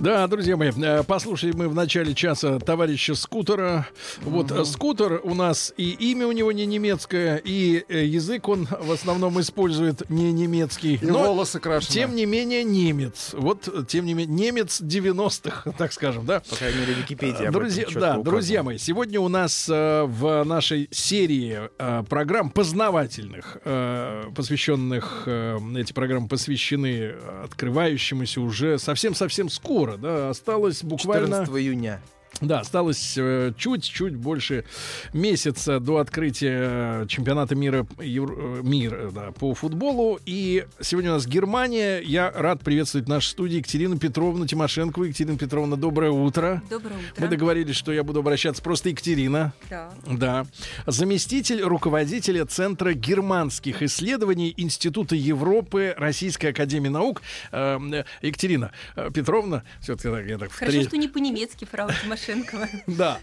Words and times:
Да, 0.00 0.28
друзья 0.28 0.56
мои, 0.56 0.70
э, 0.70 1.02
послушали 1.02 1.50
мы 1.52 1.68
в 1.68 1.74
начале 1.74 2.14
часа 2.14 2.60
товарища 2.60 3.16
Скутера. 3.16 3.88
Вот 4.22 4.52
э, 4.52 4.64
Скутер 4.64 5.20
у 5.24 5.34
нас 5.34 5.74
и 5.76 5.90
имя 5.90 6.28
у 6.28 6.32
него 6.32 6.52
не 6.52 6.66
немецкое, 6.66 7.42
и 7.44 7.84
э, 7.88 8.04
язык 8.04 8.48
он 8.48 8.68
в 8.70 8.92
основном 8.92 9.40
использует 9.40 10.08
не 10.08 10.32
немецкий. 10.32 11.00
И 11.02 11.06
волосы 11.06 11.58
крашены. 11.58 11.92
Тем 11.92 12.14
не 12.14 12.26
менее 12.26 12.62
немец. 12.62 13.30
Вот, 13.32 13.88
тем 13.88 14.06
не 14.06 14.14
менее, 14.14 14.36
немец 14.36 14.80
90-х, 14.80 15.72
так 15.78 15.92
скажем, 15.92 16.24
да? 16.26 16.42
По 16.48 16.54
крайней 16.54 16.78
мере, 16.78 16.94
Википедия. 16.94 17.50
Друзья, 17.50 17.86
да, 17.86 17.98
указывает. 17.98 18.24
друзья 18.24 18.62
мои, 18.62 18.78
сегодня 18.78 19.20
у 19.20 19.28
нас 19.28 19.68
э, 19.68 20.04
в 20.04 20.44
нашей 20.44 20.88
серии 20.92 21.70
э, 21.76 22.04
программ 22.08 22.50
познавательных, 22.50 23.58
э, 23.64 24.30
посвященных, 24.34 25.26
эти 25.26 25.92
программы 25.92 26.28
посвящены 26.28 27.14
открывающемуся 27.42 28.40
уже 28.40 28.78
совсем-совсем 28.78 29.48
скоро, 29.48 29.87
да, 29.96 30.30
осталось 30.30 30.82
буквально... 30.82 31.46
14 31.46 31.54
июня. 31.54 32.00
Да, 32.40 32.60
осталось 32.60 33.14
э, 33.16 33.52
чуть-чуть 33.56 34.14
больше 34.14 34.64
месяца 35.12 35.80
до 35.80 35.96
открытия 35.98 37.02
э, 37.02 37.06
чемпионата 37.08 37.54
мира, 37.54 37.86
Евро- 37.98 38.58
э, 38.58 38.60
мира 38.62 39.10
да, 39.10 39.32
по 39.32 39.54
футболу. 39.54 40.20
И 40.24 40.64
сегодня 40.80 41.10
у 41.10 41.14
нас 41.14 41.26
Германия. 41.26 41.98
Я 42.00 42.30
рад 42.30 42.60
приветствовать 42.60 43.06
в 43.06 43.10
нашей 43.10 43.28
студии 43.28 43.56
Екатерину 43.56 43.98
Петровну 43.98 44.46
Тимошенко. 44.46 45.02
Екатерина 45.02 45.36
Петровна, 45.36 45.76
доброе 45.76 46.10
утро. 46.12 46.62
Доброе 46.70 46.96
утро. 46.98 47.22
Мы 47.22 47.28
договорились, 47.28 47.74
что 47.74 47.92
я 47.92 48.04
буду 48.04 48.20
обращаться 48.20 48.62
просто 48.62 48.90
Екатерина. 48.90 49.52
Да. 49.68 49.90
Да. 50.06 50.46
Заместитель 50.86 51.62
руководителя 51.62 52.44
Центра 52.46 52.92
германских 52.92 53.82
исследований 53.82 54.54
Института 54.56 55.16
Европы 55.16 55.94
Российской 55.96 56.46
Академии 56.46 56.88
Наук. 56.88 57.22
Э, 57.52 57.78
э, 57.92 58.04
Екатерина 58.22 58.70
Петровна. 59.12 59.64
Все-таки 59.80 60.08
так, 60.08 60.26
я 60.26 60.38
так 60.38 60.50
в 60.50 60.58
Хорошо, 60.58 60.78
тре- 60.78 60.86
что 60.88 60.96
не 60.96 61.08
по-немецки, 61.08 61.64
фрау 61.64 61.90
Тимошенкова. 62.28 62.68
Да. 62.86 63.18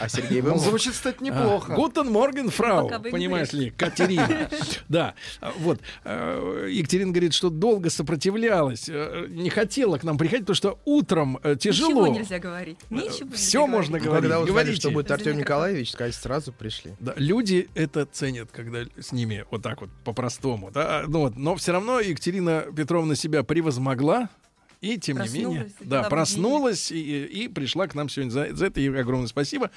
А 0.00 0.08
Сергей 0.08 0.40
Ну, 0.40 0.52
был 0.52 0.58
звучит, 0.58 0.94
кстати, 0.94 1.22
неплохо. 1.22 1.74
Guten 1.74 2.10
Morgen, 2.10 2.48
Frau. 2.48 2.88
Понимаешь 3.10 3.52
ли, 3.52 3.68
Катерина. 3.70 4.48
Да. 4.88 5.14
А, 5.42 5.52
Вот. 5.58 5.78
э, 6.04 6.68
Екатерина 6.70 7.10
говорит, 7.12 7.34
что 7.34 7.50
долго 7.50 7.90
сопротивлялась, 7.90 8.88
э, 8.88 9.26
не 9.28 9.50
хотела 9.50 9.98
к 9.98 10.04
нам 10.04 10.16
приходить, 10.16 10.46
потому 10.46 10.56
что 10.56 10.78
утром 10.86 11.38
э, 11.42 11.56
тяжело. 11.60 12.06
Ничего 12.06 12.18
нельзя 12.18 12.38
говорить. 12.38 12.78
Ничего 12.88 13.28
нельзя 13.28 13.66
можно 13.66 13.98
говорить. 13.98 14.04
говорить. 14.04 14.22
Когда 14.22 14.40
узнали, 14.40 14.50
Говорите. 14.52 14.80
что 14.80 14.90
будет 14.90 15.10
Артем 15.10 15.36
Николаевич, 15.36 15.92
сказать, 15.92 16.14
сразу 16.14 16.52
пришли. 16.54 16.94
Да, 16.98 17.12
люди 17.16 17.68
это 17.74 18.06
ценят, 18.06 18.50
когда 18.52 18.84
с 18.98 19.12
ними 19.12 19.44
вот 19.50 19.62
так 19.62 19.82
вот 19.82 19.90
по-простому. 20.02 20.70
Да? 20.70 21.04
Ну, 21.06 21.20
вот, 21.20 21.36
но 21.36 21.56
все 21.56 21.72
равно 21.72 22.00
Екатерина 22.00 22.64
Петровна 22.74 23.16
себя 23.16 23.42
превозмогла. 23.42 24.30
И 24.80 24.98
тем 24.98 25.18
не 25.18 25.28
менее, 25.28 25.70
да, 25.80 26.04
проснулась 26.04 26.90
и, 26.92 27.24
и 27.24 27.48
пришла 27.48 27.86
к 27.86 27.94
нам 27.94 28.08
сегодня. 28.08 28.30
За, 28.30 28.54
за 28.54 28.66
это 28.66 28.80
ей 28.80 28.90
огромное 28.98 29.28
спасибо. 29.28 29.70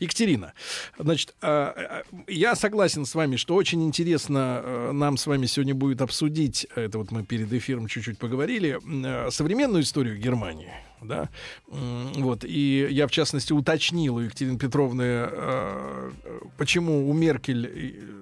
Екатерина, 0.00 0.52
значит, 0.98 1.34
а, 1.40 1.74
а, 1.76 2.02
я 2.28 2.54
согласен 2.54 3.04
с 3.04 3.14
вами, 3.14 3.36
что 3.36 3.54
очень 3.54 3.82
интересно 3.84 4.60
э, 4.62 4.92
нам 4.92 5.16
с 5.16 5.26
вами 5.26 5.46
сегодня 5.46 5.74
будет 5.74 6.02
обсудить, 6.02 6.66
это 6.74 6.98
вот 6.98 7.10
мы 7.10 7.24
перед 7.24 7.52
эфиром 7.52 7.86
чуть-чуть 7.86 8.18
поговорили, 8.18 8.78
э, 8.84 9.30
современную 9.30 9.82
историю 9.82 10.18
Германии. 10.18 10.72
Да? 11.02 11.28
Вот, 11.66 12.44
и 12.44 12.86
я, 12.90 13.06
в 13.06 13.10
частности, 13.10 13.52
уточнил 13.52 14.16
у 14.16 14.20
Екатерины 14.20 14.58
Петровны, 14.58 15.02
э, 15.02 16.10
почему 16.56 17.08
у 17.08 17.12
Меркель... 17.12 18.21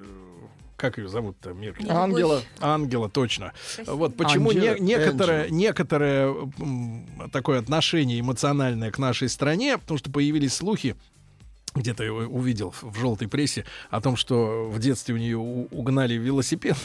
Как 0.80 0.96
ее 0.96 1.08
зовут-то? 1.08 1.50
Любовь. 1.50 1.86
Ангела. 1.90 2.42
Ангела, 2.60 3.10
точно. 3.10 3.52
Спасибо. 3.74 3.94
Вот 3.96 4.16
почему 4.16 4.48
Анджела, 4.50 4.74
не- 4.76 4.80
некоторое, 4.80 5.42
Энджела. 5.42 5.56
некоторое 5.58 6.26
м, 6.58 7.30
такое 7.32 7.58
отношение 7.58 8.18
эмоциональное 8.18 8.90
к 8.90 8.98
нашей 8.98 9.28
стране, 9.28 9.76
потому 9.76 9.98
что 9.98 10.10
появились 10.10 10.54
слухи, 10.54 10.96
где-то 11.74 12.04
я 12.04 12.12
увидел 12.12 12.74
в 12.82 12.98
желтой 12.98 13.28
прессе 13.28 13.64
о 13.90 14.00
том, 14.00 14.16
что 14.16 14.68
в 14.70 14.78
детстве 14.78 15.14
у 15.14 15.18
нее 15.18 15.38
угнали 15.38 16.14
велосипед. 16.14 16.76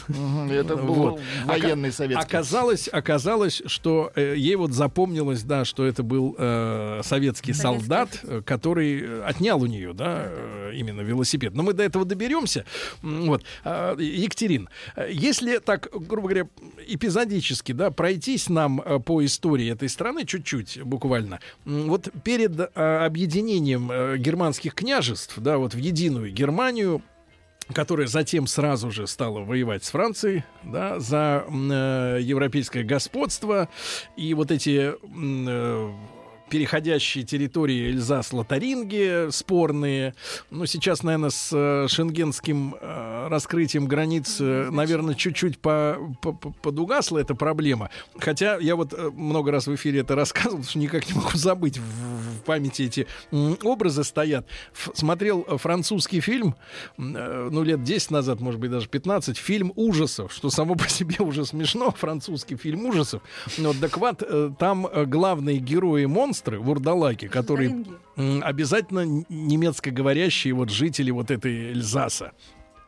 Это 0.50 0.76
был 0.76 0.94
Вот. 0.94 1.20
военный 1.44 1.92
советский. 1.92 2.24
Оказалось, 2.24 2.88
оказалось, 2.90 3.62
что 3.66 4.12
э, 4.14 4.34
ей 4.36 4.56
вот 4.56 4.72
запомнилось, 4.72 5.42
да, 5.42 5.64
что 5.64 5.84
это 5.84 6.02
был 6.02 6.34
э, 6.38 7.00
советский 7.04 7.26
Советский 7.26 7.52
солдат, 7.54 8.08
офицер. 8.14 8.38
э, 8.38 8.42
который 8.42 9.00
э, 9.02 9.22
отнял 9.22 9.60
у 9.62 9.66
нее, 9.66 9.92
да, 9.92 10.26
э, 10.28 10.72
именно 10.74 11.00
велосипед. 11.00 11.54
Но 11.54 11.62
мы 11.62 11.72
до 11.72 11.82
этого 11.82 12.04
доберемся. 12.04 12.64
Вот, 13.02 13.42
А, 13.64 13.96
Екатерин, 13.98 14.68
если 15.10 15.58
так, 15.58 15.88
грубо 15.92 16.28
говоря, 16.28 16.48
эпизодически, 16.86 17.72
да, 17.72 17.90
пройтись 17.90 18.48
нам 18.48 18.80
по 19.04 19.24
истории 19.24 19.70
этой 19.70 19.88
страны 19.88 20.24
чуть-чуть, 20.24 20.82
буквально. 20.82 21.40
Вот 21.64 22.08
перед 22.24 22.58
э, 22.58 22.66
объединением 23.04 23.90
э, 23.90 24.16
германских 24.18 24.74
княжеств, 24.76 25.38
да, 25.38 25.58
вот 25.58 25.74
в 25.74 25.78
единую 25.78 26.30
Германию, 26.30 27.02
которая 27.72 28.06
затем 28.06 28.46
сразу 28.46 28.92
же 28.92 29.08
стала 29.08 29.40
воевать 29.40 29.82
с 29.82 29.90
Францией, 29.90 30.44
да, 30.62 31.00
за 31.00 31.44
э, 31.48 32.18
европейское 32.22 32.84
господство. 32.84 33.68
И 34.16 34.34
вот 34.34 34.52
эти 34.52 34.92
э, 34.94 35.92
переходящие 36.48 37.24
территории 37.24 37.90
Эльзас-Лотаринги 37.90 39.30
спорные. 39.30 40.14
Ну, 40.50 40.66
сейчас, 40.66 41.02
наверное, 41.02 41.30
с 41.30 41.50
э, 41.52 41.86
шенгенским 41.88 42.76
э, 42.80 43.28
раскрытием 43.28 43.86
границ, 43.86 44.36
э, 44.40 44.68
наверное, 44.70 45.14
чуть-чуть 45.14 45.58
по, 45.58 45.96
по- 46.22 46.32
по- 46.32 46.50
подугасла 46.50 47.18
эта 47.18 47.34
проблема. 47.34 47.90
Хотя 48.18 48.56
я 48.58 48.76
вот 48.76 48.92
много 49.14 49.50
раз 49.50 49.66
в 49.66 49.74
эфире 49.74 50.00
это 50.00 50.14
рассказывал, 50.14 50.58
потому 50.58 50.70
что 50.70 50.78
никак 50.78 51.08
не 51.08 51.14
могу 51.14 51.30
забыть. 51.36 51.78
В, 51.78 51.82
в 51.82 52.40
памяти 52.44 52.82
эти 52.82 53.06
образы 53.62 54.04
стоят. 54.04 54.46
Ф- 54.72 54.90
смотрел 54.94 55.42
французский 55.58 56.20
фильм, 56.20 56.54
ну, 56.96 57.62
лет 57.62 57.82
10 57.82 58.10
назад, 58.10 58.40
может 58.40 58.60
быть, 58.60 58.70
даже 58.70 58.88
15, 58.88 59.36
фильм 59.36 59.72
ужасов, 59.76 60.32
что 60.32 60.50
само 60.50 60.74
по 60.76 60.88
себе 60.88 61.16
уже 61.20 61.44
смешно, 61.44 61.90
французский 61.90 62.56
фильм 62.56 62.86
ужасов. 62.86 63.22
Ну, 63.58 63.68
Вот, 63.72 63.80
так 63.80 63.96
вот, 63.98 64.58
там 64.58 64.86
главные 65.06 65.58
герои-монстры, 66.36 66.58
вурдалаки, 66.58 67.28
которые 67.28 67.84
м, 68.16 68.42
обязательно 68.44 69.24
немецкоговорящие 69.28 70.54
вот 70.54 70.70
жители 70.70 71.10
вот 71.10 71.30
этой 71.30 71.72
Эльзаса. 71.72 72.32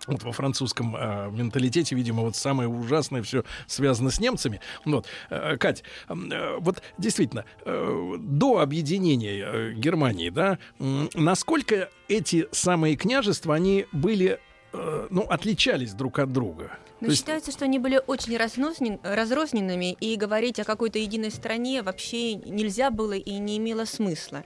Вот 0.06 0.22
во 0.22 0.32
французском 0.32 0.96
э, 0.96 1.30
менталитете, 1.30 1.94
видимо, 1.94 2.22
вот 2.22 2.34
самое 2.34 2.68
ужасное 2.68 3.22
все 3.22 3.44
связано 3.66 4.10
с 4.10 4.20
немцами. 4.20 4.60
Вот, 4.86 5.06
Э, 5.28 5.56
Кать, 5.58 5.82
э, 6.08 6.56
вот 6.60 6.82
действительно, 6.98 7.44
э, 7.66 8.14
до 8.18 8.60
объединения 8.60 9.44
э, 9.44 9.72
Германии, 9.74 10.30
да, 10.30 10.58
м, 10.78 11.10
насколько 11.14 11.90
эти 12.08 12.46
самые 12.52 12.96
княжества, 12.96 13.54
они 13.54 13.84
были, 13.92 14.38
э, 14.72 15.06
ну, 15.10 15.22
отличались 15.22 15.92
друг 15.92 16.20
от 16.20 16.32
друга? 16.32 16.70
Но 17.00 17.06
То 17.06 17.10
есть- 17.12 17.18
считается, 17.18 17.50
что 17.52 17.64
они 17.64 17.78
были 17.78 18.00
очень 18.06 18.36
разрозненными, 18.36 19.92
и 20.00 20.16
говорить 20.16 20.58
о 20.58 20.64
какой-то 20.64 20.98
единой 20.98 21.30
стране 21.30 21.82
вообще 21.82 22.34
нельзя 22.34 22.90
было 22.90 23.12
и 23.12 23.38
не 23.38 23.58
имело 23.58 23.84
смысла. 23.84 24.44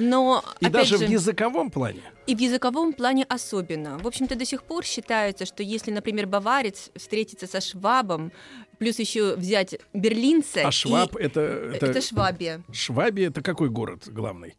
Но, 0.00 0.42
И 0.60 0.68
даже 0.70 0.96
же, 0.96 1.06
в 1.06 1.10
языковом 1.10 1.70
плане. 1.70 2.00
и 2.26 2.34
в 2.34 2.38
языковом 2.38 2.94
плане 2.94 3.24
особенно. 3.28 3.98
В 3.98 4.06
общем-то, 4.06 4.34
до 4.34 4.44
сих 4.46 4.62
пор 4.62 4.84
считается, 4.84 5.44
что 5.44 5.62
если, 5.62 5.90
например, 5.90 6.26
баварец 6.26 6.90
встретится 6.96 7.46
со 7.46 7.60
швабом, 7.60 8.32
плюс 8.78 8.98
еще 8.98 9.36
взять 9.36 9.76
берлинца... 9.92 10.62
А 10.64 10.68
и- 10.68 10.72
Шваб 10.72 11.16
это, 11.16 11.40
это, 11.40 11.86
Это 11.86 12.00
Швабия. 12.00 12.62
Швабия 12.72 13.28
это 13.28 13.42
какой 13.42 13.68
город 13.68 14.08
главный? 14.08 14.56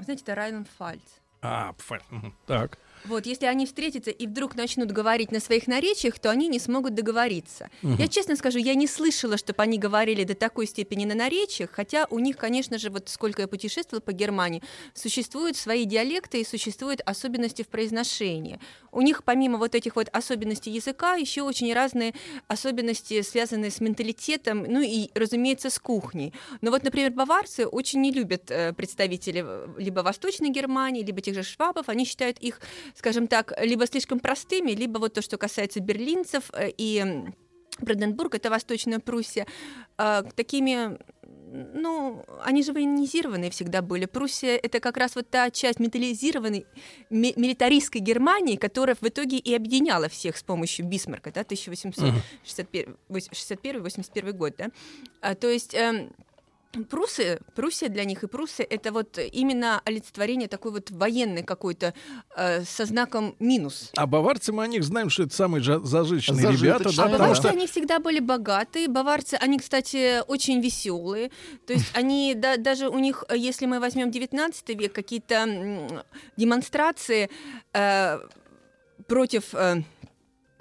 Знаете, 0.00 0.22
это 0.24 0.34
Райнланд-Фальц. 0.34 1.00
А, 1.40 1.72
Пфа- 1.78 2.02
мгм. 2.10 2.34
так. 2.46 2.78
Вот, 3.04 3.26
если 3.26 3.46
они 3.46 3.66
встретятся 3.66 4.10
и 4.10 4.26
вдруг 4.26 4.56
начнут 4.56 4.90
говорить 4.90 5.30
на 5.30 5.40
своих 5.40 5.66
наречиях, 5.66 6.18
то 6.18 6.30
они 6.30 6.48
не 6.48 6.58
смогут 6.58 6.94
договориться. 6.94 7.70
Я 7.82 8.08
честно 8.08 8.36
скажу, 8.36 8.58
я 8.58 8.74
не 8.74 8.86
слышала, 8.86 9.36
чтобы 9.36 9.62
они 9.62 9.78
говорили 9.78 10.24
до 10.24 10.34
такой 10.34 10.66
степени 10.66 11.04
на 11.04 11.14
наречиях, 11.14 11.70
хотя 11.70 12.06
у 12.10 12.18
них, 12.18 12.36
конечно 12.36 12.78
же, 12.78 12.90
вот 12.90 13.08
сколько 13.08 13.42
я 13.42 13.48
путешествовала 13.48 14.00
по 14.00 14.12
Германии, 14.12 14.62
существуют 14.94 15.56
свои 15.56 15.84
диалекты 15.84 16.40
и 16.40 16.44
существуют 16.44 17.00
особенности 17.04 17.62
в 17.62 17.68
произношении. 17.68 18.58
У 18.92 19.02
них 19.02 19.24
помимо 19.24 19.58
вот 19.58 19.74
этих 19.74 19.96
вот 19.96 20.08
особенностей 20.12 20.70
языка 20.70 21.14
еще 21.16 21.42
очень 21.42 21.72
разные 21.74 22.14
особенности, 22.48 23.22
связанные 23.22 23.70
с 23.70 23.80
менталитетом, 23.80 24.62
ну 24.62 24.80
и, 24.80 25.10
разумеется, 25.14 25.68
с 25.68 25.78
кухней. 25.78 26.32
Но 26.60 26.70
вот, 26.70 26.84
например, 26.84 27.10
баварцы 27.10 27.66
очень 27.66 28.00
не 28.00 28.12
любят 28.12 28.50
э, 28.50 28.72
представителей 28.72 29.44
либо 29.76 30.00
Восточной 30.00 30.50
Германии, 30.50 31.02
либо 31.02 31.20
тех 31.20 31.34
же 31.34 31.42
швабов, 31.42 31.88
они 31.88 32.04
считают 32.04 32.38
их 32.38 32.60
скажем 32.94 33.26
так, 33.26 33.52
либо 33.60 33.86
слишком 33.86 34.20
простыми, 34.20 34.72
либо 34.72 34.98
вот 34.98 35.14
то, 35.14 35.22
что 35.22 35.38
касается 35.38 35.80
берлинцев 35.80 36.50
э, 36.52 36.70
и 36.76 37.24
Бранденбург, 37.80 38.34
это 38.34 38.50
Восточная 38.50 39.00
Пруссия, 39.00 39.46
э, 39.98 40.22
такими 40.36 40.98
ну, 41.54 42.24
они 42.42 42.64
же 42.64 42.72
военизированные 42.72 43.50
всегда 43.50 43.80
были. 43.80 44.06
Пруссия— 44.06 44.56
это 44.62 44.80
как 44.80 44.96
раз 44.96 45.14
вот 45.14 45.30
та 45.30 45.48
часть 45.50 45.78
металлизированной 45.78 46.66
милитаристской 47.10 48.00
Германии, 48.00 48.56
которая 48.56 48.96
в 49.00 49.04
итоге 49.04 49.38
и 49.38 49.54
объединяла 49.54 50.08
всех 50.08 50.36
с 50.36 50.42
помощью 50.42 50.84
Бисмарка, 50.86 51.30
да, 51.30 51.42
1861-81 51.42 54.32
год, 54.32 54.54
да. 54.58 54.70
А, 55.20 55.36
то 55.36 55.48
есть... 55.48 55.74
Э, 55.74 56.10
Прусы, 56.90 57.40
Пруссия 57.54 57.88
для 57.88 58.04
них 58.04 58.22
и 58.24 58.26
Пруссия 58.26 58.66
это 58.68 58.92
вот 58.92 59.18
именно 59.32 59.80
олицетворение 59.84 60.48
такой 60.48 60.72
вот 60.72 60.90
военной 60.90 61.42
какой-то 61.42 61.94
э, 62.36 62.64
со 62.64 62.84
знаком 62.84 63.36
минус. 63.38 63.90
А 63.96 64.06
баварцы 64.06 64.52
мы 64.52 64.64
о 64.64 64.66
них 64.66 64.84
знаем, 64.84 65.10
что 65.10 65.24
это 65.24 65.34
самые 65.34 65.62
зажиточные 65.62 66.52
ребята. 66.52 66.94
Да, 66.96 67.04
а 67.04 67.08
баварцы, 67.08 67.42
что... 67.42 67.48
они 67.50 67.66
всегда 67.66 67.98
были 67.98 68.20
богатые. 68.20 68.88
Баварцы, 68.88 69.34
они, 69.34 69.58
кстати, 69.58 70.22
очень 70.26 70.60
веселые. 70.60 71.30
То 71.66 71.72
есть 71.72 71.86
они, 71.94 72.34
да, 72.34 72.56
даже 72.56 72.88
у 72.88 72.98
них, 72.98 73.24
если 73.32 73.66
мы 73.66 73.80
возьмем 73.80 74.10
19 74.10 74.68
век, 74.70 74.92
какие-то 74.92 76.04
демонстрации 76.36 77.30
э, 77.72 78.18
против... 79.06 79.54
Э, 79.54 79.82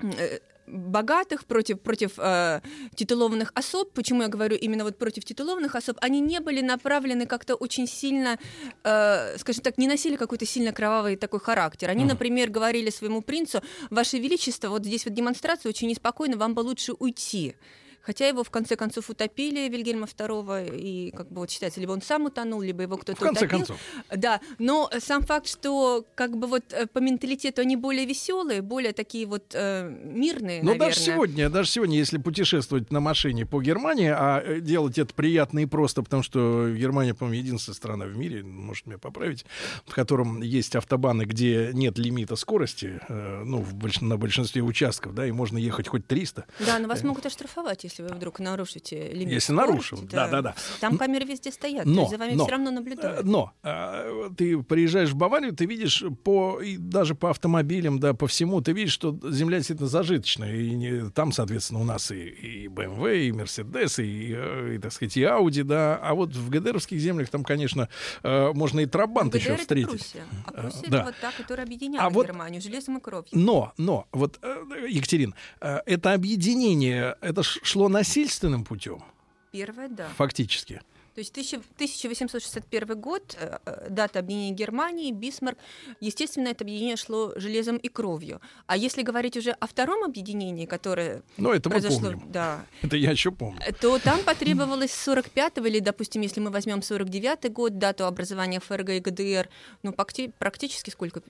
э 0.01 0.39
богатых, 0.68 1.45
против, 1.45 1.80
против 1.81 2.13
э, 2.18 2.62
титулованных 2.95 3.51
особ. 3.56 3.92
Почему 3.94 4.24
я 4.24 4.27
говорю 4.27 4.56
именно 4.56 4.83
вот 4.83 4.98
против 4.98 5.25
титулованных 5.25 5.75
особ? 5.75 5.98
Они 6.01 6.19
не 6.19 6.39
были 6.39 6.62
направлены 6.62 7.25
как-то 7.25 7.56
очень 7.56 7.88
сильно, 7.88 8.38
э, 8.83 9.38
скажем 9.38 9.63
так, 9.63 9.77
не 9.77 9.88
носили 9.88 10.15
какой-то 10.15 10.45
сильно 10.45 10.71
кровавый 10.71 11.15
такой 11.15 11.39
характер. 11.39 11.89
Они, 11.89 12.06
например, 12.06 12.50
говорили 12.50 12.89
своему 12.89 13.21
принцу, 13.21 13.62
Ваше 13.89 14.18
Величество, 14.18 14.69
вот 14.69 14.86
здесь 14.86 15.06
вот 15.06 15.13
демонстрация 15.13 15.69
очень 15.69 15.89
неспокойно, 15.89 16.38
вам 16.38 16.54
бы 16.54 16.62
лучше 16.62 16.94
уйти. 16.94 17.56
Хотя 18.03 18.27
его 18.27 18.44
в 18.44 18.50
конце 18.50 18.75
концов 18.75 19.09
утопили 19.09 19.69
Вильгельма 19.69 20.07
II, 20.07 20.77
и 20.77 21.11
как 21.11 21.31
бы 21.31 21.41
вот 21.41 21.50
считается, 21.50 21.79
либо 21.79 21.91
он 21.91 22.01
сам 22.01 22.25
утонул, 22.25 22.61
либо 22.61 22.83
его 22.83 22.97
кто-то 22.97 23.17
в 23.17 23.19
конце 23.19 23.45
утопил. 23.45 23.59
концов. 23.59 23.79
Да, 24.13 24.41
но 24.59 24.91
сам 25.00 25.23
факт, 25.23 25.47
что 25.47 26.05
как 26.15 26.38
бы 26.38 26.47
вот 26.47 26.63
э, 26.71 26.85
по 26.88 27.00
менталитету 27.00 27.61
они 27.61 27.77
более 27.77 28.05
веселые, 28.05 28.61
более 28.61 28.91
такие 28.91 29.25
вот 29.25 29.53
э, 29.53 29.89
мирные, 30.03 30.61
Но 30.61 30.71
наверное. 30.71 30.89
даже 30.89 31.00
сегодня, 31.00 31.50
даже 31.50 31.69
сегодня, 31.69 31.97
если 31.97 32.17
путешествовать 32.17 32.91
на 32.91 33.00
машине 33.00 33.45
по 33.45 33.61
Германии, 33.61 34.09
а 34.09 34.41
э, 34.44 34.59
делать 34.59 34.97
это 34.97 35.13
приятно 35.13 35.59
и 35.59 35.65
просто, 35.65 36.03
потому 36.03 36.23
что 36.23 36.69
Германия, 36.75 37.13
по-моему, 37.13 37.41
единственная 37.41 37.75
страна 37.75 38.05
в 38.05 38.17
мире, 38.17 38.44
может 38.44 38.85
меня 38.85 38.97
поправить, 38.97 39.45
в 39.85 39.95
котором 39.95 40.41
есть 40.41 40.75
автобаны, 40.75 41.23
где 41.23 41.71
нет 41.73 41.97
лимита 41.97 42.35
скорости, 42.35 43.00
э, 43.07 43.44
ну, 43.45 43.59
в 43.59 43.73
больш... 43.73 44.01
на 44.01 44.17
большинстве 44.17 44.61
участков, 44.61 45.15
да, 45.15 45.25
и 45.25 45.31
можно 45.31 45.57
ехать 45.57 45.88
хоть 45.88 46.05
300. 46.05 46.45
Да, 46.59 46.79
но 46.79 46.89
вас 46.89 47.01
э. 47.01 47.07
могут 47.07 47.25
оштрафовать, 47.25 47.85
если 47.93 48.03
вы 48.03 48.15
вдруг 48.15 48.39
нарушите 48.39 49.09
лимит 49.11 49.33
Если 49.33 49.53
нарушил, 49.53 49.99
да, 50.03 50.27
да, 50.27 50.41
да. 50.41 50.55
Там 50.79 50.97
камеры 50.97 51.25
везде 51.25 51.51
стоят, 51.51 51.85
но, 51.85 52.07
за 52.07 52.17
вами 52.17 52.33
но, 52.33 52.43
все 52.43 52.51
равно 52.51 52.71
наблюдают. 52.71 53.19
Э, 53.19 53.23
но 53.23 53.53
э, 53.63 54.29
ты 54.35 54.61
приезжаешь 54.63 55.09
в 55.09 55.15
Баварию, 55.15 55.53
ты 55.53 55.65
видишь 55.65 56.03
по 56.23 56.59
и 56.59 56.77
даже 56.77 57.15
по 57.15 57.29
автомобилям, 57.29 57.99
да, 57.99 58.13
по 58.13 58.27
всему, 58.27 58.61
ты 58.61 58.73
видишь, 58.73 58.93
что 58.93 59.17
земля 59.29 59.57
действительно 59.57 59.87
зажиточная, 59.87 60.55
и 60.55 60.71
не, 60.71 61.09
там, 61.11 61.31
соответственно, 61.31 61.81
у 61.81 61.83
нас 61.83 62.11
и, 62.11 62.27
и 62.27 62.67
BMW, 62.67 63.27
и 63.27 63.31
Mercedes, 63.31 64.03
и, 64.03 64.75
и, 64.75 64.77
так 64.79 64.91
сказать, 64.91 65.15
и 65.17 65.21
Audi, 65.21 65.63
да, 65.63 65.97
а 66.01 66.13
вот 66.15 66.35
в 66.35 66.49
ГДРовских 66.49 66.99
землях 66.99 67.29
там, 67.29 67.43
конечно, 67.43 67.89
э, 68.23 68.51
можно 68.53 68.79
и 68.79 68.85
Трабант 68.85 69.35
еще 69.35 69.55
встретить. 69.57 69.89
Пруссия. 69.89 70.23
А 70.47 70.51
Пруссия 70.61 70.89
да. 70.89 70.97
это 70.97 71.05
вот 71.05 71.15
та, 71.21 71.31
которая 71.31 71.65
объединяла 71.65 72.07
а 72.07 72.11
Германию 72.11 72.61
вот, 72.61 72.63
железом 72.63 72.97
и 72.97 73.01
кровью. 73.01 73.29
Но, 73.33 73.73
но, 73.77 74.07
вот, 74.11 74.39
Екатерин, 74.87 75.35
это 75.59 76.13
объединение, 76.13 77.15
это 77.21 77.43
шло 77.43 77.82
насильственным 77.89 78.63
путем. 78.63 79.03
Первое, 79.51 79.88
да. 79.88 80.07
Фактически. 80.18 80.81
То 81.13 81.19
есть 81.19 81.31
1861 81.31 83.00
год, 83.00 83.38
э, 83.39 83.57
э, 83.65 83.88
дата 83.89 84.19
объединения 84.19 84.56
Германии, 84.56 85.12
Бисмарк, 85.12 85.57
естественно, 86.00 86.48
это 86.48 86.63
объединение 86.63 86.98
шло 86.98 87.33
железом 87.36 87.77
и 87.77 87.88
кровью. 87.88 88.42
А 88.65 88.77
если 88.77 89.04
говорить 89.04 89.38
уже 89.38 89.51
о 89.51 89.68
втором 89.68 90.04
объединении, 90.04 90.65
которое 90.65 91.21
ну, 91.38 91.51
это 91.51 91.69
произошло, 91.69 92.00
мы 92.00 92.12
помним. 92.13 92.31
да, 92.31 92.65
это 92.81 92.98
я 92.98 93.12
еще 93.12 93.31
помню, 93.31 93.60
то 93.80 94.00
там 94.00 94.21
потребовалось 94.24 94.92
45-го 94.92 95.65
или, 95.68 95.80
допустим, 95.80 96.21
если 96.21 96.39
мы 96.39 96.50
возьмем 96.50 96.80
49-й 96.80 97.50
год, 97.50 97.77
дату 97.77 98.06
образования 98.06 98.60
ФРГ 98.60 98.89
и 98.89 99.00
ГДР, 99.00 99.50
ну 99.83 99.94
практически 99.94 100.89
сколько, 100.89 101.21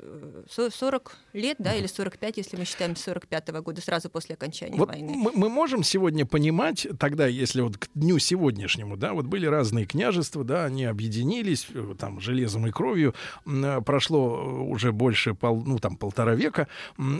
40 0.49 1.17
лет, 1.33 1.57
да, 1.59 1.73
или 1.75 1.87
45, 1.87 2.37
если 2.37 2.57
мы 2.57 2.65
считаем 2.65 2.93
45-го 2.93 3.61
года, 3.61 3.81
сразу 3.81 4.09
после 4.09 4.35
окончания 4.35 4.77
вот 4.77 4.89
войны. 4.89 5.13
Мы, 5.15 5.31
мы 5.35 5.49
можем 5.49 5.83
сегодня 5.83 6.25
понимать, 6.25 6.87
тогда, 6.99 7.27
если 7.27 7.61
вот 7.61 7.77
к 7.77 7.89
дню 7.93 8.17
сегодняшнему, 8.19 8.95
да, 8.95 9.13
вот 9.13 9.25
были 9.25 9.45
разные 9.45 9.72
разные 9.73 9.85
княжества, 9.85 10.43
да, 10.43 10.65
они 10.65 10.85
объединились 10.85 11.67
э, 11.73 11.95
там 11.97 12.19
железом 12.19 12.67
и 12.67 12.71
кровью. 12.71 13.13
Э, 13.45 13.81
прошло 13.81 14.37
э, 14.37 14.71
уже 14.71 14.91
больше 14.91 15.33
пол, 15.33 15.63
ну, 15.65 15.79
там, 15.79 15.95
полтора 15.97 16.35
века. 16.35 16.67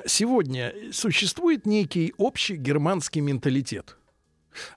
Сегодня 0.06 0.74
существует 0.92 1.66
некий 1.66 2.14
общий 2.18 2.56
германский 2.56 3.22
менталитет. 3.22 3.98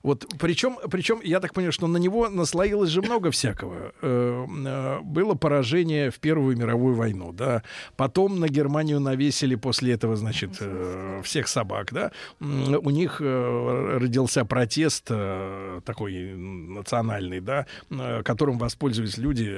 Вот 0.03 0.25
причем, 0.39 0.77
причем, 0.89 1.19
я 1.23 1.39
так 1.39 1.53
понимаю, 1.53 1.71
что 1.71 1.87
на 1.87 1.97
него 1.97 2.29
наслоилось 2.29 2.89
же 2.89 3.01
много 3.01 3.31
всякого. 3.31 3.93
Э, 4.01 4.45
э, 4.65 4.99
было 5.01 5.35
поражение 5.35 6.11
в 6.11 6.19
Первую 6.19 6.57
мировую 6.57 6.95
войну, 6.95 7.31
да. 7.31 7.63
Потом 7.95 8.39
на 8.39 8.47
Германию 8.47 8.99
навесили 8.99 9.55
после 9.55 9.93
этого, 9.93 10.15
значит, 10.15 10.57
э, 10.59 11.21
всех 11.23 11.47
собак, 11.47 11.93
да. 11.93 12.11
У 12.39 12.89
них 12.89 13.21
родился 13.21 14.45
протест 14.45 15.05
такой 15.85 16.33
национальный, 16.35 17.39
да, 17.39 17.65
которым 18.23 18.57
воспользовались 18.57 19.17
люди, 19.17 19.55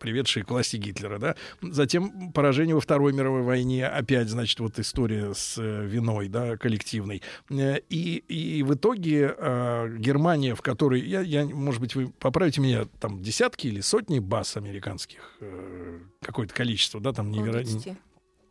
приведшие 0.00 0.44
к 0.44 0.50
власти 0.50 0.76
Гитлера, 0.76 1.18
да. 1.18 1.34
Затем 1.62 2.32
поражение 2.32 2.74
во 2.74 2.80
Второй 2.80 3.12
мировой 3.12 3.42
войне, 3.42 3.86
опять, 3.86 4.28
значит, 4.28 4.60
вот 4.60 4.78
история 4.78 5.34
с 5.34 5.60
виной, 5.60 6.28
да, 6.28 6.56
коллективной. 6.56 7.22
И, 7.50 8.24
и 8.28 8.62
в 8.62 8.74
итоге 8.74 9.34
э, 9.44 9.96
Германия, 9.98 10.54
в 10.54 10.62
которой, 10.62 11.00
я, 11.00 11.20
я, 11.20 11.44
может 11.44 11.80
быть, 11.80 11.94
вы 11.94 12.08
поправите 12.08 12.60
меня, 12.60 12.86
там 13.00 13.22
десятки 13.22 13.66
или 13.66 13.80
сотни 13.80 14.18
баз 14.18 14.56
американских, 14.56 15.36
э, 15.40 16.00
какое-то 16.22 16.54
количество, 16.54 17.00
да, 17.00 17.12
там 17.12 17.30
невероятно. 17.30 17.96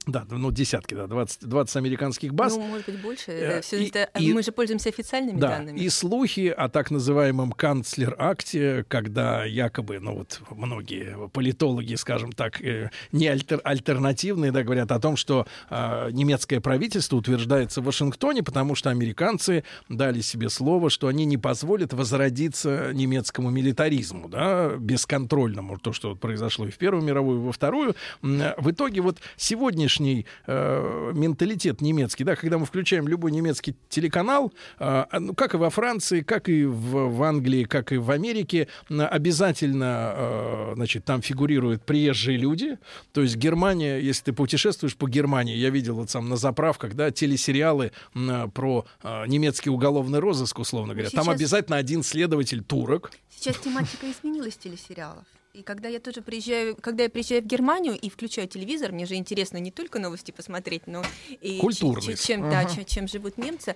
Да, 0.06 0.26
ну 0.30 0.52
десятки, 0.52 0.96
да, 0.96 1.08
20, 1.08 1.48
20 1.48 1.76
американских 1.78 2.34
баз. 2.34 2.56
Ну, 2.56 2.62
может 2.64 2.86
быть, 2.88 3.02
больше. 3.02 3.32
Э, 3.32 3.62
Все 3.62 3.82
и, 3.82 3.88
это, 3.88 4.10
и, 4.20 4.34
мы 4.34 4.44
же 4.44 4.52
пользуемся 4.52 4.90
официальными 4.90 5.40
да, 5.40 5.50
данными. 5.50 5.80
И 5.80 5.88
слухи 5.90 6.48
о 6.48 6.68
так 6.68 6.92
называемом 6.92 7.54
канцлер-акте, 7.54 8.86
когда 8.90 9.46
якобы, 9.46 10.00
ну 10.00 10.18
вот 10.18 10.42
многие 10.52 11.30
политологи, 11.30 11.96
скажем 11.96 12.34
так, 12.34 12.62
э, 12.62 12.90
не 13.14 13.28
альтер, 13.28 13.62
альтернативные, 13.64 14.52
да, 14.52 14.64
говорят 14.64 14.92
о 14.92 15.00
том, 15.00 15.16
что 15.16 15.48
э, 15.70 16.10
немецкое 16.12 16.60
правительство 16.60 17.16
утверждается 17.16 17.82
в 17.82 17.86
Вашингтоне, 17.86 18.44
потому 18.44 18.76
что 18.76 18.90
американцы 18.90 19.64
дали 19.88 20.20
себе 20.20 20.50
слово, 20.50 20.90
что 20.90 21.08
они 21.08 21.24
не 21.24 21.38
позволят 21.38 21.94
возродиться 21.94 22.92
немецкому 22.94 23.52
милитаризму, 23.52 24.28
да, 24.28 24.76
бесконтрольному, 24.76 25.78
то, 25.78 25.94
что 25.94 26.10
вот 26.10 26.20
произошло 26.20 26.68
и 26.68 26.72
в 26.72 26.78
Первую 26.78 27.04
мировую, 27.04 27.40
и 27.40 27.44
во 27.46 27.52
Вторую. 27.54 27.96
В 28.22 28.72
итоге 28.72 29.02
вот 29.02 29.20
сегодня 29.38 29.88
нынешний 30.00 30.26
э, 30.48 31.12
менталитет 31.14 31.82
немецкий, 31.82 32.24
да, 32.24 32.36
когда 32.36 32.58
мы 32.58 32.66
включаем 32.66 33.08
любой 33.08 33.32
немецкий 33.32 33.76
телеканал, 33.90 34.54
э, 34.80 35.06
ну, 35.20 35.34
как 35.34 35.54
и 35.54 35.58
во 35.58 35.70
Франции, 35.70 36.22
как 36.22 36.50
и 36.50 36.66
в, 36.66 37.10
в 37.10 37.24
Англии, 37.24 37.64
как 37.64 37.92
и 37.92 37.98
в 37.98 38.12
Америке, 38.12 38.68
обязательно, 38.90 40.14
э, 40.16 40.72
значит, 40.76 41.06
там 41.06 41.22
фигурируют 41.22 41.84
приезжие 41.84 42.38
люди. 42.38 42.78
То 43.12 43.22
есть 43.22 43.36
Германия, 43.36 44.00
если 44.00 44.26
ты 44.26 44.34
путешествуешь 44.34 44.96
по 44.96 45.08
Германии, 45.08 45.56
я 45.56 45.70
видел 45.70 45.96
вот 45.96 46.10
сам 46.10 46.30
на 46.30 46.38
заправках, 46.38 46.94
да, 46.94 47.12
телесериалы 47.12 47.92
э, 48.16 48.48
про 48.54 48.86
э, 49.04 49.28
немецкий 49.28 49.70
уголовный 49.70 50.20
розыск, 50.20 50.60
условно 50.60 50.94
говоря. 50.94 51.10
Сейчас... 51.10 51.26
Там 51.26 51.34
обязательно 51.34 51.78
один 51.78 52.04
следователь 52.04 52.64
турок. 52.64 53.12
Сейчас 53.30 53.58
тематика 53.58 54.10
изменилась 54.10 54.58
телесериалов. 54.58 55.26
И 55.54 55.62
когда 55.62 55.88
я 55.88 56.00
тоже 56.00 56.24
приезжаю, 56.24 56.76
когда 56.76 57.04
я 57.04 57.12
приезжаю 57.12 57.44
в 57.44 57.46
Германию 57.46 57.94
и 57.96 58.10
включаю 58.10 58.48
телевизор, 58.48 58.92
мне 58.92 59.06
же 59.06 59.14
интересно 59.14 59.58
не 59.58 59.70
только 59.70 60.00
новости 60.00 60.32
посмотреть, 60.32 60.88
но 60.88 61.04
и 61.42 61.60
Культурный. 61.60 62.16
ч- 62.16 62.24
чем, 62.26 62.50
да, 62.50 62.66
чем, 62.66 62.86
чем 62.86 63.08
живут 63.08 63.38
немцы, 63.38 63.76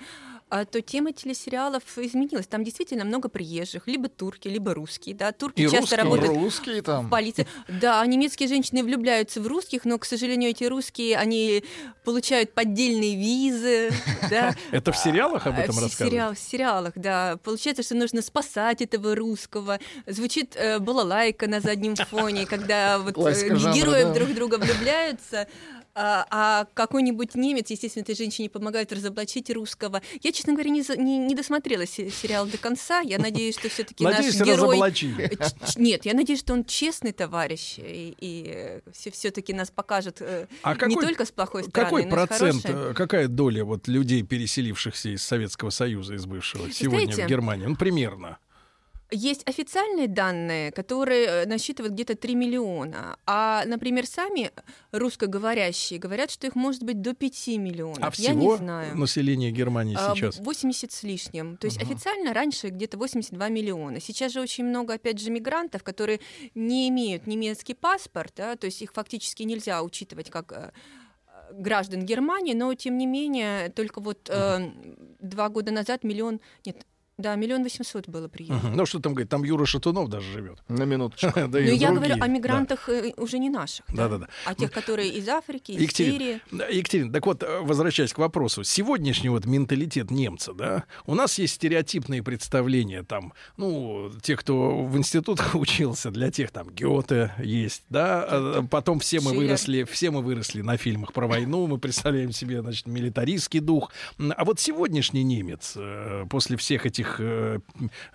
то 0.66 0.82
тема 0.82 1.12
телесериалов 1.12 1.84
изменилась. 1.98 2.48
Там 2.48 2.64
действительно 2.64 3.04
много 3.04 3.28
приезжих, 3.28 3.86
либо 3.88 4.08
турки, 4.08 4.48
либо 4.48 4.74
русские. 4.74 5.14
Да, 5.16 5.32
турки 5.34 5.60
И 5.62 5.64
часто 5.64 5.80
русские. 5.82 5.98
работают 6.00 6.34
Русские 6.38 6.82
в 6.82 6.86
там. 6.86 7.10
полиции. 7.10 7.46
Да, 7.68 8.06
немецкие 8.06 8.48
женщины 8.48 8.84
влюбляются 8.84 9.42
в 9.42 9.48
русских, 9.48 9.84
но, 9.84 9.98
к 9.98 10.06
сожалению, 10.06 10.52
эти 10.52 10.64
русские, 10.64 11.18
они 11.18 11.64
получают 12.06 12.54
поддельные 12.54 13.16
визы, 13.18 13.92
да. 14.30 14.56
Это 14.72 14.92
в 14.94 14.98
сериалах 14.98 15.48
об 15.48 15.58
А, 15.58 15.62
этом 15.62 15.76
в 15.76 15.80
рассказывают? 15.80 16.14
сериал- 16.14 16.34
в 16.36 16.40
сериалах, 16.40 16.94
да. 16.96 17.38
Получается, 17.44 17.84
что 17.84 17.96
нужно 17.96 18.22
спасать 18.22 18.82
этого 18.82 19.16
русского. 19.16 19.80
Звучит 20.06 20.56
э, 20.56 20.80
балалайка 20.80 21.48
на 21.48 21.60
заднем 21.60 21.96
фоне, 21.96 22.46
когда 22.46 23.00
вот 23.00 23.18
э, 23.18 23.50
да. 24.06 24.14
друг 24.14 24.34
друга 24.34 24.56
влюбляются. 24.58 25.48
А, 26.00 26.28
а 26.30 26.68
какой-нибудь 26.76 27.34
немец, 27.34 27.72
естественно, 27.72 28.04
этой 28.04 28.14
женщине 28.16 28.52
помогает 28.52 28.94
разоблачить 28.94 29.50
русского. 29.50 30.04
Я, 30.22 30.32
честно 30.32 30.54
говоря, 30.54 30.70
не, 30.70 30.84
не, 30.96 31.18
не 31.18 31.34
досмотрела 31.34 31.88
се- 31.88 32.12
сериал 32.12 32.46
до 32.46 32.60
конца. 32.60 33.00
Я 33.00 33.18
надеюсь, 33.18 33.58
что 33.58 33.68
все-таки 33.68 34.04
наш 34.04 34.20
герой... 34.36 34.80
Э, 34.80 35.30
Нет, 35.76 36.06
я 36.06 36.14
надеюсь, 36.14 36.40
что 36.42 36.54
он 36.54 36.66
честный 36.66 37.14
товарищ 37.14 37.78
и, 37.80 38.16
все-таки 39.12 39.54
нас 39.54 39.72
покажет 39.72 40.18
э, 40.22 40.46
А 40.62 40.74
не 40.74 40.80
какой- 40.80 41.04
только 41.04 41.26
с 41.26 41.32
плохой 41.32 41.64
стороны, 41.64 41.86
Какой 41.90 42.06
но 42.06 42.12
процент, 42.12 42.62
хорошей. 42.62 42.92
э, 42.92 42.94
какая 42.94 43.28
доля 43.28 43.66
вот 43.66 43.88
людей, 43.88 44.22
переселившихся 44.22 45.10
из 45.10 45.24
Советского 45.24 45.72
Союза, 45.72 46.14
из 46.14 46.28
бывшего, 46.28 46.72
сегодня 46.72 47.26
в 47.26 47.28
Германии? 47.28 47.66
Ну, 47.66 47.76
примерно. 47.76 48.38
Есть 49.10 49.48
официальные 49.48 50.10
данные, 50.10 50.72
которые 50.74 51.26
э, 51.26 51.46
насчитывают 51.46 51.94
где-то 51.94 52.16
3 52.16 52.36
миллиона, 52.36 53.18
а, 53.26 53.64
например, 53.66 54.06
сами 54.06 54.52
русскоговорящие 54.92 55.98
говорят, 55.98 56.30
что 56.30 56.46
их 56.48 56.56
может 56.56 56.84
быть 56.84 57.02
до 57.02 57.14
5 57.14 57.48
миллионов. 57.58 58.00
А 58.04 58.12
Я 58.22 58.34
не 58.34 58.40
всего 58.42 58.58
знаю. 58.58 58.98
население 58.98 59.52
Германии 59.52 59.96
А, 59.98 60.14
сейчас? 60.14 60.40
80 60.40 60.92
с 60.92 61.04
лишним. 61.04 61.56
То 61.56 61.68
есть 61.68 61.78
Ага. 61.82 61.90
официально 61.90 62.34
раньше 62.34 62.68
где-то 62.68 62.98
82 62.98 63.48
миллиона. 63.48 64.02
Сейчас 64.02 64.34
же 64.34 64.42
очень 64.42 64.66
много, 64.66 64.96
опять 64.96 65.20
же, 65.20 65.32
мигрантов, 65.32 65.84
которые 65.84 66.20
не 66.54 66.90
имеют 66.90 67.28
немецкий 67.28 67.76
паспорт, 67.76 68.34
да, 68.36 68.56
то 68.58 68.66
есть 68.66 68.82
их 68.82 68.92
фактически 68.92 69.44
нельзя 69.44 69.82
учитывать 69.84 70.30
как 70.30 70.52
э, 70.52 70.72
граждан 71.54 72.02
Германии, 72.04 72.54
но 72.54 72.74
тем 72.74 72.98
не 72.98 73.06
менее 73.06 73.70
только 73.70 74.02
вот 74.02 74.30
э, 74.30 74.70
два 75.22 75.48
года 75.48 75.72
назад 75.72 76.04
миллион, 76.04 76.42
нет, 76.66 76.86
да, 77.18 77.36
миллион 77.36 77.64
восемьсот 77.64 78.08
было 78.08 78.28
приехало. 78.28 78.60
Мгм. 78.68 78.76
Ну, 78.78 78.86
что 78.86 79.00
там 79.00 79.14
говорит, 79.14 79.30
там 79.30 79.44
Юра 79.44 79.66
Шатунов 79.66 80.10
даже 80.10 80.32
живет. 80.32 80.60
На 80.68 80.84
минуточку. 80.84 81.28
Да 81.36 81.42
Но 81.42 81.48
Ну, 81.48 81.58
я 81.60 81.68
другие. 81.90 81.92
говорю 81.92 82.16
о 82.16 82.18
Да. 82.20 82.28
мигрантах 82.28 82.90
э, 82.90 83.14
уже 83.18 83.40
не 83.40 83.50
наших, 83.50 83.86
да, 83.90 84.08
Да-да-да. 84.08 84.28
а 84.46 84.54
тех, 84.56 84.72
которые 84.72 85.10
из 85.10 85.28
Африки, 85.28 85.72
из 85.72 85.82
Екатерина, 85.82 86.18
Сирии. 86.20 86.42
Да, 86.52 86.68
Екатерина, 86.68 87.12
так 87.14 87.26
вот, 87.26 87.44
э, 87.44 87.60
возвращаясь 87.62 88.14
к 88.14 88.18
вопросу, 88.20 88.64
сегодняшний 88.64 89.30
вот 89.30 89.46
менталитет 89.46 90.12
немца, 90.12 90.54
да, 90.54 90.84
у 91.06 91.16
нас 91.16 91.38
есть 91.40 91.56
стереотипные 91.56 92.22
представления, 92.24 93.04
там, 93.04 93.34
ну, 93.58 94.12
те, 94.22 94.36
кто 94.36 94.84
в 94.84 94.98
институтах 94.98 95.56
учился, 95.56 96.12
для 96.12 96.30
тех 96.32 96.52
там 96.52 96.70
Гёте 96.70 97.34
есть, 97.40 97.84
да, 97.90 98.24
а 98.30 98.68
потом 98.70 99.00
все 99.00 99.20
мы 99.22 99.32
Шиллер. 99.32 99.38
выросли, 99.44 99.84
все 99.86 100.12
мы 100.12 100.22
выросли 100.22 100.62
на 100.62 100.78
фильмах 100.78 101.14
про 101.14 101.28
войну, 101.28 101.66
мы 101.68 101.78
представляем 101.80 102.32
себе, 102.32 102.62
значит, 102.62 102.86
милитаристский 102.88 103.60
дух, 103.60 103.92
а 104.20 104.46
вот 104.46 104.60
сегодняшний 104.60 105.24
немец, 105.24 105.74
э, 105.76 106.26
после 106.30 106.58
всех 106.58 106.86
этих 106.86 107.07
э, 107.20 107.60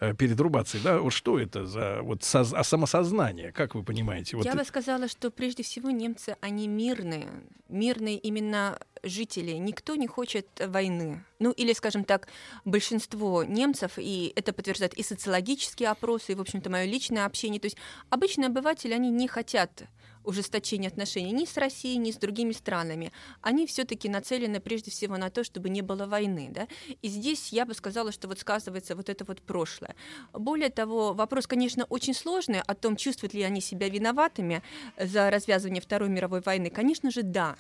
э, 0.01 0.15
перетрубаций, 0.15 0.81
да, 0.83 0.99
вот 0.99 1.13
что 1.13 1.39
это 1.39 1.67
за 1.67 2.03
вот 2.03 2.23
соз- 2.23 2.55
а 2.55 2.65
самосознание, 2.65 3.53
как 3.53 3.75
вы 3.75 3.83
понимаете? 3.83 4.37
Вот 4.37 4.45
Я 4.47 4.55
бы 4.55 4.65
сказала, 4.65 5.09
что 5.09 5.31
прежде 5.31 5.63
всего 5.63 5.91
немцы, 5.91 6.37
они 6.41 6.69
мирные, 6.69 7.29
мирные 7.69 8.19
именно 8.19 8.79
жители. 9.03 9.53
Никто 9.53 9.97
не 9.97 10.07
хочет 10.07 10.47
войны. 10.65 11.25
Ну 11.39 11.51
или, 11.51 11.73
скажем 11.73 12.05
так, 12.05 12.29
большинство 12.65 13.45
немцев, 13.45 13.93
и 13.97 14.33
это 14.37 14.53
подтверждают 14.53 14.95
и 14.95 15.03
социологические 15.03 15.89
опросы, 15.89 16.33
и, 16.33 16.35
в 16.35 16.41
общем-то, 16.41 16.71
мое 16.71 16.85
личное 16.85 17.27
общение. 17.27 17.61
То 17.61 17.67
есть 17.67 17.77
обычные 18.11 18.47
обыватели, 18.47 18.93
они 18.93 19.11
не 19.11 19.29
хотят 19.29 19.85
ужесточения 20.25 20.89
отношений 20.89 21.33
ни 21.33 21.45
с 21.45 21.57
Россией, 21.57 21.97
ни 21.97 22.11
с 22.11 22.17
другими 22.17 22.53
странами. 22.53 23.13
Они 23.41 23.67
все-таки 23.67 24.09
нацелены 24.09 24.61
прежде 24.61 24.91
всего 24.91 25.17
на 25.17 25.31
то, 25.31 25.45
чтобы 25.45 25.69
не 25.69 25.83
было 25.83 26.07
войны. 26.07 26.49
Да? 26.51 26.69
И 27.03 27.09
здесь 27.09 27.53
я 27.53 27.65
бы 27.65 27.75
сказала, 27.75 28.13
что 28.13 28.29
вот 28.29 28.39
сказывается 28.39 28.97
вот 28.97 29.09
это 29.09 29.25
вот 29.25 29.43
прошлое. 29.43 29.95
Более 30.33 30.71
того, 30.71 31.13
вопрос, 31.13 31.47
конечно, 31.47 31.85
очень 31.85 32.15
сложный 32.15 32.61
о 32.61 32.75
том, 32.75 32.97
чувствуют 32.97 33.35
ли 33.35 33.43
они 33.43 33.61
себя 33.61 33.89
виноватыми 33.89 34.63
за 34.99 35.31
развязывание 35.31 35.83
Второй 35.83 36.09
мировой 36.09 36.41
войны. 36.41 36.71
Конечно 36.71 37.11
же, 37.11 37.23
да. 37.23 37.57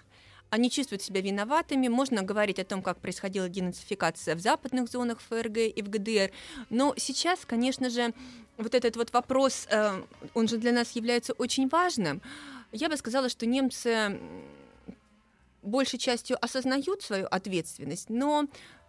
Они 0.52 0.70
чувствуют 0.70 1.00
себя 1.00 1.22
виноватыми. 1.22 1.88
Можно 1.88 2.22
говорить 2.22 2.58
о 2.58 2.64
том, 2.64 2.82
как 2.82 2.98
происходила 2.98 3.48
денацификация 3.48 4.34
в 4.36 4.40
западных 4.40 4.90
зонах 4.90 5.18
ФРГ 5.22 5.56
и 5.56 5.80
в 5.80 5.88
ГДР. 5.88 6.30
Но 6.68 6.92
сейчас, 6.98 7.46
конечно 7.46 7.88
же, 7.88 8.12
вот 8.58 8.74
этот 8.74 8.96
вот 8.96 9.14
вопрос, 9.14 9.66
э, 9.70 10.02
он 10.34 10.48
же 10.48 10.58
для 10.58 10.72
нас 10.72 10.92
является 10.92 11.32
очень 11.32 11.68
важным. 11.68 12.20
Я 12.70 12.90
бы 12.90 12.98
сказала, 12.98 13.30
что 13.30 13.46
немцы 13.46 14.20
большей 15.62 15.98
частью 15.98 16.36
осознают 16.44 17.00
свою 17.00 17.26
ответственность, 17.30 18.10
но 18.10 18.46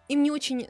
им 0.09 0.21
не 0.21 0.31
очень 0.31 0.67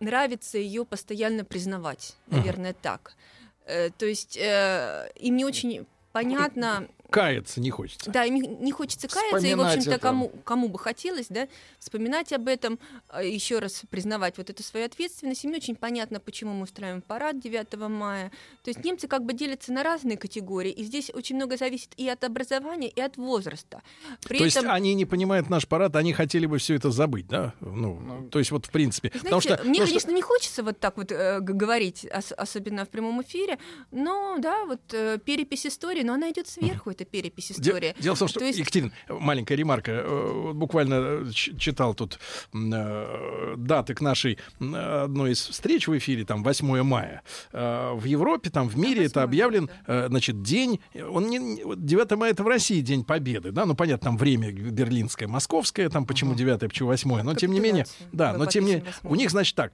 нравится 0.00 0.58
ее 0.58 0.84
постоянно 0.84 1.46
признавать, 1.46 2.14
наверное, 2.26 2.74
так. 2.74 3.16
Э, 3.64 3.88
То 3.88 4.04
есть 4.04 4.36
э, 4.36 5.10
им 5.14 5.36
не 5.36 5.46
очень 5.46 5.86
понятно, 6.12 6.88
каяться 7.16 7.60
не 7.60 7.70
хочется. 7.70 8.10
да, 8.10 8.24
им 8.24 8.34
не 8.62 8.72
хочется 8.72 9.08
каяться, 9.08 9.38
и, 9.46 9.54
в 9.54 9.56
Вспоминать 9.56 9.76
общем-то, 9.78 9.98
кому, 9.98 10.28
кому 10.44 10.68
бы 10.68 10.78
хотелось, 10.78 11.26
да, 11.30 11.48
вспоминать 11.78 12.32
об 12.32 12.46
этом, 12.48 12.78
еще 13.22 13.58
раз 13.58 13.82
признавать 13.88 14.36
вот 14.38 14.50
эту 14.50 14.62
свою 14.62 14.84
ответственность. 14.86 15.44
Им 15.44 15.52
не 15.52 15.56
очень 15.56 15.76
понятно, 15.76 16.20
почему 16.20 16.52
мы 16.52 16.64
устраиваем 16.64 17.00
парад 17.00 17.40
9 17.40 17.88
мая. 17.88 18.30
То 18.62 18.70
есть 18.70 18.84
немцы 18.84 19.08
как 19.08 19.24
бы 19.24 19.32
делятся 19.32 19.72
на 19.72 19.82
разные 19.82 20.18
категории, 20.18 20.70
и 20.70 20.84
здесь 20.84 21.10
очень 21.14 21.36
много 21.36 21.56
зависит 21.56 21.90
и 21.96 22.06
от 22.08 22.22
образования, 22.22 22.88
и 22.88 23.00
от 23.00 23.16
возраста. 23.16 23.82
При 24.28 24.38
то 24.38 24.44
есть 24.44 24.56
этом... 24.58 24.70
они 24.70 24.94
не 24.94 25.06
понимают 25.06 25.48
наш 25.48 25.66
парад, 25.66 25.96
они 25.96 26.12
хотели 26.12 26.44
бы 26.46 26.58
все 26.58 26.74
это 26.74 26.90
забыть, 26.90 27.26
да? 27.28 27.54
Ну, 27.60 27.98
Ну, 27.98 28.28
то 28.28 28.38
есть 28.38 28.50
вот 28.50 28.66
в 28.66 28.70
принципе. 28.70 29.08
Знаете, 29.08 29.24
потому 29.24 29.40
что, 29.40 29.50
мне, 29.52 29.58
потому 29.62 29.74
что- 29.74 29.86
конечно, 29.86 30.10
не 30.10 30.22
хочется 30.22 30.62
вот 30.62 30.78
так 30.78 30.96
вот 30.98 31.12
э, 31.12 31.40
говорить, 31.40 32.06
ос- 32.14 32.32
особенно 32.36 32.84
в 32.84 32.88
прямом 32.90 33.22
эфире, 33.22 33.58
но 33.90 34.36
да, 34.38 34.66
вот 34.66 34.80
э, 34.92 35.18
перепись 35.24 35.64
истории, 35.66 36.02
но 36.02 36.12
она 36.12 36.30
идет 36.30 36.46
сверху, 36.46 36.90
эта 36.90 37.05
перепись 37.10 37.52
истории. 37.52 37.94
Дело 37.98 38.14
в 38.16 38.18
том, 38.18 38.28
что, 38.28 38.40
То 38.40 38.46
есть- 38.46 38.58
Екатерина, 38.58 38.92
маленькая 39.08 39.54
ремарка. 39.56 39.92
э, 39.92 40.52
Буквально 40.52 40.94
э, 40.94 41.30
читал 41.32 41.94
тут 41.94 42.18
э, 42.54 43.54
даты 43.56 43.94
к 43.94 44.00
нашей 44.00 44.38
одной 44.60 45.32
из 45.32 45.40
встреч 45.48 45.88
в 45.88 45.96
эфире, 45.98 46.24
там, 46.24 46.42
8 46.42 46.82
мая. 46.82 47.22
В 47.52 48.04
Европе, 48.04 48.50
там, 48.50 48.68
в 48.68 48.76
мире 48.78 49.06
это 49.06 49.20
8 49.20 49.24
объявлен, 49.28 49.70
да. 49.86 50.08
значит, 50.08 50.42
день... 50.42 50.80
Он 51.10 51.28
не, 51.28 51.38
не- 51.38 51.64
вот 51.64 51.84
9 51.84 52.10
мая 52.12 52.32
это 52.32 52.42
в 52.44 52.48
России 52.48 52.80
День 52.80 53.04
Победы, 53.04 53.50
да? 53.52 53.64
Ну, 53.66 53.74
понятно, 53.74 54.04
там 54.06 54.16
время 54.16 54.52
берлинское, 54.52 55.28
московское, 55.28 55.88
там 55.88 56.06
почему 56.06 56.34
9 56.34 56.60
почему 56.60 56.88
8 56.88 57.22
но 57.22 57.34
тем 57.34 57.52
не 57.52 57.60
менее... 57.60 57.86
Да, 58.12 58.32
но 58.34 58.46
тем 58.46 58.64
не 58.64 58.74
менее... 58.76 58.92
У 59.02 59.14
них, 59.14 59.30
значит, 59.30 59.54
так, 59.56 59.72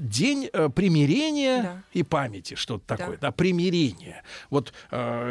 День 0.00 0.48
примирения 0.74 1.62
Да. 1.62 1.82
и 1.92 2.02
памяти, 2.02 2.54
что-то 2.54 2.96
такое, 2.96 3.16
да, 3.18 3.30
примирение. 3.32 4.22
Вот, 4.50 4.72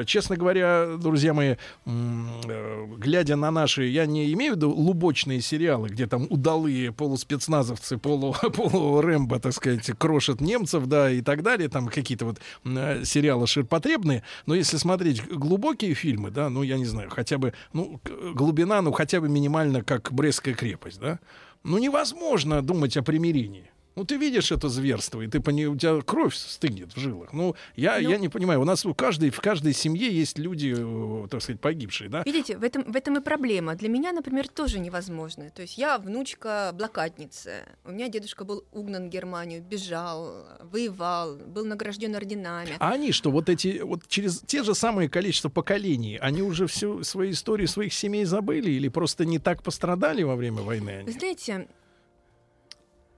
честно 0.06 0.36
говоря, 0.36 0.98
друзья 0.98 1.23
мои, 1.32 1.56
м, 1.86 2.28
э, 2.46 2.88
глядя 2.98 3.38
на 3.38 3.52
наши, 3.52 3.86
я 3.86 4.06
не 4.06 4.34
имею 4.34 4.54
в 4.54 4.56
виду 4.58 4.72
лубочные 4.72 5.40
сериалы, 5.40 5.88
где 5.88 6.08
там 6.08 6.28
удалые 6.30 6.92
полуспецназовцы, 6.92 7.98
полу, 7.98 8.34
полу-рэмбо, 8.42 9.40
так 9.40 9.54
сказать, 9.54 9.90
крошат 9.98 10.42
немцев, 10.42 10.88
да, 10.88 11.10
и 11.10 11.22
так 11.22 11.44
далее, 11.44 11.70
там 11.70 11.88
какие-то 11.88 12.26
вот 12.26 12.40
э, 12.66 13.04
сериалы 13.06 13.48
ширпотребные, 13.48 14.24
но 14.46 14.56
если 14.56 14.78
смотреть 14.78 15.26
глубокие 15.28 15.94
фильмы, 15.94 16.32
да, 16.32 16.50
ну, 16.50 16.64
я 16.64 16.78
не 16.78 16.86
знаю, 16.86 17.10
хотя 17.10 17.38
бы, 17.38 17.54
ну, 17.72 18.02
глубина, 18.34 18.82
ну, 18.82 18.92
хотя 18.92 19.22
бы 19.22 19.30
минимально, 19.30 19.84
как 19.84 20.12
Брестская 20.12 20.56
крепость, 20.56 21.00
да, 21.00 21.20
ну, 21.64 21.78
невозможно 21.78 22.62
думать 22.62 22.98
о 22.98 23.04
примирении. 23.04 23.73
Ну, 23.96 24.06
ты 24.06 24.18
видишь 24.18 24.52
это 24.52 24.70
зверство, 24.70 25.22
и 25.22 25.28
ты 25.28 25.40
пони... 25.40 25.66
у 25.66 25.76
тебя 25.76 26.02
кровь 26.02 26.36
стынет 26.36 26.96
в 26.96 27.00
жилах. 27.00 27.32
Ну, 27.34 27.56
я, 27.76 28.00
Ну. 28.00 28.10
я 28.10 28.18
не 28.18 28.30
понимаю. 28.30 28.62
У 28.62 28.66
нас 28.66 28.86
у 28.86 28.94
каждой, 28.94 29.30
в 29.30 29.40
каждой 29.40 29.74
семье 29.74 30.10
есть 30.12 30.40
люди, 30.40 30.74
э, 30.76 31.28
так 31.30 31.42
сказать, 31.42 31.62
погибшие, 31.62 32.10
да? 32.10 32.24
Видите, 32.26 32.58
в 32.58 32.64
этом, 32.64 32.92
в 32.92 32.96
этом 32.96 33.18
и 33.18 33.22
проблема. 33.22 33.76
Для 33.76 33.90
меня, 33.90 34.12
например, 34.12 34.48
тоже 34.48 34.80
невозможно. 34.80 35.50
То 35.52 35.62
есть 35.62 35.78
я 35.78 35.98
внучка 36.00 36.72
блокадницы. 36.74 37.66
У 37.86 37.92
меня 37.92 38.10
дедушка 38.10 38.46
был 38.46 38.66
угнан 38.72 39.08
в 39.08 39.10
Германию, 39.10 39.62
бежал, 39.62 40.48
воевал, 40.62 41.36
был 41.36 41.66
награжден 41.66 42.16
орденами. 42.16 42.76
А 42.80 42.92
они 42.94 43.12
что, 43.12 43.30
вот 43.30 43.50
эти, 43.50 43.82
вот 43.84 44.08
через 44.08 44.40
те 44.40 44.64
же 44.64 44.74
самые 44.74 45.08
количество 45.08 45.50
поколений, 45.50 46.18
они 46.18 46.42
уже 46.42 46.66
всю 46.66 47.04
свою 47.04 47.32
историю 47.32 47.68
своих 47.68 47.94
семей 47.94 48.26
забыли 48.26 48.72
или 48.72 48.88
просто 48.88 49.26
не 49.26 49.38
так 49.40 49.62
пострадали 49.62 50.24
во 50.24 50.36
время 50.36 50.62
войны 50.62 50.90
они? 50.90 51.12
знаете, 51.12 51.68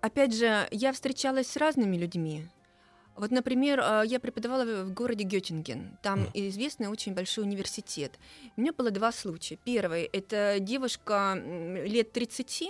опять 0.05 0.33
же, 0.33 0.67
я 0.71 0.91
встречалась 0.93 1.47
с 1.47 1.57
разными 1.57 1.97
людьми. 1.97 2.47
Вот, 3.15 3.31
например, 3.31 3.79
а, 3.81 4.03
я 4.03 4.19
преподавала 4.19 4.83
в 4.83 4.93
городе 4.93 5.23
Геттинген. 5.23 5.97
Там 6.01 6.19
Мгм. 6.21 6.29
известный 6.33 6.87
очень 6.89 7.13
большой 7.13 7.45
университет. 7.45 8.19
У 8.57 8.61
меня 8.61 8.73
было 8.73 8.91
два 8.91 9.11
случая. 9.11 9.57
Первый– 9.63 10.03
это 10.13 10.57
девушка 10.59 11.41
лет 11.85 12.11
30, 12.11 12.69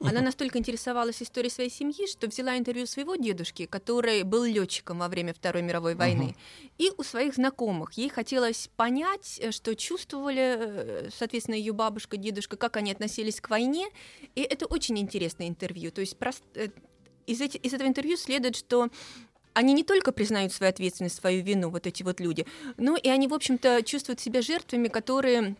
она 0.00 0.20
настолько 0.20 0.58
интересовалась 0.58 1.22
историей 1.22 1.50
своей 1.50 1.70
семьи, 1.70 2.06
что 2.06 2.26
взяла 2.26 2.56
интервью 2.58 2.86
своего 2.86 3.16
дедушки, 3.16 3.66
который 3.66 4.22
был 4.22 4.44
летчиком 4.44 4.98
во 4.98 5.08
время 5.08 5.32
Второй 5.34 5.62
мировой 5.62 5.94
войны, 5.94 6.34
и 6.78 6.90
у 6.96 7.02
своих 7.02 7.34
знакомых. 7.34 7.92
Ей 7.94 8.08
хотелось 8.08 8.68
понять, 8.76 9.38
э, 9.42 9.50
что 9.52 9.74
чувствовали, 9.76 10.56
э, 10.58 11.08
соответственно, 11.16 11.54
ее 11.56 11.72
бабушка, 11.72 12.16
дедушка, 12.16 12.56
как 12.56 12.76
они 12.76 12.92
относились 12.92 13.40
к 13.40 13.50
войне. 13.50 13.86
И 14.34 14.42
это 14.42 14.66
очень 14.66 14.98
интересное 14.98 15.48
интервью. 15.48 15.90
То 15.90 16.00
есть 16.00 16.16
прост- 16.18 16.42
э, 16.54 16.68
из, 17.26 17.40
эти- 17.40 17.56
из 17.58 17.72
этого 17.72 17.88
интервью 17.88 18.16
следует, 18.16 18.56
что 18.56 18.88
они 19.54 19.72
не 19.72 19.84
только 19.84 20.10
признают 20.12 20.52
свою 20.52 20.70
ответственность, 20.70 21.16
свою 21.16 21.42
вину, 21.44 21.70
вот 21.70 21.86
эти 21.86 22.02
вот 22.02 22.20
люди, 22.20 22.44
но 22.76 22.96
и 22.96 23.08
они, 23.08 23.28
в 23.28 23.34
общем-то, 23.34 23.82
чувствуют 23.84 24.20
себя 24.20 24.42
жертвами, 24.42 24.88
которые 24.88 25.56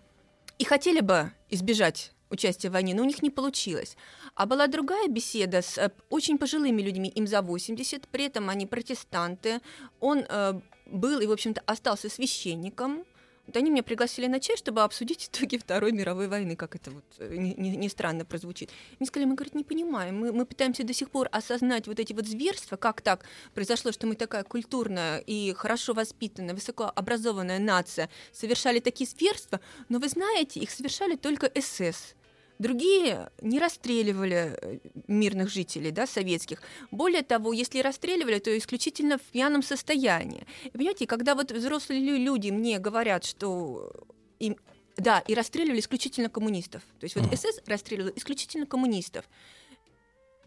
и 0.59 0.65
хотели 0.65 1.01
бы 1.01 1.31
избежать 1.51 2.13
участия 2.35 2.69
в 2.69 2.73
войне, 2.73 2.95
но 2.95 3.03
у 3.03 3.07
них 3.07 3.23
не 3.23 3.31
получилось. 3.31 3.97
А 4.35 4.47
была 4.47 4.67
другая 4.67 5.09
беседа 5.09 5.63
с 5.63 5.79
э, 5.79 5.91
очень 6.11 6.39
пожилыми 6.39 6.83
людьми, 6.83 7.09
им 7.09 7.27
за 7.27 7.43
80, 7.43 8.09
при 8.09 8.27
этом 8.27 8.51
они 8.51 8.67
протестанты. 8.67 9.61
Он 10.01 10.25
э, 10.29 10.61
был 10.87 11.21
и, 11.21 11.27
в 11.27 11.33
общем-то, 11.33 11.63
остался 11.67 12.09
священником. 12.09 13.05
Вот 13.47 13.57
они 13.57 13.71
меня 13.71 13.83
пригласили 13.83 14.27
на 14.27 14.41
чай, 14.41 14.57
чтобы 14.57 14.83
обсудить 14.83 15.29
итоги 15.33 15.59
Второй 15.59 15.93
мировой 15.93 16.29
войны, 16.29 16.57
как 16.57 16.75
это 16.77 16.91
вот 16.91 17.05
э, 17.19 17.37
не, 17.37 17.55
не- 17.55 17.77
не 17.77 17.89
странно 17.89 18.25
прозвучит. 18.25 18.71
Мне 18.99 19.07
сказали, 19.07 19.29
мы, 19.29 19.35
говорит, 19.35 19.55
не 19.55 19.65
понимаем, 19.65 20.19
мы, 20.19 20.33
мы 20.33 20.47
пытаемся 20.47 20.85
до 20.85 20.95
сих 20.95 21.11
пор 21.11 21.29
осознать 21.31 21.87
вот 21.87 22.01
эти 22.01 22.13
вот 22.13 22.27
зверства, 22.27 22.77
как 22.77 23.03
так 23.03 23.25
произошло, 23.55 23.93
что 23.93 24.07
мы 24.07 24.15
такая 24.15 24.45
культурная 24.45 25.19
и 25.19 25.53
хорошо 25.53 25.93
воспитанная, 25.93 26.55
высокообразованная 26.55 27.59
нация, 27.59 28.09
совершали 28.33 28.81
такие 28.81 29.09
зверства, 29.09 29.61
но 29.89 29.99
вы 29.99 30.09
знаете, 30.09 30.61
их 30.61 30.71
совершали 30.71 31.17
только 31.17 31.51
СС. 31.55 32.15
Другие 32.59 33.31
не 33.41 33.59
расстреливали 33.59 34.57
э, 34.61 34.79
мирных 35.09 35.49
жителей, 35.51 35.91
да, 35.91 36.07
советских. 36.07 36.63
Более 36.91 37.23
того, 37.23 37.53
если 37.53 37.81
расстреливали, 37.81 38.39
то 38.39 38.57
исключительно 38.57 39.19
в 39.19 39.23
пьяном 39.23 39.63
состоянии. 39.63 40.47
И 40.65 40.71
понимаете, 40.71 41.07
когда 41.07 41.35
вот 41.35 41.51
взрослые 41.51 42.01
лю- 42.01 42.17
люди 42.17 42.51
мне 42.51 42.79
говорят, 42.79 43.25
что 43.25 43.93
им 44.39 44.57
да, 44.97 45.19
и 45.27 45.35
расстреливали 45.35 45.81
исключительно 45.81 46.29
коммунистов. 46.29 46.83
То 47.01 47.05
есть 47.05 47.17
вот. 47.17 47.27
СС 47.37 47.61
расстреливал 47.67 48.13
исключительно 48.15 48.67
коммунистов. 48.67 49.25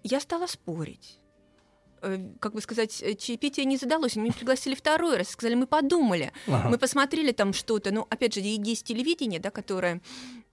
Я 0.04 0.22
стала 0.22 0.48
спорить. 0.48 1.20
Э, 2.02 2.18
Как 2.40 2.54
бы 2.54 2.62
сказать, 2.62 3.02
э, 3.04 3.16
чаепитие 3.16 3.66
не 3.66 3.78
задалось. 3.78 4.16
Меня 4.16 4.34
пригласили 4.34 4.76
второй 4.76 5.18
раз. 5.18 5.30
Сказали, 5.30 5.56
мы 5.56 5.68
подумали. 5.68 6.32
Ага. 6.48 6.70
Мы 6.70 6.78
посмотрели 6.78 7.32
там 7.32 7.54
что-то. 7.54 7.92
Ну, 7.92 8.08
опять 8.10 8.34
же, 8.34 8.42
есть 8.42 8.86
телевидение, 8.86 9.40
да, 9.40 9.50
которое 9.50 10.02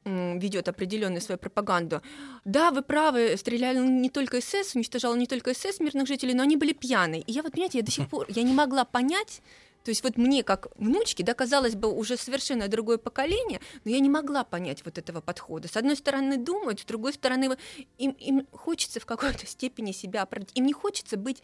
ведет 0.04 0.68
определенную 0.68 1.22
свою 1.22 1.38
пропаганду. 1.38 2.02
Да, 2.44 2.70
вы 2.70 2.82
правы, 2.82 3.36
стреляли 3.38 3.78
не 3.78 4.10
только 4.10 4.40
СС, 4.42 4.74
уничтожало 4.74 5.14
не 5.14 5.26
только 5.26 5.54
СС 5.54 5.80
мирных 5.80 6.06
жителей, 6.06 6.34
но 6.34 6.42
они 6.42 6.56
были 6.56 6.74
пьяные. 6.74 7.22
И 7.22 7.32
я 7.32 7.42
вот, 7.42 7.52
понимаете, 7.52 7.78
я 7.78 7.84
до 7.84 7.90
сих 7.90 8.08
пор, 8.10 8.26
я 8.28 8.42
не 8.42 8.52
могла 8.52 8.84
понять, 8.84 9.40
то 9.84 9.90
есть 9.90 10.02
вот 10.02 10.16
мне, 10.16 10.42
как 10.42 10.68
внучке, 10.76 11.22
да, 11.22 11.34
казалось 11.34 11.74
бы, 11.74 11.92
уже 11.92 12.16
совершенно 12.16 12.68
другое 12.68 12.96
поколение, 12.96 13.60
но 13.84 13.90
я 13.90 14.00
не 14.00 14.08
могла 14.08 14.42
понять 14.42 14.82
вот 14.86 14.96
этого 14.96 15.20
подхода. 15.20 15.68
С 15.68 15.76
одной 15.76 15.94
стороны 15.94 16.38
думают, 16.38 16.80
с 16.80 16.84
другой 16.84 17.12
стороны 17.12 17.56
им, 17.98 18.12
им 18.12 18.46
хочется 18.50 18.98
в 18.98 19.04
какой-то 19.04 19.46
степени 19.46 19.92
себя 19.92 20.22
оправдать. 20.22 20.56
Им 20.56 20.64
не 20.64 20.72
хочется 20.72 21.18
быть 21.18 21.42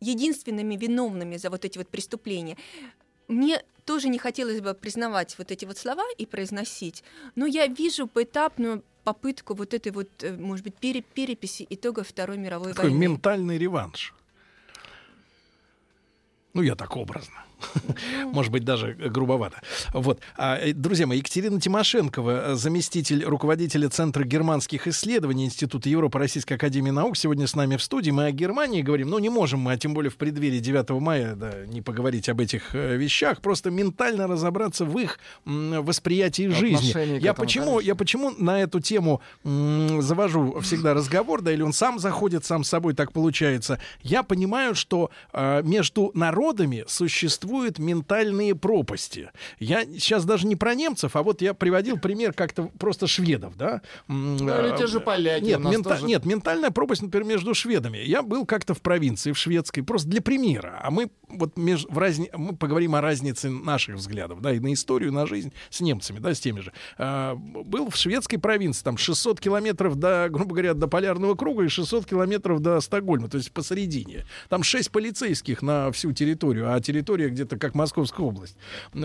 единственными 0.00 0.74
виновными 0.74 1.36
за 1.36 1.50
вот 1.50 1.66
эти 1.66 1.76
вот 1.76 1.88
преступления. 1.88 2.56
Мне 3.28 3.62
тоже 3.84 4.08
не 4.08 4.18
хотелось 4.18 4.62
бы 4.62 4.72
признавать 4.72 5.36
вот 5.36 5.50
эти 5.50 5.66
вот 5.66 5.76
слова 5.76 6.04
и 6.16 6.24
произносить, 6.24 7.04
но 7.34 7.44
я 7.44 7.66
вижу 7.66 8.06
поэтапную 8.06 8.82
попытку 9.04 9.54
вот 9.54 9.74
этой 9.74 9.92
вот, 9.92 10.08
э, 10.22 10.32
может 10.34 10.64
быть, 10.64 10.76
пере- 10.76 11.02
переписи 11.02 11.66
итогов 11.68 12.08
Второй 12.08 12.38
мировой 12.38 12.72
Такой 12.72 12.90
войны. 12.90 13.06
ментальный 13.06 13.58
реванш. 13.58 14.14
Ну, 16.54 16.62
я 16.62 16.74
так 16.74 16.96
образно. 16.96 17.44
Может 18.32 18.52
быть, 18.52 18.64
даже 18.64 18.92
грубовато. 18.92 19.60
Вот. 19.92 20.20
А, 20.36 20.58
э, 20.58 20.72
друзья 20.72 21.06
мои, 21.06 21.18
Екатерина 21.18 21.60
Тимошенкова, 21.60 22.52
э, 22.52 22.54
заместитель 22.54 23.24
руководителя 23.24 23.88
Центра 23.88 24.24
германских 24.24 24.86
исследований 24.86 25.46
Института 25.46 25.88
Европы 25.88 26.18
Российской 26.18 26.54
Академии 26.54 26.90
Наук, 26.90 27.16
сегодня 27.16 27.46
с 27.46 27.54
нами 27.54 27.76
в 27.76 27.82
студии. 27.82 28.10
Мы 28.10 28.26
о 28.26 28.30
Германии 28.32 28.82
говорим, 28.82 29.10
но 29.10 29.18
не 29.18 29.30
можем 29.30 29.60
мы, 29.60 29.72
а 29.72 29.78
тем 29.78 29.94
более 29.94 30.10
в 30.10 30.16
преддверии 30.16 30.58
9 30.58 30.90
мая, 31.00 31.34
да, 31.34 31.64
не 31.66 31.82
поговорить 31.82 32.28
об 32.28 32.40
этих 32.40 32.74
э, 32.74 32.96
вещах, 32.96 33.40
просто 33.40 33.70
ментально 33.70 34.26
разобраться 34.26 34.84
в 34.84 34.98
их 34.98 35.18
восприятии 35.44 36.48
жизни. 36.48 36.90
Отношении 36.90 37.18
к 37.18 37.22
Я 37.22 37.30
этому, 37.30 37.46
почему, 37.46 37.66
конечно. 37.66 37.86
я 37.86 37.94
почему 37.94 38.30
на 38.38 38.60
эту 38.60 38.80
тему 38.80 39.20
завожу 39.44 40.60
всегда 40.60 40.94
разговор, 40.94 41.42
да, 41.42 41.52
или 41.52 41.62
он 41.62 41.72
сам 41.72 41.98
заходит 41.98 42.44
сам 42.44 42.64
с 42.64 42.68
собой, 42.68 42.94
так 42.94 43.12
получается. 43.12 43.80
Я 44.02 44.22
понимаю, 44.22 44.74
что 44.74 45.10
э, 45.32 45.62
между 45.62 46.10
народами 46.14 46.84
существуют 47.46 47.78
ментальные 47.78 48.54
пропасти. 48.54 49.30
Я 49.58 49.84
сейчас 49.84 50.24
даже 50.24 50.46
не 50.46 50.56
про 50.56 50.74
немцев, 50.74 51.16
а 51.16 51.22
вот 51.22 51.42
я 51.42 51.54
приводил 51.54 51.96
пример 51.98 52.32
как-то 52.32 52.70
просто 52.78 53.06
шведов, 53.06 53.56
да. 53.56 53.82
М, 54.08 54.36
Ну, 54.36 54.44
или 54.60 54.74
э, 54.74 54.78
те 54.78 54.86
же 54.86 55.00
поляки 55.00 55.44
Нет, 55.44 55.60
мента- 55.60 55.90
тоже. 55.90 56.04
нет, 56.04 56.24
ментальная 56.26 56.70
пропасть, 56.70 57.02
например, 57.02 57.26
между 57.28 57.54
шведами. 57.54 57.98
Я 57.98 58.22
был 58.22 58.44
как-то 58.46 58.74
в 58.74 58.80
провинции, 58.80 59.32
в 59.32 59.38
шведской, 59.38 59.82
просто 59.82 60.08
для 60.08 60.20
примера. 60.20 60.80
А 60.82 60.90
мы 60.90 61.08
вот 61.28 61.56
меж, 61.56 61.86
в 61.88 61.98
разни... 61.98 62.30
мы 62.36 62.56
поговорим 62.56 62.94
о 62.94 63.00
разнице 63.00 63.48
наших 63.50 63.96
взглядов, 63.96 64.40
да, 64.40 64.52
и 64.52 64.58
на 64.60 64.72
историю, 64.72 65.12
на 65.12 65.26
жизнь 65.26 65.52
с 65.70 65.80
немцами, 65.80 66.18
да, 66.18 66.34
с 66.34 66.40
теми 66.40 66.60
же. 66.60 66.72
А, 66.98 67.34
был 67.36 67.90
в 67.90 67.96
шведской 67.96 68.38
провинции, 68.38 68.82
там 68.84 68.96
600 68.96 69.40
километров 69.40 69.96
до, 69.96 70.28
грубо 70.30 70.50
говоря, 70.54 70.74
до 70.74 70.88
полярного 70.88 71.34
круга 71.34 71.64
и 71.64 71.68
600 71.68 72.06
километров 72.06 72.60
до 72.60 72.80
Стокгольма, 72.80 73.28
то 73.28 73.38
есть 73.38 73.52
посередине. 73.52 74.24
Там 74.48 74.62
6 74.62 74.90
полицейских 74.90 75.62
на 75.62 75.90
всю 75.92 76.12
территорию, 76.12 76.72
а 76.72 76.80
территория 76.80 77.28
где-то 77.36 77.56
как 77.58 77.74
Московская 77.74 78.22
область. 78.22 78.56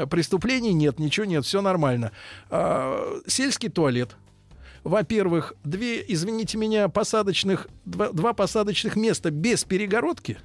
Преступлений 0.10 0.74
нет, 0.74 1.00
ничего 1.00 1.26
нет, 1.26 1.46
все 1.46 1.62
нормально. 1.62 2.12
А, 2.50 3.20
сельский 3.28 3.70
туалет, 3.70 4.16
во-первых, 4.84 5.54
две, 5.64 6.04
извините 6.08 6.58
меня, 6.58 6.90
посадочных, 6.90 7.68
два, 7.86 8.12
два 8.12 8.34
посадочных 8.34 8.96
места 8.96 9.30
без 9.30 9.64
перегородки. 9.64 10.38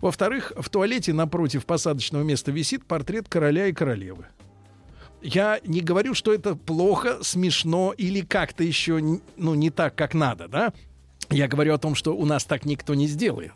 Во-вторых, 0.00 0.52
в 0.56 0.68
туалете 0.68 1.14
напротив 1.14 1.64
посадочного 1.64 2.22
места 2.22 2.52
висит 2.52 2.84
портрет 2.84 3.26
короля 3.28 3.66
и 3.66 3.72
королевы. 3.72 4.26
Я 5.22 5.60
не 5.64 5.80
говорю, 5.80 6.14
что 6.14 6.32
это 6.32 6.54
плохо, 6.54 7.18
смешно 7.22 7.94
или 7.96 8.20
как-то 8.20 8.62
еще 8.62 9.00
ну, 9.36 9.54
не 9.54 9.70
так, 9.70 9.94
как 9.94 10.14
надо, 10.14 10.46
да? 10.46 10.72
Я 11.30 11.48
говорю 11.48 11.74
о 11.74 11.78
том, 11.78 11.94
что 11.94 12.16
у 12.16 12.24
нас 12.24 12.44
так 12.44 12.64
никто 12.64 12.94
не 12.94 13.06
сделает. 13.06 13.52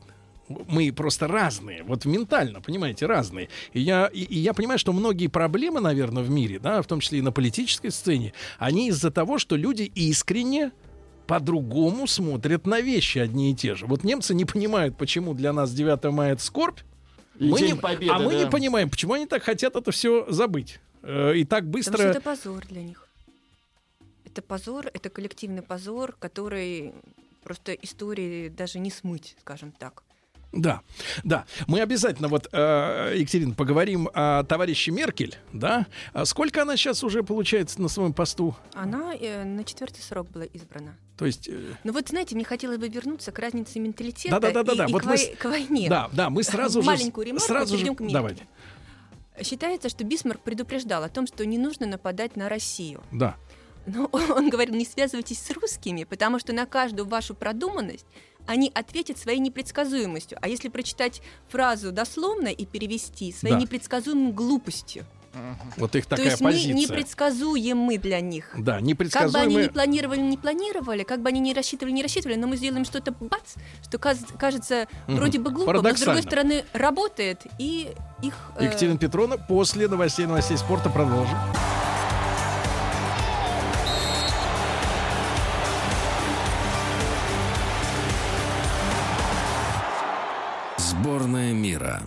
Мы 0.68 0.92
просто 0.92 1.28
разные, 1.28 1.82
вот 1.84 2.04
ментально, 2.04 2.60
понимаете, 2.60 3.06
разные. 3.06 3.48
И 3.72 3.80
я, 3.80 4.06
и, 4.06 4.20
и 4.22 4.38
я 4.38 4.52
понимаю, 4.54 4.78
что 4.78 4.92
многие 4.92 5.26
проблемы, 5.28 5.80
наверное, 5.80 6.22
в 6.22 6.30
мире, 6.30 6.58
да, 6.58 6.82
в 6.82 6.86
том 6.86 7.00
числе 7.00 7.18
и 7.18 7.22
на 7.22 7.32
политической 7.32 7.90
сцене, 7.90 8.32
они 8.58 8.88
из-за 8.88 9.10
того, 9.10 9.38
что 9.38 9.56
люди 9.56 9.82
искренне 9.94 10.72
по-другому 11.26 12.06
смотрят 12.06 12.66
на 12.66 12.80
вещи 12.80 13.18
одни 13.18 13.52
и 13.52 13.54
те 13.54 13.74
же. 13.74 13.86
Вот 13.86 14.04
немцы 14.04 14.34
не 14.34 14.44
понимают, 14.44 14.96
почему 14.96 15.34
для 15.34 15.52
нас 15.52 15.72
9 15.72 16.04
мая 16.12 16.32
это 16.34 16.42
скорбь, 16.42 16.80
И 17.38 17.44
мы 17.48 17.58
День 17.58 17.74
не- 17.74 17.80
Победы, 17.80 18.12
а 18.12 18.18
мы 18.18 18.32
да. 18.32 18.44
не 18.44 18.50
понимаем, 18.50 18.90
почему 18.90 19.14
они 19.14 19.26
так 19.26 19.42
хотят 19.42 19.76
это 19.76 19.90
все 19.92 20.26
забыть. 20.30 20.80
Э, 21.02 21.34
И 21.36 21.44
так 21.44 21.64
Потому 21.64 21.82
что 21.82 21.90
быстро... 21.92 22.08
это 22.08 22.20
позор 22.20 22.66
для 22.66 22.82
них. 22.82 23.08
Это 24.24 24.42
позор, 24.42 24.86
это 24.92 25.10
коллективный 25.10 25.62
позор, 25.62 26.16
который 26.18 26.92
просто 27.42 27.72
истории 27.72 28.48
даже 28.48 28.78
не 28.78 28.90
смыть, 28.90 29.36
скажем 29.40 29.72
так. 29.72 30.02
Да, 30.52 30.82
да. 31.24 31.46
Мы 31.66 31.80
обязательно, 31.80 32.28
вот, 32.28 32.48
э, 32.52 33.14
Екатерина, 33.16 33.54
поговорим 33.54 34.08
о 34.12 34.44
товарище 34.44 34.90
Меркель, 34.90 35.36
да? 35.52 35.86
А 36.12 36.24
сколько 36.26 36.62
она 36.62 36.76
сейчас 36.76 37.02
уже, 37.02 37.22
получается, 37.22 37.80
на 37.80 37.88
своем 37.88 38.12
посту? 38.12 38.54
Она 38.74 39.14
э, 39.14 39.44
на 39.44 39.64
четвертый 39.64 40.02
срок 40.02 40.30
была 40.30 40.44
избрана. 40.44 40.96
То 41.16 41.24
есть... 41.24 41.48
э, 41.48 41.58
Но 41.84 41.92
вот, 41.92 42.08
знаете, 42.08 42.34
мне 42.34 42.44
хотелось 42.44 42.78
бы 42.78 42.88
вернуться 42.88 43.32
к 43.32 43.38
разнице 43.38 43.78
менталитета 43.80 44.38
Да-да-да-да-да. 44.40 44.86
и, 44.86 44.88
и 44.90 44.92
Вот 44.92 45.02
к, 45.02 45.06
мы 45.06 45.16
вой- 45.16 45.36
к 45.36 45.44
войне. 45.46 45.88
Да, 45.88 46.10
да, 46.12 46.28
мы 46.28 46.42
сразу 46.42 46.82
же... 46.82 46.86
Маленькую 46.86 47.26
ремарку, 47.26 47.46
сразу 47.46 47.78
же... 47.78 47.84
к 47.86 47.88
Меркель. 48.00 48.12
Давайте. 48.12 48.46
Считается, 49.42 49.88
что 49.88 50.04
Бисмарк 50.04 50.40
предупреждал 50.42 51.02
о 51.02 51.08
том, 51.08 51.26
что 51.26 51.46
не 51.46 51.56
нужно 51.56 51.86
нападать 51.86 52.36
на 52.36 52.48
Россию. 52.50 53.02
Да. 53.10 53.36
Но 53.86 54.06
он 54.12 54.50
говорил, 54.50 54.74
не 54.74 54.84
связывайтесь 54.84 55.38
с 55.40 55.50
русскими, 55.50 56.04
потому 56.04 56.38
что 56.38 56.52
на 56.52 56.66
каждую 56.66 57.06
вашу 57.08 57.34
продуманность 57.34 58.06
они 58.46 58.70
ответят 58.74 59.18
своей 59.18 59.38
непредсказуемостью. 59.38 60.38
А 60.40 60.48
если 60.48 60.68
прочитать 60.68 61.22
фразу 61.48 61.92
дословно 61.92 62.48
и 62.48 62.64
перевести, 62.66 63.33
своей 63.33 63.55
Да. 63.55 63.61
непредсказуемой 63.61 64.33
глупостью. 64.33 65.05
Вот 65.78 65.96
их 65.96 66.05
То 66.05 66.11
такая 66.11 66.26
есть 66.33 66.42
мы 66.42 66.50
позиция. 66.50 66.74
непредсказуемы 66.74 67.96
для 67.96 68.20
них. 68.20 68.50
Да, 68.59 68.81
Как 69.11 69.31
бы 69.31 69.38
они 69.38 69.57
не 69.57 69.68
планировали, 69.68 70.20
не 70.20 70.37
планировали, 70.37 71.05
как 71.05 71.22
бы 71.22 71.31
они 71.31 71.40
не 71.40 71.55
рассчитывали, 71.55 71.92
не 71.94 72.02
рассчитывали, 72.02 72.37
но 72.37 72.46
мы 72.46 72.57
сделаем 72.59 72.85
что-то, 72.85 73.12
бац, 73.12 73.55
что 73.83 73.98
кажется 73.98 74.88
вроде 75.07 75.38
бы 75.38 75.50
глупо, 75.50 75.81
но 75.81 75.96
с 75.96 76.00
другой 76.00 76.22
стороны 76.22 76.64
работает, 76.74 77.46
и 77.59 77.92
их... 78.22 78.35
э, 78.59 78.64
Екатерина 78.66 78.98
Петровна, 78.98 79.38
после 79.38 79.88
новостей 79.88 80.26
новостей 80.26 80.59
спорта 80.59 80.90
продолжим. 80.90 81.38
Сборная 90.78 91.52
мира. 91.52 92.02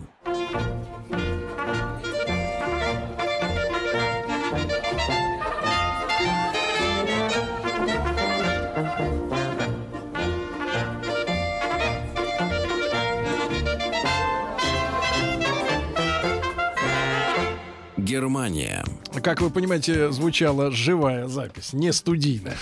Германия. 18.15 18.81
Как 19.21 19.41
вы 19.41 19.49
понимаете, 19.49 20.09
звучала 20.09 20.71
живая 20.71 21.27
запись, 21.27 21.73
не 21.73 21.91
студийная. 21.91 22.55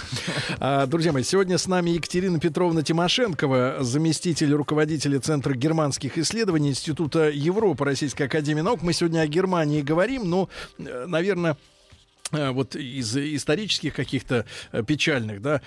А, 0.60 0.88
Друзья 0.88 1.12
мои, 1.12 1.22
сегодня 1.22 1.60
с 1.60 1.68
нами 1.68 1.92
Екатерина 1.92 2.39
Петровна 2.39 2.82
Тимошенкова, 2.82 3.78
заместитель 3.82 4.52
руководителя 4.54 5.20
Центра 5.20 5.54
германских 5.54 6.18
исследований 6.18 6.70
Института 6.70 7.30
Европы 7.30 7.86
Российской 7.86 8.24
Академии 8.24 8.62
Наук. 8.62 8.82
Мы 8.82 8.94
сегодня 8.94 9.20
о 9.20 9.28
Германии 9.28 9.82
говорим, 9.84 10.28
но, 10.28 10.50
э, 10.80 11.06
наверное, 11.06 11.56
вот 12.34 12.76
из 12.76 13.15
исторических 13.15 13.93
каких-то 13.93 14.46
э, 14.72 14.84
печальных 14.84 15.41
да, 15.41 15.62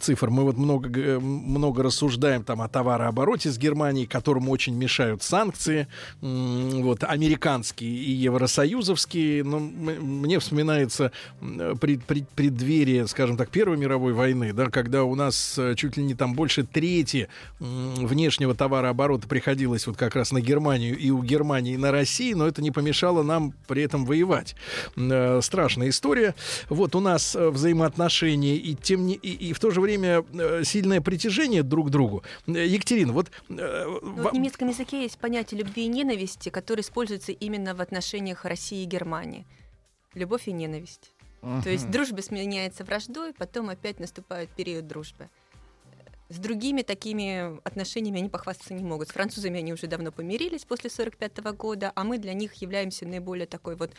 цифр 0.00 0.30
мы 0.30 0.44
вот 0.44 0.56
много, 0.56 0.88
г- 0.88 1.18
много 1.20 1.82
рассуждаем 1.82 2.44
там 2.44 2.62
о 2.62 2.68
товарообороте 2.68 3.50
с 3.50 3.58
Германией, 3.58 4.06
которому 4.06 4.50
очень 4.52 4.74
мешают 4.74 5.22
санкции, 5.22 5.88
вот, 6.20 7.04
американские 7.04 7.90
и 7.90 8.10
евросоюзовские. 8.12 9.44
Но 9.44 9.58
мне 9.58 10.38
вспоминается 10.38 11.12
пред- 11.80 12.04
пред- 12.04 12.28
преддверие, 12.28 13.06
скажем 13.08 13.36
так, 13.36 13.50
Первой 13.50 13.76
мировой 13.76 14.12
войны, 14.12 14.52
да, 14.52 14.66
когда 14.70 15.04
у 15.04 15.14
нас 15.14 15.58
э, 15.58 15.74
чуть 15.76 15.96
ли 15.96 16.04
не 16.04 16.14
там 16.14 16.34
больше 16.34 16.62
трети 16.64 17.28
внешнего 17.60 18.54
товарооборота 18.54 19.26
приходилось 19.28 19.86
вот 19.86 19.96
как 19.96 20.14
раз 20.16 20.32
на 20.32 20.40
Германию 20.40 20.96
и 20.96 21.10
у 21.10 21.22
Германии 21.22 21.76
на 21.76 21.90
Россию, 21.90 22.38
но 22.38 22.46
это 22.46 22.62
не 22.62 22.70
помешало 22.70 23.22
нам 23.22 23.52
при 23.66 23.82
этом 23.82 24.04
воевать. 24.04 24.54
Э, 24.96 25.40
Страшная 25.42 25.88
история. 25.88 26.11
Вот 26.68 26.94
у 26.94 27.00
нас 27.00 27.34
э, 27.36 27.48
взаимоотношения 27.48 28.56
и 28.56 28.74
тем 28.74 29.06
не 29.06 29.14
и, 29.14 29.48
и 29.48 29.52
в 29.52 29.60
то 29.60 29.70
же 29.70 29.80
время 29.80 30.24
э, 30.32 30.62
сильное 30.64 31.00
притяжение 31.00 31.62
друг 31.62 31.88
к 31.88 31.90
другу. 31.90 32.22
Э, 32.46 32.66
Екатерина, 32.66 33.12
вот, 33.12 33.30
Ну, 33.48 33.56
ва- 33.62 34.00
вот 34.22 34.32
в 34.32 34.34
немецком 34.34 34.68
языке 34.68 35.02
есть 35.02 35.18
понятие 35.18 35.60
любви 35.60 35.84
и 35.84 35.88
ненависти, 35.88 36.48
которое 36.48 36.82
используется 36.82 37.32
именно 37.32 37.74
в 37.74 37.80
отношениях 37.80 38.44
России 38.44 38.82
и 38.82 38.86
Германии. 38.86 39.46
Любовь 40.14 40.48
и 40.48 40.52
ненависть. 40.52 41.10
То 41.64 41.70
есть 41.70 41.90
дружба 41.90 42.20
сменяется 42.20 42.84
враждой, 42.84 43.32
потом 43.32 43.68
опять 43.68 43.98
наступает 43.98 44.48
период 44.50 44.86
дружбы. 44.86 45.28
С 46.32 46.38
другими 46.38 46.80
такими 46.80 47.60
отношениями 47.62 48.20
они 48.20 48.30
похвастаться 48.30 48.72
не 48.72 48.82
могут. 48.82 49.08
С 49.08 49.12
французами 49.12 49.58
они 49.58 49.74
уже 49.74 49.86
давно 49.86 50.10
помирились 50.12 50.64
после 50.64 50.88
1945 50.88 51.54
года, 51.54 51.92
а 51.94 52.04
мы 52.04 52.16
для 52.16 52.32
них 52.32 52.54
являемся 52.54 53.06
наиболее 53.06 53.46
такой 53.46 53.76
вот 53.76 53.90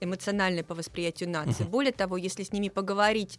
эмоциональной 0.00 0.64
по 0.64 0.74
восприятию 0.74 1.28
нации. 1.28 1.64
Более 1.64 1.92
того, 1.92 2.16
если 2.16 2.44
с 2.44 2.52
ними 2.52 2.70
поговорить 2.70 3.38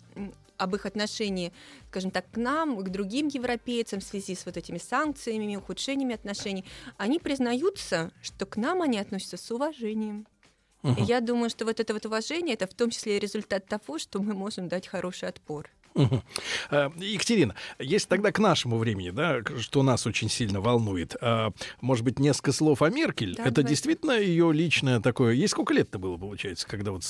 об 0.57 0.75
их 0.75 0.85
отношении, 0.85 1.51
скажем 1.89 2.11
так, 2.11 2.29
к 2.29 2.37
нам, 2.37 2.77
к 2.77 2.89
другим 2.89 3.27
европейцам 3.27 4.01
в 4.01 4.03
связи 4.03 4.35
с 4.35 4.45
вот 4.45 4.55
этими 4.55 4.77
санкциями, 4.77 5.55
ухудшениями 5.55 6.13
отношений, 6.13 6.63
они 6.97 7.17
признаются, 7.17 8.11
что 8.21 8.45
к 8.45 8.55
нам 8.57 8.83
они 8.83 8.99
относятся 8.99 9.37
с 9.37 9.49
уважением. 9.49 10.27
И 10.83 11.01
я 11.01 11.21
думаю, 11.21 11.49
что 11.49 11.65
вот 11.65 11.79
это 11.79 11.91
вот 11.93 12.05
уважение, 12.05 12.53
это 12.53 12.67
в 12.67 12.75
том 12.75 12.91
числе 12.91 13.17
и 13.17 13.19
результат 13.19 13.65
того, 13.65 13.97
что 13.97 14.21
мы 14.21 14.35
можем 14.35 14.67
дать 14.67 14.85
хороший 14.87 15.29
отпор. 15.29 15.71
Э, 15.95 16.89
Екатерина, 16.97 17.55
если 17.79 18.07
тогда 18.07 18.31
к 18.31 18.39
нашему 18.39 18.77
времени, 18.77 19.11
да, 19.11 19.39
что 19.59 19.83
нас 19.83 20.05
очень 20.07 20.29
сильно 20.29 20.59
волнует, 20.61 21.15
а, 21.21 21.51
может 21.81 22.03
быть, 22.03 22.19
несколько 22.19 22.51
слов 22.51 22.81
о 22.81 22.89
Меркель. 22.89 23.35
Да, 23.35 23.43
Это 23.43 23.55
давайте. 23.55 23.69
действительно 23.69 24.11
ее 24.13 24.51
личное 24.53 24.99
такое. 24.99 25.33
Ей 25.33 25.47
сколько 25.47 25.73
лет-то 25.73 25.99
было, 25.99 26.17
получается, 26.17 26.67
когда 26.67 26.91
вот 26.91 27.03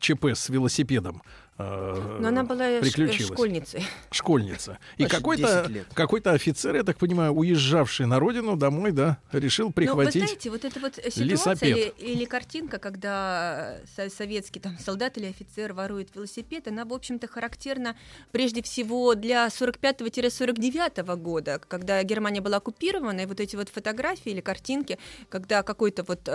ЧП 0.00 0.26
с 0.26 0.48
велосипедом 0.48 1.22
э, 1.58 2.18
Но 2.20 2.28
она 2.28 2.44
была 2.44 2.80
приключилась? 2.80 3.32
школьницей. 3.34 3.84
Школьница. 4.10 4.78
И 4.96 5.06
какой-то 5.06 5.62
10 5.62 5.68
лет. 5.70 5.86
какой-то 5.94 6.32
офицер, 6.32 6.76
я 6.76 6.82
так 6.82 6.96
понимаю, 6.98 7.32
уезжавший 7.32 8.06
на 8.06 8.18
родину 8.18 8.56
домой, 8.56 8.92
да, 8.92 9.18
решил 9.32 9.66
Но 9.68 9.72
прихватить. 9.72 10.14
Ну, 10.16 10.20
вы 10.20 10.26
знаете, 10.26 10.50
вот 10.50 10.64
эта 10.64 10.80
вот 10.80 10.94
ситуация 11.12 11.68
или, 11.68 11.94
или 11.98 12.24
картинка, 12.24 12.78
когда 12.78 13.78
со- 13.96 14.10
советский 14.10 14.60
там 14.60 14.78
солдат 14.78 15.16
или 15.18 15.26
офицер 15.26 15.72
ворует 15.72 16.14
велосипед, 16.14 16.68
она, 16.68 16.84
в 16.84 16.92
общем-то, 16.92 17.26
характерна 17.28 17.96
прежде 18.32 18.62
всего 18.62 19.14
для 19.14 19.48
45-49 19.48 21.16
года, 21.16 21.60
когда 21.68 22.02
Германия 22.02 22.40
была 22.40 22.58
оккупирована, 22.58 23.20
и 23.20 23.26
вот 23.26 23.40
эти 23.40 23.56
вот 23.56 23.68
фотографии 23.68 24.30
или 24.32 24.40
картинки, 24.40 24.98
когда 25.28 25.62
какой-то 25.62 26.02
вот 26.04 26.28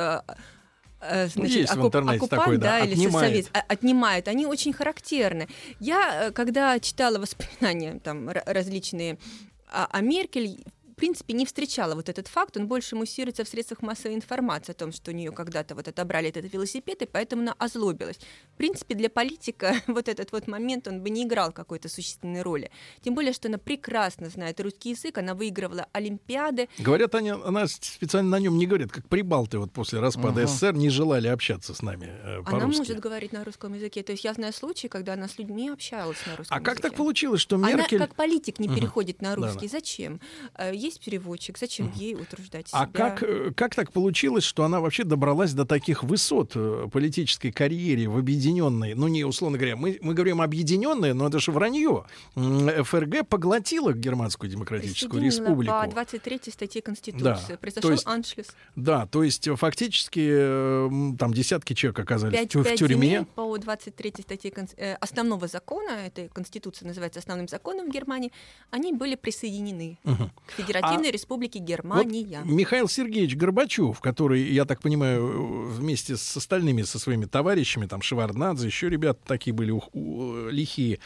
э, 1.01 1.27
значит, 1.27 1.55
есть 1.57 1.73
в 1.75 1.85
интернете 1.85 2.17
оккупант, 2.17 2.41
такой, 2.41 2.57
да, 2.57 2.79
да, 2.79 2.85
или 2.85 2.93
отнимает. 2.93 3.31
совет- 3.45 3.49
а- 3.53 3.65
отнимает, 3.67 4.27
они 4.27 4.45
очень 4.45 4.73
характерны. 4.73 5.47
Я, 5.79 6.27
э, 6.27 6.31
когда 6.31 6.79
читала 6.79 7.17
воспоминания 7.19 7.99
там 8.03 8.29
различные 8.29 9.17
о, 9.71 9.85
о 9.85 10.01
Меркель, 10.01 10.63
принципе, 11.01 11.33
не 11.33 11.45
встречала 11.45 11.95
вот 11.95 12.09
этот 12.09 12.27
факт, 12.27 12.57
он 12.57 12.67
больше 12.67 12.95
муссируется 12.95 13.43
в 13.43 13.47
средствах 13.47 13.81
массовой 13.81 14.13
информации 14.15 14.71
о 14.71 14.75
том, 14.75 14.91
что 14.91 15.09
у 15.09 15.13
нее 15.15 15.31
когда-то 15.31 15.73
вот 15.73 15.87
отобрали 15.87 16.29
этот 16.29 16.53
велосипед, 16.53 17.01
и 17.01 17.05
поэтому 17.07 17.41
она 17.41 17.55
озлобилась. 17.57 18.19
В 18.53 18.57
принципе, 18.57 18.93
для 18.93 19.09
политика 19.09 19.73
вот 19.87 20.07
этот 20.07 20.31
вот 20.31 20.47
момент, 20.47 20.87
он 20.87 21.01
бы 21.01 21.09
не 21.09 21.23
играл 21.23 21.51
какой-то 21.51 21.89
существенной 21.89 22.43
роли. 22.43 22.69
Тем 23.01 23.15
более, 23.15 23.33
что 23.33 23.47
она 23.47 23.57
прекрасно 23.57 24.29
знает 24.29 24.59
русский 24.61 24.91
язык, 24.91 25.17
она 25.17 25.33
выигрывала 25.33 25.87
Олимпиады, 25.91 26.69
Говорят, 26.77 27.15
они, 27.15 27.31
она 27.31 27.67
специально 27.67 28.29
на 28.29 28.39
нем 28.39 28.57
не 28.57 28.67
говорит, 28.67 28.91
как 28.91 29.07
прибалты 29.09 29.57
вот 29.57 29.71
после 29.71 29.99
распада 29.99 30.41
Ага. 30.41 30.47
СССР 30.47 30.73
не 30.73 30.89
желали 30.89 31.27
общаться 31.27 31.73
с 31.73 31.81
нами 31.81 32.05
э, 32.23 32.41
она 32.45 32.67
может 32.67 32.99
говорить 32.99 33.31
на 33.33 33.43
русском 33.43 33.73
языке. 33.73 34.03
То 34.03 34.11
есть 34.11 34.23
я 34.23 34.33
знаю 34.33 34.53
случаи, 34.53 34.87
когда 34.87 35.13
она 35.13 35.27
с 35.27 35.39
людьми 35.39 35.69
общалась 35.69 36.17
на 36.27 36.35
русском 36.35 36.55
А 36.57 36.59
как 36.61 36.75
языке. 36.75 36.89
так 36.89 36.97
получилось, 36.97 37.41
что 37.41 37.55
Она 37.55 37.71
Меркель... 37.73 37.97
как 37.97 38.15
политик 38.15 38.59
не 38.59 38.67
Мгм. 38.67 38.75
переходит 38.77 39.21
на 39.21 39.35
русский. 39.35 39.67
Зачем? 39.67 40.19
Есть 40.91 41.03
переводчик, 41.05 41.57
зачем 41.57 41.91
ей 41.95 42.15
утруждать 42.15 42.67
себя? 42.67 42.79
А 42.81 42.87
как, 42.87 43.23
э, 43.23 43.51
как 43.55 43.75
так 43.75 43.91
получилось, 43.91 44.43
что 44.43 44.63
она 44.63 44.79
вообще 44.81 45.03
добралась 45.03 45.53
до 45.53 45.65
таких 45.65 46.03
высот 46.03 46.51
э, 46.55 46.87
политической 46.91 47.51
карьере 47.51 48.07
в 48.07 48.17
объединенной, 48.17 48.93
ну 48.93 49.07
не 49.07 49.23
условно 49.23 49.57
говоря, 49.57 49.75
мы, 49.75 49.97
мы 50.01 50.13
говорим 50.13 50.41
объединенная, 50.41 51.13
но 51.13 51.27
это 51.27 51.39
же 51.39 51.51
вранье. 51.51 52.03
ФРГ 52.35 53.27
поглотила 53.27 53.93
Германскую 53.93 54.49
демократическую 54.49 55.21
республику. 55.23 55.73
по 55.73 55.87
23 55.87 56.39
статье 56.51 56.81
Конституции. 56.81 57.23
Да, 57.51 57.57
Произошел 57.57 57.89
то 57.89 57.91
есть 57.91 58.07
аншлюс. 58.07 58.47
Да, 58.75 59.05
то 59.07 59.23
есть 59.23 59.47
фактически 59.55 60.27
э, 60.31 60.89
там 61.17 61.33
десятки 61.33 61.73
человек 61.73 61.99
оказались 61.99 62.37
Пять, 62.37 62.49
в 62.49 62.51
тю- 62.51 62.59
в 62.61 62.63
пять 62.63 62.79
тюрьме. 62.79 62.95
земель 63.07 63.25
по 63.35 63.57
23 63.57 64.13
статье 64.21 64.51
основного 64.99 65.47
закона, 65.47 65.91
этой 65.91 66.27
Конституция 66.29 66.87
называется 66.87 67.19
основным 67.19 67.47
законом 67.47 67.87
в 67.89 67.91
Германии, 67.91 68.31
они 68.69 68.93
были 68.93 69.15
присоединены 69.15 69.97
Мгм. 70.03 70.29
к 70.47 70.59
Федеративной 70.81 71.09
А 71.09 71.11
Республике 71.11 71.59
Вот 71.59 71.67
Германия. 71.67 72.41
Михаил 72.45 72.87
Сергеевич 72.87 73.35
Горбачев, 73.35 73.99
который, 73.99 74.41
я 74.43 74.65
так 74.65 74.81
понимаю, 74.81 75.67
вместе 75.69 76.17
с 76.17 76.37
остальными, 76.37 76.81
со 76.83 76.99
своими 76.99 77.25
товарищами, 77.25 77.85
там 77.85 78.01
Шеварднадзе, 78.01 78.67
еще 78.67 78.89
ребята 78.89 79.19
такие 79.25 79.53
были 79.53 79.71
ух- 79.71 79.89
у- 79.93 80.47
лихие, 80.49 80.99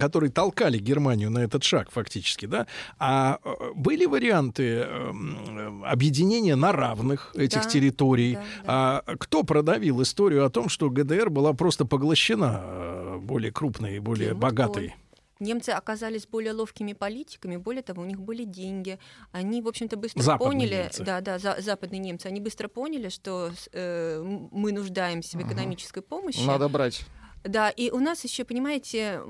которые 0.00 0.30
толкали 0.30 0.78
Германию 0.78 1.30
на 1.30 1.38
этот 1.38 1.62
шаг 1.64 1.90
фактически, 1.90 2.46
да? 2.46 2.66
А 2.98 3.38
э, 3.44 3.50
были 3.74 4.06
варианты 4.06 4.80
м, 4.80 5.84
объединения 5.84 6.56
на 6.56 6.72
равных 6.72 7.32
этих 7.36 7.62
Да, 7.62 7.68
территорий? 7.68 8.34
да, 8.34 9.02
А 9.06 9.16
кто 9.18 9.42
продавил 9.42 10.02
историю 10.02 10.44
о 10.44 10.50
том, 10.50 10.68
что 10.68 10.90
ГДР 10.90 11.30
была 11.30 11.52
просто 11.52 11.84
поглощена 11.84 12.60
э, 12.64 13.18
более 13.22 13.52
крупной 13.52 13.96
и 13.96 13.98
более 13.98 14.28
Гельмут 14.28 14.42
богатой? 14.42 14.94
Немцы 15.40 15.70
оказались 15.70 16.26
более 16.26 16.52
ловкими 16.52 16.92
политиками, 16.92 17.56
более 17.56 17.82
того, 17.82 18.02
у 18.02 18.06
них 18.06 18.20
были 18.20 18.44
деньги. 18.44 18.98
Они, 19.32 19.60
в 19.62 19.68
общем-то, 19.68 19.96
быстро 19.96 20.22
Западные 20.22 20.52
поняли, 20.52 20.82
немцы. 20.84 21.04
да, 21.04 21.20
да, 21.20 21.38
за- 21.38 21.60
западные 21.60 21.98
немцы, 21.98 22.26
они 22.26 22.40
быстро 22.40 22.68
поняли, 22.68 23.08
что 23.08 23.50
э, 23.72 24.22
мы 24.52 24.72
нуждаемся 24.72 25.36
в 25.36 25.42
экономической 25.42 26.02
помощи. 26.02 26.44
Надо 26.46 26.68
брать. 26.68 27.04
Да, 27.44 27.68
и 27.68 27.90
у 27.90 27.98
нас 27.98 28.24
еще, 28.24 28.44
понимаете, 28.44 29.20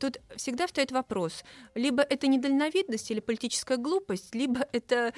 тут 0.00 0.20
всегда 0.34 0.66
встает 0.66 0.90
вопрос: 0.90 1.44
либо 1.76 2.02
это 2.02 2.26
недальновидность 2.26 3.10
или 3.12 3.20
политическая 3.20 3.76
глупость, 3.76 4.34
либо 4.34 4.66
это 4.72 5.12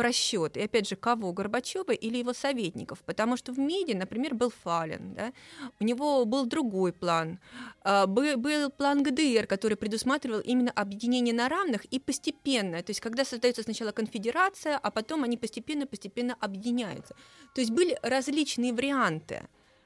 просчет. 0.00 0.56
И 0.56 0.62
опять 0.62 0.88
же, 0.88 0.96
кого? 0.96 1.32
Горбачева 1.32 1.92
или 1.92 2.16
его 2.18 2.32
советников? 2.32 2.98
Потому 3.04 3.36
что 3.36 3.52
в 3.52 3.58
МИДе, 3.58 3.94
например, 3.94 4.34
был 4.34 4.50
Фален, 4.64 5.14
да? 5.14 5.32
у 5.80 5.84
него 5.84 6.24
был 6.24 6.46
другой 6.46 6.92
план. 6.92 7.38
А, 7.82 8.06
Был, 8.06 8.70
план 8.70 9.02
ГДР, 9.02 9.46
который 9.46 9.76
предусматривал 9.76 10.40
именно 10.40 10.70
объединение 10.70 11.34
на 11.34 11.48
равных 11.48 11.84
и 11.84 11.98
постепенно. 11.98 12.82
То 12.82 12.90
есть, 12.90 13.00
когда 13.00 13.24
создается 13.24 13.62
сначала 13.62 13.92
конфедерация, 13.92 14.78
а 14.78 14.90
потом 14.90 15.22
они 15.22 15.36
постепенно-постепенно 15.36 16.34
объединяются. 16.40 17.14
То 17.54 17.60
есть 17.60 17.70
были 17.70 17.98
различные 18.02 18.72
варианты 18.72 19.42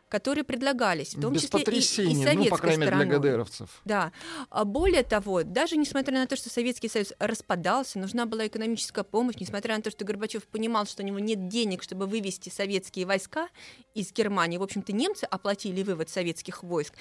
которые 0.08 0.44
предлагались, 0.44 1.14
в 1.14 1.20
том 1.20 1.32
Без 1.32 1.42
числе 1.42 1.60
и, 1.60 2.12
и 2.12 2.14
советской 2.14 2.36
ну, 2.36 2.48
по 2.48 2.58
крайней 2.58 2.80
мере, 2.80 2.96
для 2.96 3.04
стороной. 3.04 3.30
ГДРовцев. 3.30 3.80
Да. 3.84 4.12
А 4.50 4.64
Более 4.64 5.02
того, 5.02 5.42
даже 5.42 5.76
несмотря 5.76 6.18
на 6.18 6.26
то, 6.26 6.36
что 6.36 6.50
Советский 6.50 6.88
Союз 6.88 7.12
распадался, 7.18 7.98
нужна 7.98 8.26
была 8.26 8.46
экономическая 8.46 9.04
помощь, 9.04 9.36
несмотря 9.40 9.76
на 9.76 9.82
то, 9.82 9.90
что 9.90 10.04
Горбачев 10.04 10.46
понимал, 10.46 10.86
что 10.86 11.02
у 11.02 11.06
него 11.06 11.18
нет 11.18 11.48
денег, 11.48 11.82
чтобы 11.82 12.06
вывести 12.06 12.48
советские 12.48 13.06
войска 13.06 13.48
из 13.94 14.12
Германии, 14.12 14.58
в 14.58 14.62
общем-то, 14.62 14.92
немцы 14.92 15.24
оплатили 15.24 15.82
вывод 15.82 16.08
советских 16.08 16.62
войск, 16.62 16.94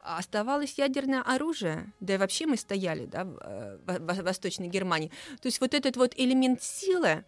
оставалось 0.00 0.74
ядерное 0.78 1.22
оружие, 1.22 1.92
да 2.00 2.14
и 2.14 2.16
вообще 2.16 2.46
мы 2.46 2.56
стояли 2.56 3.06
да, 3.06 3.24
в, 3.24 3.38
э, 3.40 3.78
в 3.98 4.22
Восточной 4.22 4.68
Германии. 4.68 5.10
То 5.40 5.46
есть 5.46 5.60
вот 5.60 5.74
этот 5.74 5.96
вот 5.96 6.12
элемент 6.16 6.62
силы, 6.62 7.24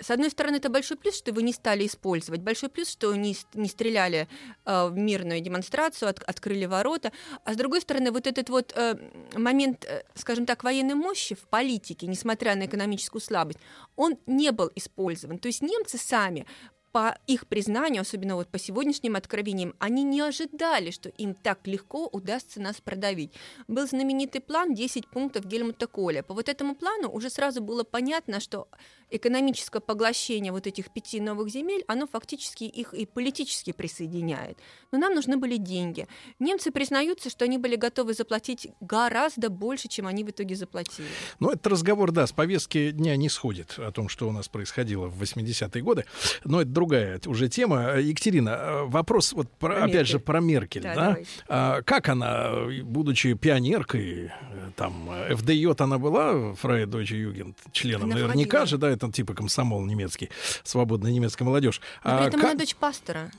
с 0.00 0.10
одной 0.10 0.30
стороны, 0.30 0.56
это 0.56 0.68
большой 0.68 0.96
плюс, 0.96 1.16
что 1.16 1.32
вы 1.32 1.42
не 1.42 1.52
стали 1.52 1.86
использовать. 1.86 2.40
Большой 2.40 2.68
плюс, 2.68 2.88
что 2.88 3.14
не, 3.14 3.36
не 3.54 3.68
стреляли 3.68 4.28
э, 4.64 4.88
в 4.88 4.96
мирную 4.96 5.40
демонстрацию, 5.40 6.08
от- 6.08 6.22
открыли 6.22 6.66
ворота. 6.66 7.12
А 7.44 7.54
с 7.54 7.56
другой 7.56 7.80
стороны, 7.80 8.10
вот 8.10 8.26
этот 8.26 8.48
вот 8.48 8.72
э, 8.74 8.96
момент, 9.34 9.84
э, 9.84 10.02
скажем 10.14 10.46
так, 10.46 10.64
военной 10.64 10.94
мощи 10.94 11.34
в 11.34 11.46
политике, 11.48 12.06
несмотря 12.06 12.54
на 12.56 12.66
экономическую 12.66 13.20
слабость, 13.20 13.58
он 13.96 14.18
не 14.26 14.50
был 14.52 14.70
использован. 14.74 15.38
То 15.38 15.48
есть 15.48 15.62
немцы 15.62 15.98
сами 15.98 16.46
по 16.92 17.18
их 17.26 17.46
признанию, 17.46 18.02
особенно 18.02 18.36
вот 18.36 18.48
по 18.48 18.58
сегодняшним 18.58 19.16
откровениям, 19.16 19.74
они 19.78 20.04
не 20.04 20.20
ожидали, 20.20 20.90
что 20.90 21.08
им 21.08 21.34
так 21.34 21.66
легко 21.66 22.06
удастся 22.06 22.60
нас 22.60 22.80
продавить. 22.82 23.32
Был 23.66 23.86
знаменитый 23.88 24.42
план 24.42 24.74
10 24.74 25.08
пунктов 25.08 25.46
Гельмута 25.46 25.86
Коля. 25.86 26.22
По 26.22 26.34
вот 26.34 26.50
этому 26.50 26.74
плану 26.74 27.10
уже 27.10 27.30
сразу 27.30 27.62
было 27.62 27.82
понятно, 27.82 28.40
что 28.40 28.68
экономическое 29.16 29.80
поглощение 29.80 30.52
вот 30.52 30.66
этих 30.66 30.90
пяти 30.90 31.20
новых 31.20 31.48
земель, 31.50 31.84
оно 31.86 32.06
фактически 32.06 32.64
их 32.64 32.94
и 32.94 33.06
политически 33.06 33.72
присоединяет. 33.72 34.58
Но 34.90 34.98
нам 34.98 35.14
нужны 35.14 35.36
были 35.36 35.56
деньги. 35.56 36.06
Немцы 36.38 36.70
признаются, 36.70 37.30
что 37.30 37.44
они 37.44 37.58
были 37.58 37.76
готовы 37.76 38.14
заплатить 38.14 38.68
гораздо 38.80 39.50
больше, 39.50 39.88
чем 39.88 40.06
они 40.06 40.24
в 40.24 40.30
итоге 40.30 40.54
заплатили. 40.54 41.06
Ну, 41.40 41.50
этот 41.50 41.66
разговор, 41.66 42.10
да, 42.12 42.26
с 42.26 42.32
повестки 42.32 42.90
дня 42.90 43.16
не 43.16 43.28
сходит 43.28 43.78
о 43.78 43.90
том, 43.92 44.08
что 44.08 44.28
у 44.28 44.32
нас 44.32 44.48
происходило 44.48 45.06
в 45.08 45.22
80-е 45.22 45.82
годы. 45.82 46.04
Но 46.44 46.62
это 46.62 46.70
другая 46.70 47.20
уже 47.26 47.48
тема. 47.48 47.96
Екатерина, 47.98 48.82
вопрос 48.86 49.32
вот 49.32 49.50
про, 49.50 49.76
Про 49.76 49.84
опять 49.84 50.06
же 50.06 50.14
Меркель. 50.14 50.26
про 50.26 50.40
Меркель, 50.40 50.82
Да, 50.82 50.94
да? 50.94 51.16
А, 51.48 51.82
как 51.82 52.08
она, 52.08 52.52
будучи 52.82 53.34
пионеркой, 53.34 54.30
э, 54.30 54.70
там, 54.76 55.10
ФДЙ 55.36 55.72
она 55.78 55.98
была, 55.98 56.32
Freie 56.62 56.86
Deutsche 56.86 57.16
Jugend, 57.16 57.54
членом 57.72 58.04
Она 58.04 58.14
наверняка 58.14 58.58
входила. 58.58 58.66
же, 58.66 58.78
да, 58.78 58.90
это 58.90 59.01
типа 59.10 59.34
комсомол 59.34 59.84
немецкий, 59.84 60.30
свободная 60.62 61.10
немецкая 61.10 61.44
молодежь. 61.44 61.80
Но 62.04 62.18
при 62.18 62.24
А 62.24 62.28
этом 62.28 62.40
как- 62.40 62.50
она 62.50 62.58
дочь 62.58 62.76
пастора. 62.76 63.30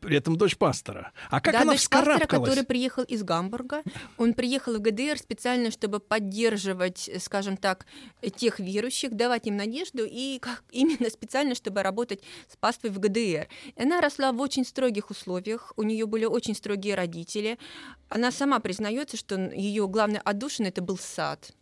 при 0.00 0.16
этом 0.16 0.36
дочь 0.36 0.56
пастора. 0.56 1.12
А 1.30 1.40
как 1.40 1.52
да, 1.54 1.62
она 1.62 1.72
дочь 1.72 1.88
пастора, 1.88 2.18
который 2.26 2.64
приехал 2.64 3.02
из 3.02 3.22
Гамбурга. 3.22 3.82
Он 4.18 4.34
приехал 4.34 4.74
в 4.76 4.80
ГДР 4.80 5.18
специально, 5.18 5.70
чтобы 5.70 5.98
поддерживать, 6.00 7.10
скажем 7.20 7.56
так, 7.56 7.86
тех 8.36 8.58
верующих, 8.60 9.12
давать 9.14 9.46
им 9.46 9.56
надежду, 9.56 10.04
и 10.04 10.38
как, 10.38 10.62
именно 10.70 11.08
специально, 11.10 11.54
чтобы 11.54 11.82
работать 11.82 12.20
с 12.52 12.56
паствой 12.56 12.90
в 12.90 12.98
ГДР. 12.98 13.48
И 13.76 13.82
она 13.82 14.00
росла 14.00 14.32
в 14.32 14.40
очень 14.40 14.64
строгих 14.64 15.10
условиях, 15.10 15.72
у 15.76 15.82
нее 15.82 16.06
были 16.06 16.24
очень 16.24 16.54
строгие 16.54 16.94
родители. 16.94 17.58
Она 18.08 18.30
сама 18.30 18.58
признается, 18.60 19.16
что 19.16 19.36
ее 19.38 19.88
главной 19.88 20.20
отдушиной 20.20 20.68
это 20.70 20.82
был 20.82 20.98
сад. 20.98 21.52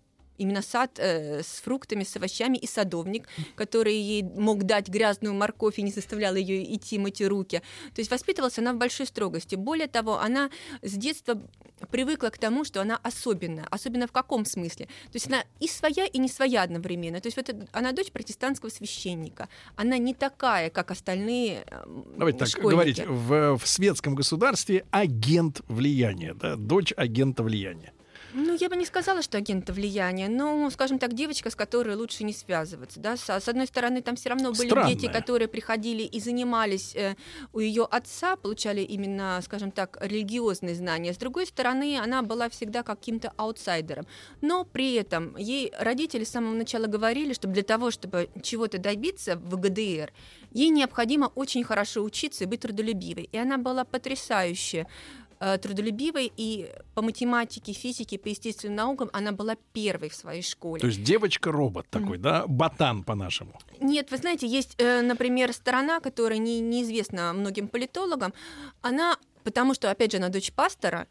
Именно 0.41 0.63
сад 0.63 0.99
э, 0.99 1.43
с 1.43 1.61
фруктами, 1.61 2.03
с 2.03 2.17
овощами 2.17 2.57
и 2.57 2.67
садовник, 2.67 3.29
который 3.57 3.95
ей 3.95 4.23
мог 4.23 4.63
дать 4.65 4.89
грязную 4.89 5.35
морковь 5.35 5.79
и 5.79 5.83
не 5.83 5.91
заставлял 5.91 6.35
ее 6.35 6.75
идти 6.75 6.99
мыть 6.99 7.21
руки. 7.21 7.61
То 7.95 8.01
есть 8.01 8.11
воспитывалась 8.11 8.59
она 8.59 8.73
в 8.73 8.79
большой 8.79 9.05
строгости. 9.07 9.55
Более 9.57 9.87
того, 9.87 10.19
она 10.19 10.49
с 10.81 10.93
детства 10.93 11.43
привыкла 11.91 12.29
к 12.31 12.39
тому, 12.39 12.65
что 12.65 12.81
она 12.81 12.99
особенная. 13.03 13.67
Особенно 13.71 14.07
в 14.07 14.13
каком 14.13 14.47
смысле? 14.47 14.87
То 14.87 15.15
есть 15.15 15.27
она 15.27 15.45
и 15.61 15.69
своя, 15.69 16.07
и 16.07 16.19
не 16.19 16.29
своя 16.29 16.63
одновременно. 16.63 17.21
То 17.21 17.27
есть 17.27 17.37
вот 17.37 17.49
это- 17.51 17.69
она 17.73 17.93
дочь 17.93 18.11
протестантского 18.11 18.71
священника. 18.71 19.49
Она 19.77 19.99
не 19.99 20.15
такая, 20.15 20.71
как 20.71 20.91
остальные 20.91 21.65
э, 21.67 21.85
Давайте 22.17 22.39
так 22.39 22.49
школьники. 22.49 22.71
говорить, 22.73 23.01
в, 23.07 23.59
в 23.59 23.67
светском 23.67 24.15
государстве 24.15 24.87
агент 24.91 25.61
влияния, 25.69 26.33
да, 26.33 26.57
дочь 26.57 26.95
агента 26.97 27.43
влияния. 27.43 27.93
Ну, 28.33 28.57
я 28.59 28.69
бы 28.69 28.77
не 28.77 28.87
сказала, 28.87 29.23
что 29.23 29.39
агента 29.39 29.73
влияния, 29.73 30.29
но, 30.29 30.69
скажем 30.71 30.99
так, 30.99 31.15
девочка, 31.15 31.51
с 31.51 31.57
которой 31.57 31.97
лучше 31.97 32.25
не 32.25 32.33
связываться. 32.33 33.01
Да? 33.01 33.17
С, 33.17 33.29
с 33.29 33.49
одной 33.49 33.67
стороны, 33.67 34.03
там 34.03 34.17
все 34.17 34.31
равно 34.31 34.53
были 34.53 34.69
Странная. 34.69 34.95
дети, 34.95 35.11
которые 35.11 35.49
приходили 35.49 36.03
и 36.03 36.21
занимались 36.21 36.95
э, 36.95 37.17
у 37.53 37.59
ее 37.59 37.85
отца, 37.85 38.37
получали 38.37 38.83
именно, 38.83 39.41
скажем 39.43 39.71
так, 39.71 39.99
религиозные 40.01 40.75
знания. 40.75 41.13
С 41.13 41.19
другой 41.19 41.47
стороны, 41.47 41.99
она 41.99 42.23
была 42.23 42.49
всегда 42.49 42.83
каким-то 42.83 43.33
аутсайдером. 43.37 44.07
Но 44.41 44.65
при 44.65 44.95
этом 44.95 45.37
ей 45.37 45.73
родители 45.79 46.25
с 46.25 46.31
самого 46.31 46.55
начала 46.55 46.87
говорили, 46.87 47.33
что 47.33 47.49
для 47.49 47.63
того, 47.63 47.91
чтобы 47.91 48.29
чего-то 48.43 48.79
добиться 48.79 49.37
в 49.37 49.57
ГДР, 49.59 50.13
ей 50.53 50.71
необходимо 50.71 51.27
очень 51.35 51.65
хорошо 51.65 52.03
учиться 52.03 52.45
и 52.45 52.47
быть 52.47 52.61
трудолюбивой. 52.61 53.29
И 53.33 53.39
она 53.39 53.59
была 53.59 53.85
потрясающе 53.85 54.87
э, 55.30 55.30
трудолюбивой, 55.41 56.31
и 56.37 56.71
по 56.95 57.03
математике, 57.03 57.73
физике, 57.73 58.19
по 58.19 58.29
естественным 58.29 58.77
наукам 58.77 59.11
она 59.13 59.33
была 59.33 59.57
первой 59.73 60.11
в 60.11 60.15
своей 60.15 60.43
школе. 60.43 60.81
То 60.81 60.87
есть 60.87 61.03
девочка-робот 61.03 61.87
такой, 61.89 62.19
да, 62.19 62.47
ботан 62.47 63.03
по-нашему. 63.05 63.59
Нет, 63.81 64.11
вы 64.11 64.19
знаете, 64.19 64.47
есть, 64.47 64.75
э, 64.79 65.01
например, 65.01 65.53
сторона, 65.53 66.01
которая 66.01 66.39
не, 66.39 66.61
неизвестна 66.61 67.33
многим 67.33 67.69
политологам. 67.69 68.35
Она, 68.83 69.17
потому 69.43 69.75
что, 69.75 69.91
опять 69.91 70.13
же, 70.13 70.19
она 70.19 70.29
дочь 70.29 70.53
пастора, 70.53 71.07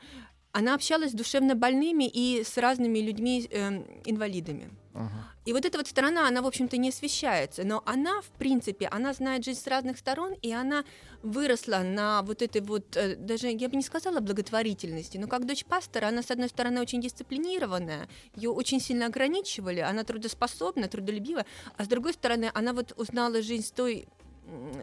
она 0.52 0.76
общалась 0.76 1.12
с 1.12 1.16
душевно 1.16 1.56
больными 1.56 2.08
и 2.08 2.44
с 2.44 2.58
разными 2.58 3.00
людьми, 3.00 3.48
э, 3.50 3.84
инвалидами. 4.06 4.70
Ага. 4.94 5.12
И 5.50 5.54
вот 5.54 5.66
эта 5.66 5.80
вот 5.80 5.88
сторона, 5.88 6.28
она, 6.28 6.44
в 6.44 6.46
общем-то, 6.46 6.78
не 6.78 6.90
освещается. 6.90 7.64
Но 7.64 7.82
она, 7.88 8.22
в 8.22 8.28
принципе, 8.38 8.88
она 8.88 9.14
знает 9.14 9.44
жизнь 9.44 9.60
с 9.60 9.66
разных 9.66 9.98
сторон, 9.98 10.34
и 10.44 10.54
она 10.54 10.84
выросла 11.24 11.80
на 11.80 12.22
вот 12.22 12.44
этой 12.44 12.62
вот, 12.62 12.96
э, 12.96 13.16
даже, 13.16 13.48
я 13.50 13.68
бы 13.68 13.76
не 13.76 13.82
сказала 13.82 14.20
благотворительности, 14.20 15.18
но 15.18 15.28
как 15.28 15.46
дочь 15.48 15.66
пастора, 15.66 16.10
она, 16.10 16.22
с 16.22 16.30
одной 16.30 16.50
стороны, 16.50 16.82
очень 16.82 17.02
дисциплинированная, 17.02 18.08
ее 18.36 18.52
очень 18.52 18.80
сильно 18.80 19.08
ограничивали, 19.08 19.80
она 19.80 20.04
трудоспособна, 20.04 20.88
трудолюбива, 20.88 21.46
а 21.78 21.84
с 21.84 21.88
другой 21.88 22.14
стороны, 22.14 22.52
она 22.54 22.74
вот 22.74 22.94
узнала 22.96 23.42
жизнь 23.42 23.66
с 23.66 23.72
той 23.72 24.08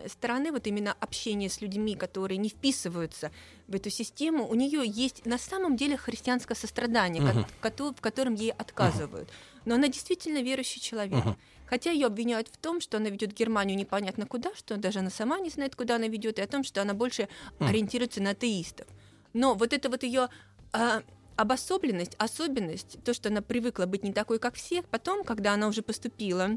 стороны 0.09 0.51
вот 0.53 0.67
именно 0.67 0.97
общения 1.01 1.49
с 1.49 1.61
людьми, 1.61 1.95
которые 1.95 2.39
не 2.39 2.49
вписываются 2.49 3.31
в 3.69 3.75
эту 3.77 3.91
систему, 3.91 4.49
у 4.49 4.55
нее 4.55 4.83
есть 4.85 5.27
на 5.27 5.39
самом 5.39 5.77
деле 5.77 5.97
христианское 5.97 6.55
сострадание, 6.57 7.23
ко- 7.23 7.33
Мгм. 7.39 7.47
кото- 7.61 7.95
в 7.95 8.01
котором 8.01 8.35
ей 8.35 8.51
отказывают. 8.51 9.29
Но 9.67 9.75
она 9.75 9.89
действительно 9.89 10.41
верующий 10.43 10.81
человек. 10.81 11.25
Мгм. 11.25 11.37
Хотя 11.67 11.91
ее 11.91 12.07
обвиняют 12.07 12.49
в 12.49 12.57
том, 12.57 12.81
что 12.81 12.97
она 12.97 13.11
ведет 13.11 13.33
Германию 13.33 13.77
непонятно 13.77 14.25
куда, 14.25 14.55
что 14.55 14.77
даже 14.77 15.01
она 15.01 15.11
сама 15.11 15.39
не 15.41 15.51
знает, 15.51 15.77
куда 15.77 15.97
она 15.97 16.07
ведет, 16.07 16.39
и 16.39 16.43
о 16.43 16.47
том, 16.47 16.65
что 16.65 16.81
она 16.81 16.95
больше 16.95 17.29
Мгм. 17.59 17.69
ориентируется 17.69 18.23
на 18.23 18.31
атеистов. 18.31 18.87
Но 19.35 19.55
вот 19.55 19.73
это 19.73 19.91
вот 19.91 20.03
ее 20.05 20.29
а, 20.73 21.03
обособленность, 21.37 22.15
особенность, 22.19 23.03
то, 23.05 23.13
что 23.13 23.29
она 23.29 23.43
привыкла 23.43 23.87
быть 23.87 24.05
не 24.05 24.13
такой, 24.13 24.39
как 24.39 24.55
все, 24.55 24.83
потом, 24.83 25.25
когда 25.25 25.53
она 25.53 25.69
уже 25.69 25.83
поступила 25.83 26.51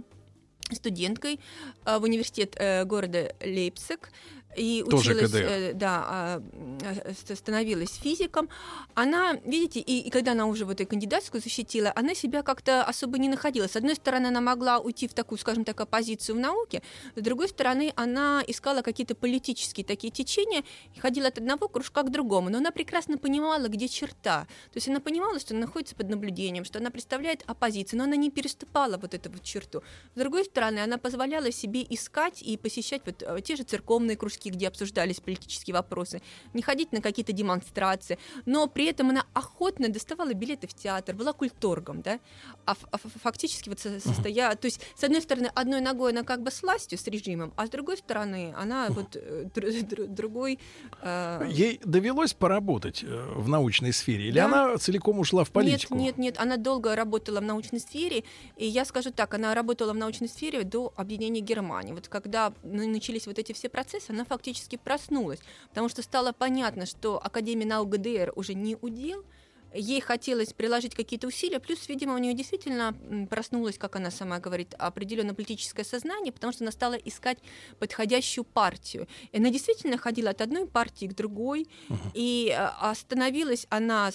студенткой 0.71 1.39
а, 1.83 1.99
в 1.99 2.03
университет 2.03 2.55
э, 2.57 2.85
города 2.85 3.35
Лейпциг 3.41 4.11
и 4.59 4.83
Тоже 4.83 5.11
училась, 5.11 5.31
ГДР. 5.31 5.41
э, 5.41 5.73
да, 5.73 6.05
а, 6.07 6.43
э, 6.81 7.13
ст- 7.13 7.37
становилась 7.37 7.95
физиком. 7.95 8.49
Она, 8.93 9.33
видите, 9.45 9.79
и, 9.79 10.01
и 10.01 10.09
когда 10.09 10.33
она 10.33 10.45
уже 10.45 10.65
вот 10.65 10.81
эту 10.81 10.89
кандидатскую 10.89 11.41
защитила, 11.41 11.91
она 11.95 12.13
себя 12.13 12.43
как-то 12.43 12.83
особо 12.83 13.17
не 13.17 13.29
находила. 13.29 13.67
С 13.67 13.75
одной 13.75 13.95
стороны, 13.95 14.27
она 14.27 14.41
могла 14.41 14.79
уйти 14.79 15.07
в 15.07 15.13
такую, 15.13 15.39
скажем 15.39 15.63
так, 15.63 15.79
оппозицию 15.79 16.35
в 16.35 16.39
науке, 16.39 16.81
с 17.15 17.21
другой 17.21 17.47
стороны, 17.49 17.93
она 17.95 18.43
искала 18.47 18.81
какие-то 18.81 19.15
политические 19.15 19.85
такие 19.85 20.11
течения 20.11 20.63
и 20.95 20.99
ходила 20.99 21.27
от 21.27 21.37
одного 21.37 21.67
кружка 21.67 22.03
к 22.03 22.11
другому. 22.11 22.49
Но 22.49 22.57
она 22.57 22.71
прекрасно 22.71 23.17
понимала, 23.17 23.67
где 23.67 23.87
черта. 23.87 24.47
То 24.71 24.77
есть 24.77 24.87
она 24.89 24.99
понимала, 24.99 25.39
что 25.39 25.53
она 25.53 25.65
находится 25.65 25.95
под 25.95 26.09
наблюдением, 26.09 26.65
что 26.65 26.79
она 26.79 26.89
представляет 26.89 27.43
оппозицию, 27.47 27.99
но 27.99 28.03
она 28.05 28.15
не 28.15 28.29
переступала 28.29 28.97
вот 28.97 29.13
эту 29.13 29.31
вот 29.31 29.43
черту. 29.43 29.81
С 30.15 30.19
другой 30.19 30.45
стороны, 30.45 30.79
она 30.79 30.97
позволяла 30.97 31.51
себе 31.51 31.85
искать 31.89 32.41
и 32.41 32.57
посещать 32.57 33.01
вот 33.05 33.23
э, 33.23 33.41
те 33.41 33.55
же 33.55 33.63
церковные 33.63 34.17
кружки, 34.17 34.48
кружки, 34.49 34.57
где 34.57 34.67
обсуждались 34.67 35.19
политические 35.19 35.73
вопросы, 35.73 36.21
не 36.53 36.61
ходить 36.61 36.91
на 36.91 37.01
какие-то 37.01 37.31
демонстрации, 37.33 38.17
но 38.45 38.67
при 38.67 38.85
этом 38.85 39.09
она 39.09 39.25
охотно 39.33 39.89
доставала 39.89 40.33
билеты 40.33 40.67
в 40.67 40.73
театр, 40.73 41.15
была 41.15 41.33
культоргом, 41.33 42.01
да, 42.01 42.19
а, 42.65 42.75
а 42.91 42.97
фактически 42.97 43.69
вот 43.69 43.79
со- 43.79 43.99
состоя... 43.99 44.55
То 44.55 44.65
есть, 44.67 44.81
с 44.95 45.03
одной 45.03 45.21
стороны, 45.21 45.49
одной 45.55 45.81
ногой 45.81 46.11
она 46.11 46.23
как 46.23 46.41
бы 46.41 46.51
с 46.51 46.61
властью, 46.63 46.97
с 46.97 47.07
режимом, 47.07 47.51
а 47.55 47.65
с 47.65 47.69
другой 47.69 47.97
стороны, 47.97 48.53
она 48.57 48.87
вот 48.89 49.15
э, 49.15 49.45
др- 49.53 49.83
др- 49.83 50.07
другой... 50.07 50.59
э, 51.01 51.49
Ей 51.49 51.79
довелось 51.85 52.33
поработать 52.33 53.03
э, 53.03 53.33
в 53.35 53.47
научной 53.49 53.93
сфере, 53.93 54.27
или 54.29 54.39
Да. 54.39 54.45
она 54.45 54.77
целиком 54.77 55.19
ушла 55.19 55.43
в 55.43 55.49
политику? 55.51 55.95
Нет, 55.95 56.17
нет, 56.17 56.17
нет, 56.17 56.35
она 56.39 56.57
долго 56.57 56.95
работала 56.95 57.39
в 57.39 57.43
научной 57.43 57.79
сфере, 57.79 58.23
и 58.57 58.65
я 58.65 58.85
скажу 58.85 59.11
так, 59.11 59.33
она 59.33 59.53
работала 59.53 59.93
в 59.93 59.95
научной 59.97 60.27
сфере 60.29 60.63
до 60.63 60.91
объединения 60.95 61.41
Германии. 61.41 61.93
Вот 61.93 62.07
когда 62.07 62.53
ну, 62.63 62.87
начались 62.89 63.27
вот 63.27 63.39
эти 63.39 63.53
все 63.53 63.69
процессы, 63.69 64.11
она 64.11 64.25
фактически 64.29 64.77
проснулась, 64.77 65.39
потому 65.69 65.89
что 65.89 66.01
стало 66.01 66.31
понятно, 66.31 66.85
что 66.85 67.19
Академия 67.21 67.65
наук 67.65 67.89
ГДР 67.89 68.31
уже 68.35 68.53
не 68.53 68.75
удел, 68.75 69.25
Ей 69.73 70.01
хотелось 70.01 70.51
приложить 70.53 70.95
какие-то 70.95 71.27
усилия, 71.27 71.59
плюс, 71.59 71.87
видимо, 71.87 72.15
у 72.15 72.17
нее 72.17 72.33
действительно 72.33 72.95
проснулось, 73.29 73.77
как 73.77 73.95
она 73.95 74.09
сама 74.09 74.39
говорит, 74.39 74.73
определенное 74.79 75.35
политическое 75.35 75.83
сознание, 75.83 76.33
потому 76.33 76.51
что 76.51 76.63
она 76.63 76.71
стала 76.71 76.95
искать 76.95 77.37
подходящую 77.77 78.45
партию. 78.45 79.07
И 79.31 79.37
она 79.37 79.51
действительно 79.51 79.97
ходила 79.97 80.31
от 80.31 80.41
одной 80.41 80.65
партии 80.65 81.05
к 81.05 81.13
другой, 81.13 81.67
и 82.15 82.49
э, 82.49 82.55
остановилась 82.79 83.67
она, 83.69 84.11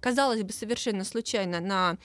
казалось 0.00 0.42
бы, 0.42 0.52
совершенно 0.52 1.04
случайно 1.04 1.60
на 1.60 1.96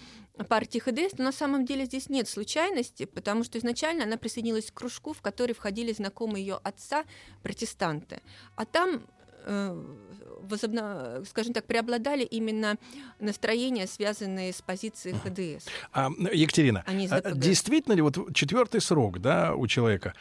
партии 0.43 0.79
ХДС, 0.79 1.17
но 1.17 1.25
на 1.25 1.31
самом 1.31 1.65
деле 1.65 1.85
здесь 1.85 2.09
нет 2.09 2.27
случайности, 2.27 3.05
потому 3.05 3.43
что 3.43 3.57
изначально 3.57 4.03
она 4.03 4.17
присоединилась 4.17 4.71
к 4.71 4.73
кружку, 4.73 5.13
в 5.13 5.21
который 5.21 5.55
входили 5.55 5.93
знакомые 5.93 6.45
ее 6.45 6.59
отца, 6.63 7.05
протестанты. 7.41 8.21
А 8.55 8.65
там 8.65 9.05
э, 9.45 9.95
возобна- 10.49 11.23
скажем 11.25 11.53
так, 11.53 11.65
преобладали 11.65 12.23
именно 12.23 12.77
настроения, 13.19 13.87
связанные 13.87 14.51
с 14.53 14.61
позицией 14.61 15.15
ХДС. 15.23 15.67
А, 15.93 16.09
Екатерина, 16.33 16.83
А 16.85 17.21
действительно 17.31 17.93
ли 17.93 18.01
вот 18.01 18.33
четвертый 18.33 18.81
срок, 18.81 19.19
да, 19.19 19.53
у 19.55 19.67
человека, 19.67 20.13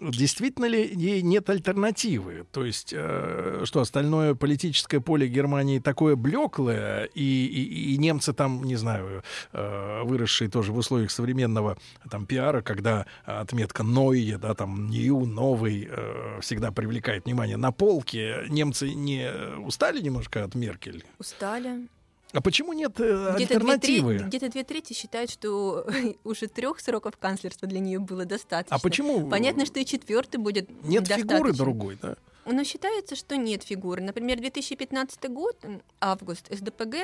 действительно 0.00 0.66
ли 0.66 0.86
ей 0.94 1.22
нет 1.22 1.48
альтернативы? 1.50 2.46
То 2.52 2.64
есть, 2.64 2.92
э, 2.96 3.62
что 3.64 3.80
остальное 3.80 4.34
политическое 4.34 5.00
поле 5.00 5.28
Германии 5.28 5.78
такое 5.78 6.16
блеклое, 6.16 7.04
и, 7.14 7.46
и- 7.46 7.94
и 7.94 7.98
немцы 7.98 8.32
там, 8.32 8.64
не 8.64 8.76
знаю, 8.76 9.22
э, 9.52 10.02
выросшие 10.04 10.50
тоже 10.50 10.72
в 10.72 10.78
условиях 10.78 11.10
современного 11.10 11.76
там 12.10 12.26
пиара, 12.26 12.62
когда 12.62 13.06
отметка 13.24 13.82
«Нойе», 13.82 14.38
да, 14.38 14.54
там 14.54 14.88
«Нью», 14.88 15.26
«Новый» 15.26 15.88
э, 15.90 16.38
всегда 16.40 16.70
привлекает 16.72 17.24
внимание. 17.24 17.56
На 17.56 17.72
полке 17.72 18.44
немцы 18.48 18.90
не 18.94 19.28
устали 19.58 20.00
немножко 20.00 20.44
от 20.44 20.54
Меркель? 20.54 21.04
Устали. 21.18 21.88
А 22.32 22.42
почему 22.42 22.74
нет 22.74 22.92
э, 23.00 23.32
Где-то 23.36 23.36
две, 23.36 23.56
альтернативы? 23.56 24.14
трети, 24.18 24.28
где-то 24.28 24.48
две 24.50 24.64
трети 24.64 24.92
считают, 24.92 25.30
что 25.30 25.86
уже 26.24 26.46
трех 26.46 26.80
сроков 26.80 27.16
канцлерства 27.16 27.66
для 27.66 27.80
нее 27.80 27.98
было 28.00 28.24
достаточно. 28.26 28.76
А 28.76 28.78
почему 28.78 29.28
Понятно, 29.30 29.64
что 29.64 29.80
и 29.80 29.86
четвертый 29.86 30.36
будет 30.36 30.68
нет 30.84 31.04
достаточно. 31.04 31.36
фигуры 31.36 31.52
другой, 31.54 31.98
да? 32.02 32.16
Но 32.44 32.64
считается, 32.64 33.14
что 33.14 33.36
нет 33.36 33.62
фигуры. 33.62 34.02
Например, 34.02 34.38
2015 34.38 35.30
год, 35.30 35.58
август, 36.00 36.46
СДПГ, 36.50 36.96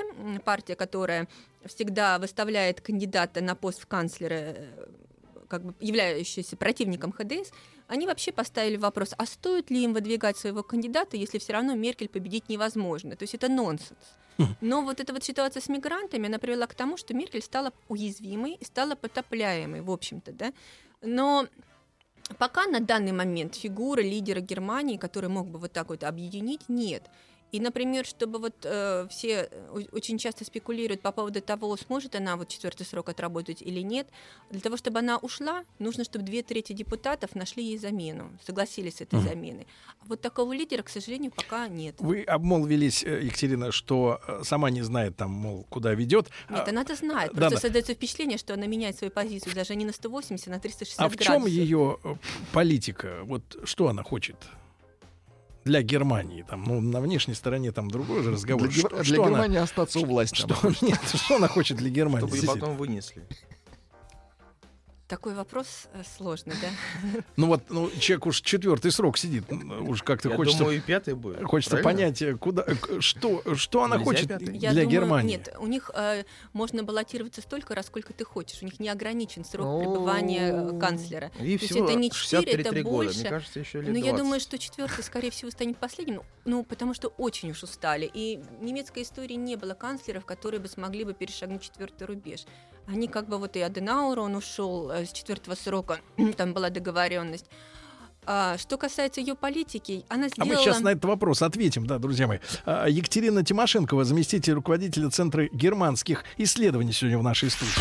партия, 0.42 0.74
которая 0.74 1.28
всегда 1.66 2.18
выставляет 2.18 2.80
кандидата 2.80 3.42
на 3.42 3.54
пост 3.54 3.84
канцлера, 3.86 4.34
э, 4.34 4.86
как 5.48 5.62
бы 5.64 5.74
являющийся 5.80 6.56
противником 6.56 7.12
ХДС, 7.12 7.50
они 7.86 8.06
вообще 8.06 8.32
поставили 8.32 8.76
вопрос, 8.76 9.14
а 9.16 9.26
стоит 9.26 9.70
ли 9.70 9.84
им 9.84 9.92
выдвигать 9.92 10.36
своего 10.36 10.62
кандидата, 10.62 11.16
если 11.16 11.38
все 11.38 11.52
равно 11.52 11.74
Меркель 11.74 12.08
победить 12.08 12.48
невозможно. 12.48 13.16
То 13.16 13.24
есть 13.24 13.34
это 13.34 13.48
нонсенс. 13.48 13.98
Но 14.60 14.82
вот 14.82 15.00
эта 15.00 15.12
вот 15.12 15.22
ситуация 15.22 15.60
с 15.60 15.68
мигрантами, 15.68 16.26
она 16.26 16.38
привела 16.38 16.66
к 16.66 16.74
тому, 16.74 16.96
что 16.96 17.14
Меркель 17.14 17.42
стала 17.42 17.72
уязвимой 17.88 18.54
и 18.54 18.64
стала 18.64 18.96
потопляемой, 18.96 19.80
в 19.80 19.90
общем-то, 19.90 20.32
да. 20.32 20.52
Но 21.02 21.46
Пока 22.38 22.66
на 22.66 22.80
данный 22.80 23.12
момент 23.12 23.54
фигуры 23.54 24.02
лидера 24.02 24.40
Германии, 24.40 24.96
который 24.96 25.28
мог 25.28 25.48
бы 25.48 25.58
вот 25.58 25.72
так 25.72 25.90
вот 25.90 26.04
объединить, 26.04 26.68
нет. 26.68 27.02
И, 27.54 27.60
например, 27.60 28.04
чтобы 28.04 28.40
вот 28.40 28.54
э, 28.64 29.06
все 29.10 29.48
э, 29.48 29.84
очень 29.92 30.18
часто 30.18 30.44
спекулируют 30.44 31.02
по 31.02 31.12
поводу 31.12 31.40
того, 31.40 31.76
сможет 31.76 32.16
она 32.16 32.36
вот 32.36 32.48
четвертый 32.48 32.84
срок 32.84 33.08
отработать 33.08 33.62
или 33.62 33.78
нет. 33.78 34.08
Для 34.50 34.60
того, 34.60 34.76
чтобы 34.76 34.98
она 34.98 35.18
ушла, 35.18 35.62
нужно, 35.78 36.02
чтобы 36.02 36.24
две 36.24 36.42
трети 36.42 36.72
депутатов 36.72 37.36
нашли 37.36 37.62
ей 37.62 37.78
замену, 37.78 38.36
согласились 38.44 38.96
с 38.96 39.02
этой 39.02 39.20
заменой. 39.20 39.68
А 40.00 40.04
вот 40.06 40.20
такого 40.20 40.52
лидера, 40.52 40.82
к 40.82 40.88
сожалению, 40.88 41.30
пока 41.30 41.68
нет. 41.68 41.94
Вы 42.00 42.24
обмолвились, 42.24 43.04
э, 43.04 43.22
Екатерина, 43.22 43.70
что 43.70 44.20
э, 44.26 44.40
сама 44.42 44.70
не 44.70 44.82
знает 44.82 45.16
там, 45.16 45.30
мол, 45.30 45.64
куда 45.70 45.94
ведет. 45.94 46.30
Нет, 46.50 46.66
А- 46.66 46.70
она-то 46.70 46.96
знает. 46.96 47.30
да, 47.34 47.42
Просто 47.42 47.54
да. 47.54 47.60
создается 47.60 47.94
впечатление, 47.94 48.36
что 48.36 48.54
она 48.54 48.66
меняет 48.66 48.98
свою 48.98 49.12
позицию 49.12 49.54
даже 49.54 49.76
не 49.76 49.84
на 49.84 49.92
180, 49.92 50.48
а 50.48 50.50
на 50.50 50.58
360 50.58 50.98
А 51.00 51.08
в 51.08 51.16
чем 51.18 51.42
градусов. 51.44 51.50
ее 51.52 51.98
политика? 52.52 53.20
Вот 53.22 53.42
что 53.62 53.86
она 53.86 54.02
хочет? 54.02 54.34
Для 55.64 55.82
Германии, 55.82 56.44
там, 56.48 56.62
ну, 56.66 56.80
на 56.80 57.00
внешней 57.00 57.34
стороне 57.34 57.72
там 57.72 57.90
другой 57.90 58.22
же 58.22 58.32
разговор. 58.32 58.68
Для, 58.68 58.78
Что, 58.78 58.88
Гер- 58.88 59.02
что 59.04 59.14
для 59.14 59.22
она, 59.22 59.30
Германии 59.30 59.58
остаться 59.58 59.98
у 59.98 60.04
власти. 60.04 60.36
что, 60.36 60.56
нет, 60.82 61.00
что 61.14 61.36
она 61.36 61.48
хочет 61.48 61.78
для 61.78 61.88
Германии? 61.90 62.26
Чтобы 62.28 62.46
потом 62.46 62.76
вынесли. 62.76 63.22
Такой 65.06 65.34
вопрос 65.34 65.88
э, 65.92 66.02
сложный, 66.16 66.54
да? 66.62 67.20
Ну 67.36 67.48
вот, 67.48 67.64
ну, 67.68 67.90
человек 68.00 68.24
уж 68.24 68.40
четвертый 68.40 68.90
срок 68.90 69.18
сидит, 69.18 69.44
уж 69.52 70.02
как-то 70.02 70.30
Я 70.30 70.36
хочется, 70.36 70.60
думаю, 70.60 70.78
и 70.78 70.80
пятый 70.80 71.14
будет. 71.14 71.44
хочется 71.44 71.76
правильно? 71.76 71.90
понять, 72.04 72.22
э, 72.22 72.34
куда, 72.36 72.64
э, 72.66 73.00
что, 73.00 73.42
что 73.54 73.84
она 73.84 73.96
Нельзя 73.96 74.04
хочет 74.10 74.28
пятый? 74.28 74.56
Я 74.56 74.70
для 74.70 74.84
думаю, 74.84 74.88
Германии. 74.90 75.36
Нет, 75.36 75.54
у 75.58 75.66
них 75.66 75.90
э, 75.94 76.24
можно 76.54 76.84
баллотироваться 76.84 77.42
столько 77.42 77.74
раз, 77.74 77.86
сколько 77.86 78.14
ты 78.14 78.24
хочешь. 78.24 78.62
У 78.62 78.64
них 78.64 78.80
не 78.80 78.88
ограничен 78.88 79.44
срок 79.44 79.66
О. 79.66 79.80
пребывания 79.80 80.78
канцлера. 80.78 81.30
И 81.38 81.38
То 81.38 81.44
есть 81.44 81.64
всего 81.66 81.84
это 81.84 81.94
не 81.98 82.10
4, 82.10 82.42
63 82.42 82.60
это 82.62 82.70
года. 82.70 82.82
больше. 82.90 83.20
Мне 83.20 83.28
кажется, 83.28 83.60
еще 83.60 83.80
лет 83.82 83.90
Но 83.90 83.98
я 83.98 84.04
20. 84.12 84.18
думаю, 84.18 84.40
что 84.40 84.58
четвертый, 84.58 85.04
скорее 85.04 85.30
всего, 85.30 85.50
станет 85.50 85.76
последним, 85.76 86.22
ну, 86.46 86.64
потому 86.64 86.94
что 86.94 87.08
очень 87.08 87.50
уж 87.50 87.62
устали. 87.62 88.10
И 88.14 88.40
в 88.58 88.62
немецкой 88.64 89.02
истории 89.02 89.34
не 89.34 89.56
было 89.56 89.74
канцлеров, 89.74 90.24
которые 90.24 90.60
бы 90.60 90.68
смогли 90.68 91.04
бы 91.04 91.12
перешагнуть 91.12 91.60
четвертый 91.60 92.06
рубеж. 92.06 92.46
Они 92.86 93.08
как 93.08 93.28
бы 93.28 93.38
вот 93.38 93.56
и 93.56 93.60
Аденауэр, 93.60 94.20
он 94.20 94.36
ушел 94.36 94.90
э, 94.90 95.06
с 95.06 95.12
четвертого 95.12 95.54
срока, 95.54 96.00
там 96.36 96.52
была 96.52 96.70
договоренность. 96.70 97.46
А, 98.26 98.56
что 98.58 98.78
касается 98.78 99.20
ее 99.20 99.34
политики, 99.34 100.04
она 100.08 100.26
А 100.26 100.28
сделала... 100.28 100.52
мы 100.52 100.56
сейчас 100.56 100.80
на 100.80 100.90
этот 100.90 101.04
вопрос 101.04 101.42
ответим, 101.42 101.86
да, 101.86 101.98
друзья 101.98 102.26
мои. 102.26 102.38
А, 102.64 102.86
Екатерина 102.86 103.44
Тимошенкова, 103.44 104.04
заместитель 104.04 104.54
руководителя 104.54 105.10
Центра 105.10 105.46
германских 105.52 106.24
исследований 106.38 106.92
сегодня 106.92 107.18
в 107.18 107.22
нашей 107.22 107.50
студии. 107.50 107.72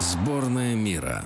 Сборная 0.00 0.74
мира. 0.74 1.24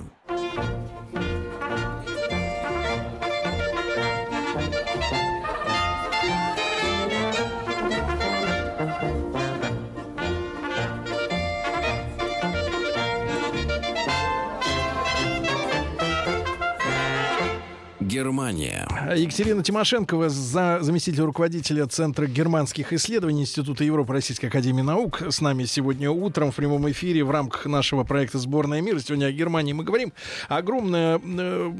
Германия. 18.10 18.88
Екатерина 19.14 19.62
Тимошенкова, 19.62 20.28
за, 20.28 20.78
заместитель 20.80 21.22
руководителя 21.22 21.86
Центра 21.86 22.26
германских 22.26 22.92
исследований 22.92 23.42
Института 23.42 23.84
Европы 23.84 24.12
Российской 24.12 24.46
Академии 24.46 24.82
Наук. 24.82 25.22
С 25.28 25.40
нами 25.40 25.64
сегодня 25.64 26.10
утром 26.10 26.50
в 26.50 26.56
прямом 26.56 26.90
эфире 26.90 27.22
в 27.22 27.30
рамках 27.30 27.66
нашего 27.66 28.02
проекта 28.02 28.38
«Сборная 28.38 28.80
мира». 28.80 28.98
Сегодня 28.98 29.26
о 29.26 29.32
Германии 29.32 29.72
мы 29.72 29.84
говорим. 29.84 30.12
Огромное, 30.48 31.20
э, 31.22 31.72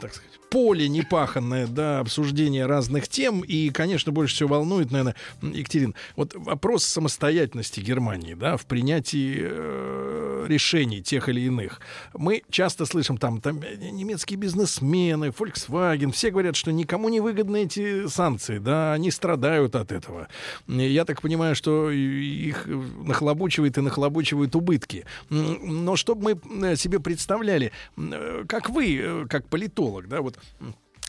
так 0.00 0.14
сказать, 0.14 0.40
поле 0.50 0.88
непаханное, 0.88 1.66
да, 1.66 2.00
обсуждения 2.00 2.66
разных 2.66 3.08
тем. 3.08 3.40
И, 3.40 3.70
конечно, 3.70 4.12
больше 4.12 4.34
всего 4.34 4.50
волнует, 4.56 4.90
наверное, 4.90 5.14
Екатерин, 5.42 5.94
вот 6.16 6.34
вопрос 6.34 6.84
самостоятельности 6.84 7.80
Германии, 7.80 8.34
да, 8.34 8.56
в 8.56 8.66
принятии 8.66 9.38
э, 9.40 10.46
решений 10.48 11.02
тех 11.02 11.28
или 11.28 11.42
иных. 11.42 11.80
Мы 12.14 12.42
часто 12.50 12.84
слышим 12.84 13.16
там, 13.16 13.40
там 13.40 13.60
немецкие 13.60 14.38
бизнесмены, 14.38 15.26
Volkswagen, 15.26 16.10
все 16.12 16.30
говорят, 16.30 16.56
что 16.56 16.72
никому 16.72 17.08
не 17.08 17.20
выгодны 17.20 17.64
эти 17.64 18.08
санкции, 18.08 18.58
да, 18.58 18.92
они 18.92 19.10
страдают 19.10 19.76
от 19.76 19.92
этого. 19.92 20.28
Я 20.66 21.04
так 21.04 21.22
понимаю, 21.22 21.54
что 21.54 21.90
их 21.90 22.66
нахлобучивает 22.66 23.78
и 23.78 23.80
нахлобучивают 23.80 24.56
убытки. 24.56 25.04
Но 25.28 25.96
чтобы 25.96 26.40
мы 26.50 26.70
э, 26.72 26.76
себе 26.76 26.98
представляли, 26.98 27.72
э, 27.96 28.44
как 28.48 28.70
вы, 28.70 28.98
э, 29.00 29.26
как 29.28 29.46
политолог, 29.48 29.89
да, 30.06 30.20
вот 30.20 30.38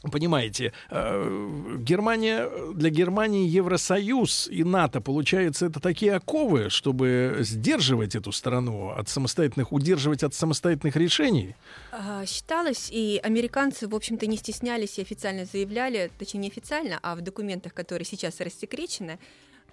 понимаете, 0.10 0.74
э, 0.90 1.78
Германия, 1.78 2.50
для 2.74 2.90
Германии 2.90 3.48
Евросоюз 3.48 4.48
и 4.48 4.64
НАТО, 4.64 5.00
получается, 5.02 5.68
это 5.68 5.80
такие 5.80 6.16
оковы, 6.16 6.70
чтобы 6.70 7.38
сдерживать 7.42 8.16
эту 8.16 8.32
страну 8.32 8.90
от 8.90 9.10
самостоятельных, 9.10 9.72
удерживать 9.72 10.24
от 10.24 10.34
самостоятельных 10.34 10.96
решений? 10.96 11.56
А, 11.92 12.26
Считалось, 12.26 12.90
и 12.92 13.20
американцы, 13.22 13.88
в 13.88 13.96
общем-то, 13.96 14.26
не 14.26 14.38
стеснялись 14.38 14.98
и 14.98 15.02
официально 15.02 15.46
заявляли, 15.46 16.12
точнее, 16.18 16.40
не 16.40 16.48
официально, 16.48 17.00
а 17.04 17.16
в 17.16 17.22
документах, 17.22 17.74
которые 17.74 18.06
сейчас 18.06 18.40
рассекречены, 18.40 19.20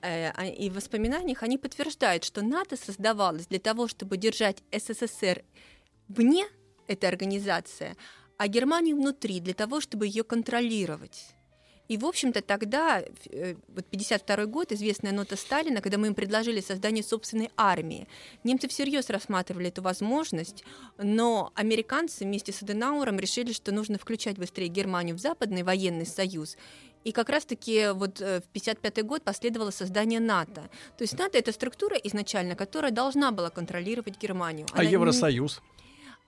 э, 0.02 0.30
а- 0.30 0.46
и 0.46 0.68
в 0.68 0.74
воспоминаниях 0.74 1.42
они 1.42 1.56
подтверждают, 1.56 2.24
что 2.24 2.42
НАТО 2.42 2.76
создавалось 2.76 3.46
для 3.46 3.58
того, 3.58 3.88
чтобы 3.88 4.16
держать 4.18 4.58
СССР 4.72 5.42
вне 6.08 6.46
этой 6.86 7.08
организации, 7.08 7.96
а 8.38 8.48
Германию 8.48 8.96
внутри, 8.96 9.40
для 9.40 9.52
того, 9.54 9.80
чтобы 9.80 10.06
ее 10.06 10.24
контролировать. 10.24 11.26
И, 11.88 11.96
в 11.96 12.04
общем-то, 12.04 12.42
тогда, 12.42 13.02
э, 13.30 13.54
вот 13.68 13.86
52 13.86 14.44
год, 14.46 14.72
известная 14.72 15.12
нота 15.12 15.36
Сталина, 15.36 15.80
когда 15.80 15.96
мы 15.96 16.08
им 16.08 16.14
предложили 16.14 16.60
создание 16.60 17.02
собственной 17.02 17.50
армии. 17.56 18.06
Немцы 18.44 18.68
всерьез 18.68 19.08
рассматривали 19.08 19.68
эту 19.68 19.80
возможность, 19.82 20.64
но 20.98 21.50
американцы 21.54 22.24
вместе 22.24 22.52
с 22.52 22.62
Аденауром 22.62 23.18
решили, 23.18 23.52
что 23.52 23.72
нужно 23.72 23.98
включать 23.98 24.36
быстрее 24.36 24.68
Германию 24.68 25.16
в 25.16 25.18
Западный 25.20 25.62
военный 25.62 26.06
союз. 26.06 26.58
И 27.04 27.12
как 27.12 27.30
раз-таки 27.30 27.88
вот 27.94 28.20
э, 28.20 28.40
в 28.40 28.48
55 28.52 29.02
год 29.06 29.22
последовало 29.22 29.70
создание 29.70 30.20
НАТО. 30.20 30.68
То 30.98 31.02
есть 31.04 31.18
НАТО— 31.18 31.38
это 31.38 31.52
структура 31.52 31.96
изначально, 31.96 32.54
которая 32.54 32.90
должна 32.90 33.32
была 33.32 33.48
контролировать 33.48 34.20
Германию. 34.20 34.66
А 34.72 34.80
Она 34.80 34.84
не- 35.12 35.22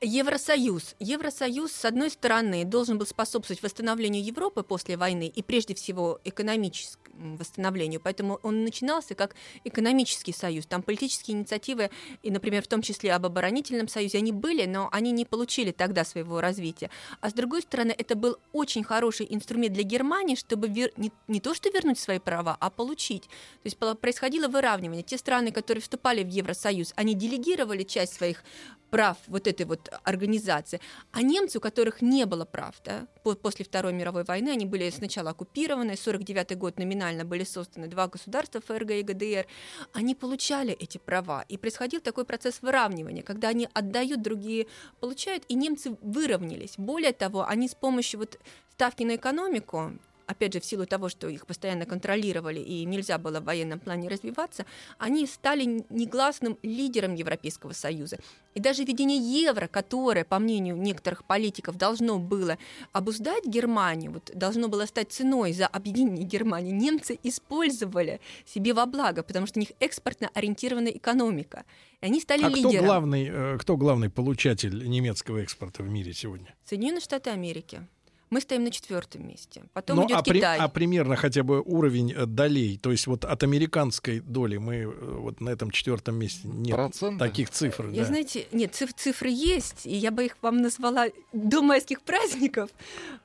Евросоюз? 0.02 0.96
Евросоюз. 0.98 1.72
С 1.72 1.84
одной 1.84 2.08
стороны, 2.10 2.64
должен 2.64 2.96
был 2.96 3.06
способствовать 3.06 3.62
восстановлению 3.62 4.24
Европы 4.24 4.62
после 4.62 4.96
войны 4.96 5.30
и 5.34 5.42
прежде 5.42 5.74
всего 5.74 6.20
экономическому 6.24 7.36
восстановлению. 7.36 8.00
Поэтому 8.00 8.40
он 8.42 8.64
начинался 8.64 9.14
как 9.14 9.34
экономический 9.64 10.32
союз. 10.32 10.64
Там 10.64 10.82
политические 10.82 11.36
инициативы, 11.36 11.90
и, 12.22 12.30
например, 12.30 12.62
в 12.62 12.66
том 12.66 12.80
числе 12.80 13.12
об 13.12 13.26
оборонительном 13.26 13.88
союзе, 13.88 14.18
они 14.18 14.32
были, 14.32 14.64
но 14.64 14.88
они 14.90 15.12
не 15.12 15.26
получили 15.26 15.70
тогда 15.70 16.04
своего 16.06 16.40
развития. 16.40 16.88
А 17.20 17.28
с 17.28 17.34
другой 17.34 17.60
стороны, 17.60 17.94
это 17.96 18.14
был 18.14 18.38
очень 18.52 18.84
хороший 18.84 19.26
инструмент 19.28 19.74
для 19.74 19.82
Германии, 19.82 20.34
чтобы 20.34 20.68
вер- 20.68 20.92
не, 20.96 21.12
не 21.28 21.40
то 21.40 21.52
что 21.52 21.68
вернуть 21.68 21.98
свои 21.98 22.18
права, 22.18 22.56
а 22.58 22.70
получить. 22.70 23.24
То 23.24 23.64
есть 23.64 23.76
происходило 23.76 24.48
выравнивание. 24.48 25.02
Те 25.02 25.18
страны, 25.18 25.52
которые 25.52 25.82
вступали 25.82 26.24
в 26.24 26.28
Евросоюз, 26.28 26.94
они 26.96 27.14
делегировали 27.14 27.82
часть 27.82 28.14
своих 28.14 28.42
прав 28.90 29.16
вот 29.28 29.46
этой 29.46 29.66
вот 29.66 29.88
организации. 30.04 30.80
А 31.12 31.22
немцы, 31.22 31.58
у 31.58 31.60
которых 31.60 32.02
не 32.02 32.26
было 32.26 32.44
прав, 32.44 32.74
да, 32.84 33.06
по- 33.22 33.34
после 33.34 33.64
Второй 33.64 33.92
мировой 33.92 34.24
войны, 34.24 34.50
они 34.50 34.66
были 34.66 34.90
сначала 34.90 35.30
оккупированы, 35.30 35.96
49 35.96 36.58
год 36.58 36.78
номинально 36.78 37.24
были 37.24 37.44
созданы 37.44 37.86
два 37.86 38.08
государства, 38.08 38.60
ФРГ 38.60 38.90
и 38.90 39.02
ГДР, 39.02 39.46
они 39.92 40.14
получали 40.14 40.72
эти 40.72 40.98
права. 40.98 41.44
И 41.48 41.56
происходил 41.56 42.00
такой 42.00 42.24
процесс 42.24 42.62
выравнивания, 42.62 43.22
когда 43.22 43.48
они 43.48 43.68
отдают, 43.72 44.22
другие 44.22 44.66
получают, 45.00 45.44
и 45.48 45.54
немцы 45.54 45.96
выровнялись. 46.02 46.74
Более 46.76 47.12
того, 47.12 47.46
они 47.46 47.68
с 47.68 47.74
помощью 47.74 48.20
вот 48.20 48.38
ставки 48.72 49.02
на 49.02 49.16
экономику, 49.16 49.92
опять 50.30 50.52
же, 50.52 50.60
в 50.60 50.64
силу 50.64 50.86
того, 50.86 51.08
что 51.08 51.28
их 51.28 51.46
постоянно 51.46 51.86
контролировали 51.86 52.60
и 52.60 52.84
нельзя 52.84 53.18
было 53.18 53.40
в 53.40 53.44
военном 53.44 53.80
плане 53.80 54.08
развиваться, 54.08 54.64
они 54.98 55.26
стали 55.26 55.84
негласным 55.90 56.56
лидером 56.62 57.14
Европейского 57.14 57.72
Союза. 57.72 58.18
И 58.54 58.60
даже 58.60 58.84
введение 58.84 59.18
евро, 59.18 59.66
которое, 59.66 60.24
по 60.24 60.38
мнению 60.38 60.76
некоторых 60.76 61.24
политиков, 61.24 61.76
должно 61.76 62.18
было 62.18 62.58
обуздать 62.92 63.44
Германию, 63.46 64.12
вот, 64.12 64.30
должно 64.34 64.68
было 64.68 64.86
стать 64.86 65.12
ценой 65.12 65.52
за 65.52 65.66
объединение 65.66 66.24
Германии, 66.24 66.72
немцы 66.72 67.18
использовали 67.22 68.20
себе 68.46 68.72
во 68.72 68.86
благо, 68.86 69.22
потому 69.22 69.46
что 69.46 69.58
у 69.58 69.60
них 69.60 69.72
экспортно 69.80 70.30
ориентированная 70.34 70.92
экономика. 70.92 71.64
И 72.00 72.06
они 72.06 72.20
стали 72.20 72.44
А 72.44 72.50
кто 72.50 72.56
лидером. 72.56 72.86
главный, 72.86 73.28
э, 73.30 73.58
кто 73.58 73.76
главный 73.76 74.10
получатель 74.10 74.88
немецкого 74.88 75.38
экспорта 75.38 75.82
в 75.82 75.88
мире 75.88 76.12
сегодня? 76.12 76.54
Соединенные 76.64 77.00
Штаты 77.00 77.30
Америки. 77.30 77.86
Мы 78.30 78.40
стоим 78.40 78.62
на 78.62 78.70
четвертом 78.70 79.26
месте. 79.26 79.64
Потом 79.72 79.96
Ну, 79.96 80.06
идет 80.06 80.18
а, 80.18 80.22
при- 80.22 80.38
Китай. 80.38 80.56
а 80.58 80.68
примерно 80.68 81.16
хотя 81.16 81.42
бы 81.42 81.60
уровень 81.60 82.12
э, 82.12 82.26
долей, 82.26 82.78
то 82.78 82.92
есть 82.92 83.08
вот 83.08 83.24
от 83.24 83.42
американской 83.42 84.20
доли 84.20 84.56
мы 84.56 84.74
э, 84.76 84.86
вот 85.18 85.40
на 85.40 85.50
этом 85.50 85.72
четвертом 85.72 86.14
месте 86.14 86.42
нет 86.46 86.76
Проценты? 86.76 87.18
таких 87.18 87.50
цифр. 87.50 87.88
Я, 87.88 88.02
да. 88.02 88.04
знаете, 88.06 88.46
нет, 88.52 88.72
циф- 88.72 88.94
цифры 88.94 89.30
есть, 89.30 89.84
и 89.84 89.96
я 89.96 90.12
бы 90.12 90.26
их 90.26 90.36
вам 90.42 90.62
назвала 90.62 91.06
до 91.32 91.60
майских 91.60 92.02
праздников. 92.02 92.70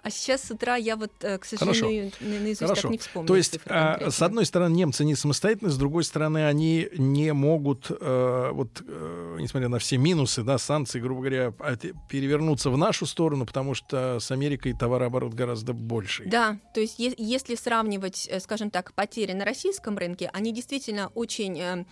А 0.02 0.10
сейчас 0.10 0.44
с 0.44 0.50
утра 0.52 0.76
я 0.76 0.96
вот, 0.96 1.12
э, 1.22 1.38
к 1.38 1.46
сожалению, 1.46 2.12
на- 2.20 2.40
наизусть 2.40 2.62
Хорошо. 2.62 2.82
так 2.82 2.92
не 2.92 2.98
вспомню. 2.98 3.28
То 3.28 3.36
есть, 3.36 3.52
цифры 3.54 3.72
а, 3.76 4.10
с 4.10 4.22
одной 4.24 4.46
стороны, 4.48 4.74
немцы 4.74 5.06
не 5.06 5.14
самостоятельны, 5.14 5.70
с 5.70 5.78
другой 5.78 6.04
стороны, 6.04 6.48
они 6.48 6.90
не 6.98 7.32
могут, 7.32 7.92
э, 7.92 8.50
вот, 8.54 8.82
э, 8.88 9.38
несмотря 9.40 9.70
на 9.70 9.78
все 9.78 9.98
минусы, 10.00 10.42
да, 10.42 10.58
санкции, 10.58 11.00
грубо 11.00 11.22
говоря, 11.22 11.54
перевернуться 12.10 12.72
в 12.72 12.78
нашу 12.78 13.06
сторону, 13.06 13.46
потому 13.46 13.76
что 13.76 14.20
с 14.20 14.32
Америкой 14.32 14.74
товарооборот 14.96 15.34
гораздо 15.34 15.74
больше. 15.74 16.24
Да, 16.26 16.58
то 16.74 16.80
есть 16.80 17.00
е- 17.00 17.14
если 17.18 17.56
сравнивать, 17.56 18.28
э, 18.32 18.40
скажем 18.40 18.70
так, 18.70 18.94
потери 18.94 19.34
на 19.34 19.46
российском 19.46 19.98
рынке, 19.98 20.30
они 20.34 20.52
действительно 20.54 21.12
очень 21.16 21.60
э, 21.60 21.86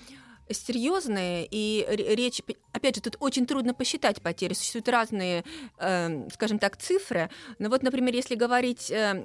серьезные, 0.50 1.48
и 1.50 1.86
речь, 1.90 2.42
опять 2.72 2.96
же, 2.96 3.02
тут 3.02 3.18
очень 3.20 3.46
трудно 3.46 3.74
посчитать 3.74 4.22
потери, 4.22 4.54
существуют 4.54 4.88
разные, 4.90 5.44
э, 5.80 6.30
скажем 6.34 6.60
так, 6.60 6.78
цифры, 6.78 7.30
но 7.60 7.70
вот, 7.70 7.84
например, 7.84 8.14
если 8.14 8.36
говорить 8.36 8.90
э, 8.92 9.24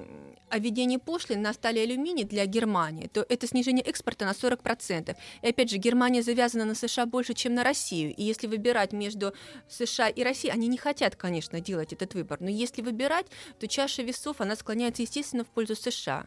о 0.50 0.58
введении 0.58 0.96
пошлин 0.96 1.42
на 1.42 1.52
стали 1.52 1.78
алюминий 1.80 2.24
для 2.24 2.46
Германии, 2.46 3.08
то 3.08 3.24
это 3.28 3.46
снижение 3.46 3.84
экспорта 3.84 4.24
на 4.24 4.32
40%. 4.32 5.16
И 5.42 5.48
опять 5.48 5.70
же, 5.70 5.76
Германия 5.76 6.22
завязана 6.22 6.64
на 6.64 6.74
США 6.74 7.06
больше, 7.06 7.34
чем 7.34 7.54
на 7.54 7.64
Россию, 7.64 8.14
и 8.14 8.22
если 8.22 8.46
выбирать 8.46 8.92
между 8.92 9.32
США 9.68 10.08
и 10.08 10.22
Россией, 10.22 10.52
они 10.52 10.68
не 10.68 10.78
хотят, 10.78 11.16
конечно, 11.16 11.60
делать 11.60 11.92
этот 11.92 12.14
выбор, 12.14 12.40
но 12.40 12.48
если 12.48 12.82
выбирать, 12.82 13.26
то 13.58 13.66
чаша 13.68 14.02
весов, 14.02 14.40
она 14.40 14.56
склоняется, 14.56 15.02
естественно, 15.02 15.44
в 15.44 15.48
пользу 15.48 15.74
США. 15.74 16.26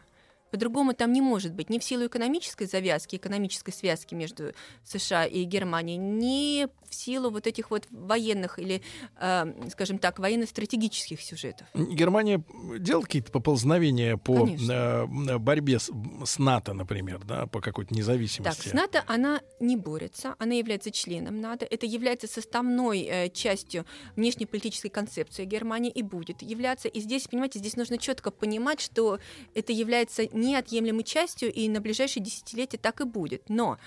По-другому 0.52 0.92
там 0.92 1.12
не 1.12 1.22
может 1.22 1.54
быть 1.54 1.70
ни 1.70 1.78
в 1.78 1.84
силу 1.84 2.06
экономической 2.06 2.66
завязки, 2.66 3.16
экономической 3.16 3.72
связки 3.72 4.14
между 4.14 4.52
США 4.84 5.24
и 5.24 5.44
Германией, 5.44 5.96
ни 5.96 6.68
в 6.88 6.94
силу 6.94 7.30
вот 7.30 7.46
этих 7.46 7.70
вот 7.70 7.86
военных 7.90 8.58
или, 8.58 8.82
э, 9.18 9.68
скажем 9.70 9.96
так, 9.96 10.18
военно-стратегических 10.18 11.22
сюжетов. 11.22 11.66
Германия 11.74 12.44
делает 12.78 13.06
какие-то 13.06 13.32
поползновения 13.32 14.18
по 14.18 14.44
Конечно. 14.44 15.08
э, 15.30 15.38
борьбе 15.38 15.78
с, 15.78 15.90
с 16.24 16.38
НАТО, 16.38 16.74
например, 16.74 17.24
да, 17.24 17.46
по 17.46 17.62
какой-то 17.62 17.88
Так, 17.88 17.98
независимости. 17.98 18.68
с 18.68 18.72
НАТО 18.74 19.02
она 19.06 19.40
не 19.58 19.78
борется, 19.78 20.34
она 20.38 20.52
является 20.54 20.90
членом 20.90 21.40
НАТО, 21.40 21.66
это 21.68 21.86
является 21.86 22.26
составной 22.26 23.02
э, 23.04 23.30
частью 23.30 23.86
внешнеполитической 24.16 24.90
концепции 24.90 25.46
Германии 25.46 25.90
и 25.90 26.02
будет 26.02 26.42
являться. 26.42 26.88
И 26.88 27.00
здесь, 27.00 27.26
понимаете, 27.26 27.58
здесь 27.58 27.76
нужно 27.76 27.96
четко 27.96 28.30
понимать, 28.30 28.80
что 28.82 29.18
это 29.54 29.72
является 29.72 30.24
неотъемлемой 30.42 31.04
частью, 31.04 31.52
и 31.52 31.68
на 31.68 31.80
ближайшие 31.80 32.22
десятилетия 32.22 32.78
так 32.78 33.00
и 33.00 33.04
будет. 33.04 33.48
Но 33.48 33.78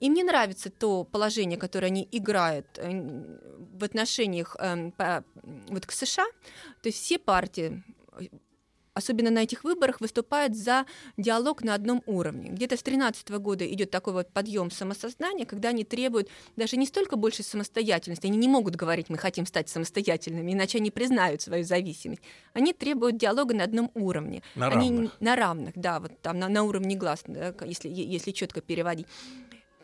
им 0.00 0.14
не 0.14 0.24
нравится 0.24 0.70
то 0.70 1.04
положение, 1.04 1.58
которое 1.58 1.86
они 1.86 2.08
играют 2.10 2.66
э, 2.76 2.90
в 3.72 3.84
отношениях 3.84 4.56
э, 4.58 4.90
по- 4.96 5.24
вот 5.68 5.86
к 5.86 5.92
США. 5.92 6.26
То 6.82 6.88
есть 6.88 6.98
все 6.98 7.18
партии 7.18 7.82
особенно 9.00 9.30
на 9.30 9.42
этих 9.42 9.64
выборах, 9.64 10.00
выступают 10.00 10.56
за 10.56 10.86
диалог 11.16 11.62
на 11.62 11.74
одном 11.74 12.02
уровне. 12.06 12.50
Где-то 12.50 12.76
с 12.76 12.82
2013 12.82 13.28
года 13.30 13.66
идет 13.66 13.90
такой 13.90 14.12
вот 14.12 14.32
подъем 14.32 14.70
самосознания, 14.70 15.46
когда 15.46 15.70
они 15.70 15.84
требуют 15.84 16.28
даже 16.56 16.76
не 16.76 16.86
столько 16.86 17.16
большей 17.16 17.44
самостоятельности, 17.44 18.26
они 18.26 18.38
не 18.38 18.48
могут 18.48 18.76
говорить, 18.76 19.08
мы 19.08 19.18
хотим 19.18 19.46
стать 19.46 19.68
самостоятельными, 19.68 20.52
иначе 20.52 20.78
они 20.78 20.90
признают 20.90 21.42
свою 21.42 21.64
зависимость. 21.64 22.22
Они 22.52 22.72
требуют 22.72 23.16
диалога 23.16 23.54
на 23.54 23.64
одном 23.64 23.90
уровне. 23.94 24.42
На 24.54 24.68
они 24.68 24.90
равных. 24.90 25.20
на 25.20 25.36
равных, 25.36 25.72
да, 25.76 26.00
вот 26.00 26.20
там 26.20 26.38
на, 26.38 26.48
на 26.48 26.62
уровне 26.62 26.96
глаз, 26.96 27.22
да, 27.26 27.54
если, 27.64 27.88
если 27.88 28.30
четко 28.30 28.60
переводить. 28.60 29.06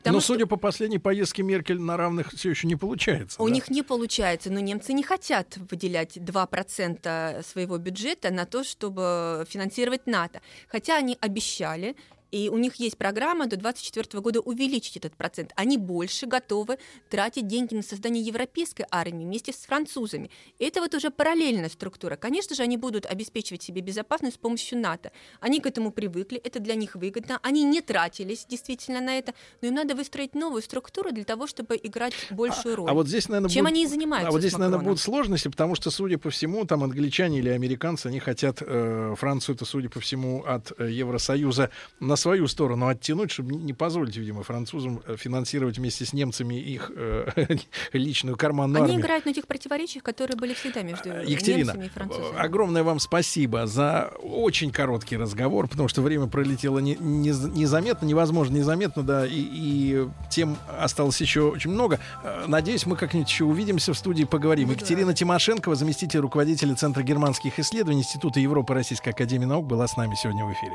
Потому 0.07 0.19
Но, 0.19 0.21
что 0.21 0.35
судя 0.35 0.47
по 0.47 0.57
последней 0.57 1.01
поездке 1.01 1.43
Меркель, 1.43 1.81
на 1.81 1.97
равных 1.97 2.33
все 2.33 2.51
еще 2.51 2.69
не 2.69 2.77
получается. 2.77 3.43
у 3.43 3.49
да? 3.49 3.55
них 3.55 3.69
не 3.71 3.83
получается, 3.83 4.53
но 4.53 4.61
немцы 4.61 4.93
не 4.93 5.03
хотят 5.03 5.57
выделять 5.57 6.17
2% 6.17 7.43
своего 7.43 7.79
бюджета 7.79 8.31
на 8.31 8.47
то, 8.47 8.63
чтобы 8.63 9.45
финансировать 9.49 10.07
НАТО. 10.07 10.41
Хотя 10.69 10.97
они 10.97 11.19
обещали, 11.21 11.97
И 12.33 12.49
у 12.49 12.59
них 12.59 12.77
есть 12.77 12.97
программа 12.97 13.47
до 13.47 13.57
2024 13.57 14.21
года 14.21 14.41
увеличить 14.41 14.97
этот 14.97 15.15
процент. 15.15 15.53
Они 15.57 15.79
больше 15.79 16.27
готовы 16.27 16.79
тратить 17.09 17.47
деньги 17.47 17.75
на 17.75 17.83
создание 17.83 18.23
европейской 18.23 18.87
армии 18.91 19.25
вместе 19.25 19.53
с 19.53 19.57
французами. 19.57 20.31
И 20.59 20.65
это 20.65 20.81
вот 20.81 20.95
уже 20.95 21.11
параллельная 21.11 21.69
структура. 21.69 22.17
Конечно 22.17 22.57
же, 22.57 22.63
они 22.63 22.77
будут 22.77 23.07
обеспечивать 23.07 23.63
себе 23.63 23.81
безопасность 23.81 24.37
с 24.37 24.39
помощью 24.39 24.79
НАТО. 24.79 25.13
Они 25.41 25.61
к 25.61 25.67
этому 25.67 25.91
привыкли, 25.93 26.39
это 26.39 26.61
для 26.61 26.75
них 26.75 26.95
выгодно. 26.97 27.39
Они 27.43 27.63
не 27.65 27.81
тратились 27.81 28.47
действительно 28.49 29.01
на 29.01 29.19
это, 29.19 29.35
но 29.63 29.69
им 29.69 29.75
надо 29.75 29.95
выстроить 29.95 30.35
новую 30.35 30.63
структуру 30.63 31.13
для 31.13 31.25
того, 31.25 31.47
чтобы 31.47 31.79
играть 31.83 32.15
большую 32.31 32.77
роль. 32.77 32.91
А 32.91 32.95
вот 32.95 33.07
здесь, 33.09 33.29
наверное, 33.29 33.51
Чем 33.51 33.65
будут- 33.65 33.75
они 33.75 33.85
и 33.85 33.87
занимаются 33.87 34.29
А 34.29 34.33
вот 34.33 34.41
здесь, 34.41 34.57
наверное, 34.59 34.85
будут 34.85 35.01
сложности, 35.01 35.49
потому 35.49 35.75
что, 35.75 35.91
судя 35.91 36.19
по 36.19 36.31
всему, 36.31 36.65
там 36.65 36.83
англичане 36.83 37.39
или 37.39 37.49
американцы, 37.51 38.09
они 38.09 38.19
хотят 38.19 38.59
э, 38.61 39.15
Францию, 39.17 39.55
это, 39.55 39.65
судя 39.65 39.89
по 39.89 40.01
всему, 40.01 40.43
от 40.45 40.73
э, 40.79 40.91
Евросоюза 40.91 41.71
на 42.01 42.16
свою 42.17 42.47
сторону 42.49 42.89
оттянуть, 42.89 43.31
чтобы 43.31 43.55
не 43.55 43.73
позволить, 43.73 44.17
видимо, 44.17 44.43
французам 44.43 45.01
э, 45.07 45.17
финансировать 45.17 45.79
вместе 45.79 46.05
с 46.05 46.13
немцами 46.13 46.55
их 46.55 46.91
э, 46.95 47.27
личную 47.93 48.37
карманную 48.37 48.83
Они 48.85 48.93
армию. 48.93 49.05
играют 49.05 49.27
на 49.27 49.33
тех 49.35 49.47
противоречиях, 49.47 50.03
которые 50.05 50.37
были 50.37 50.55
всегда 50.55 50.83
между 50.83 51.09
Э, 51.11 51.25
Екатерина, 51.27 51.59
немцами 51.73 51.87
и 51.87 51.89
французами. 51.89 52.39
огромное 52.39 52.83
вам 52.83 52.99
спасибо 53.01 53.67
за 53.67 54.11
очень 54.23 54.71
короткий 54.71 55.17
разговор, 55.17 55.69
потому 55.69 55.89
что 55.89 56.03
время 56.03 56.27
пролетело 56.27 56.79
не- 56.79 56.97
не- 56.97 57.29
незаметно, 57.31 58.07
невозможно 58.07 58.57
незаметно, 58.57 59.03
да, 59.03 59.27
и, 59.27 59.31
и 59.37 60.09
тем 60.31 60.57
осталось 60.79 61.21
еще 61.21 61.43
очень 61.43 61.71
много. 61.71 62.01
Э, 62.25 62.45
Надеюсь, 62.47 62.87
мы 62.87 62.97
как-нибудь 62.97 63.29
еще 63.29 63.45
увидимся 63.45 63.93
в 63.93 63.99
студии, 63.99 64.25
поговорим. 64.25 64.69
Буду 64.69 64.79
Екатерина 64.79 65.15
Тимошенкова, 65.15 65.75
заместитель 65.75 66.21
руководителя 66.21 66.75
Центра 66.75 67.03
германских 67.03 67.59
исследований 67.59 68.01
Института 68.01 68.41
Европы 68.41 68.75
Российской 68.75 69.11
Академии 69.11 69.45
Наук, 69.47 69.67
была 69.67 69.87
с 69.87 69.97
нами 69.97 70.15
сегодня 70.15 70.45
в 70.45 70.53
эфире. 70.53 70.75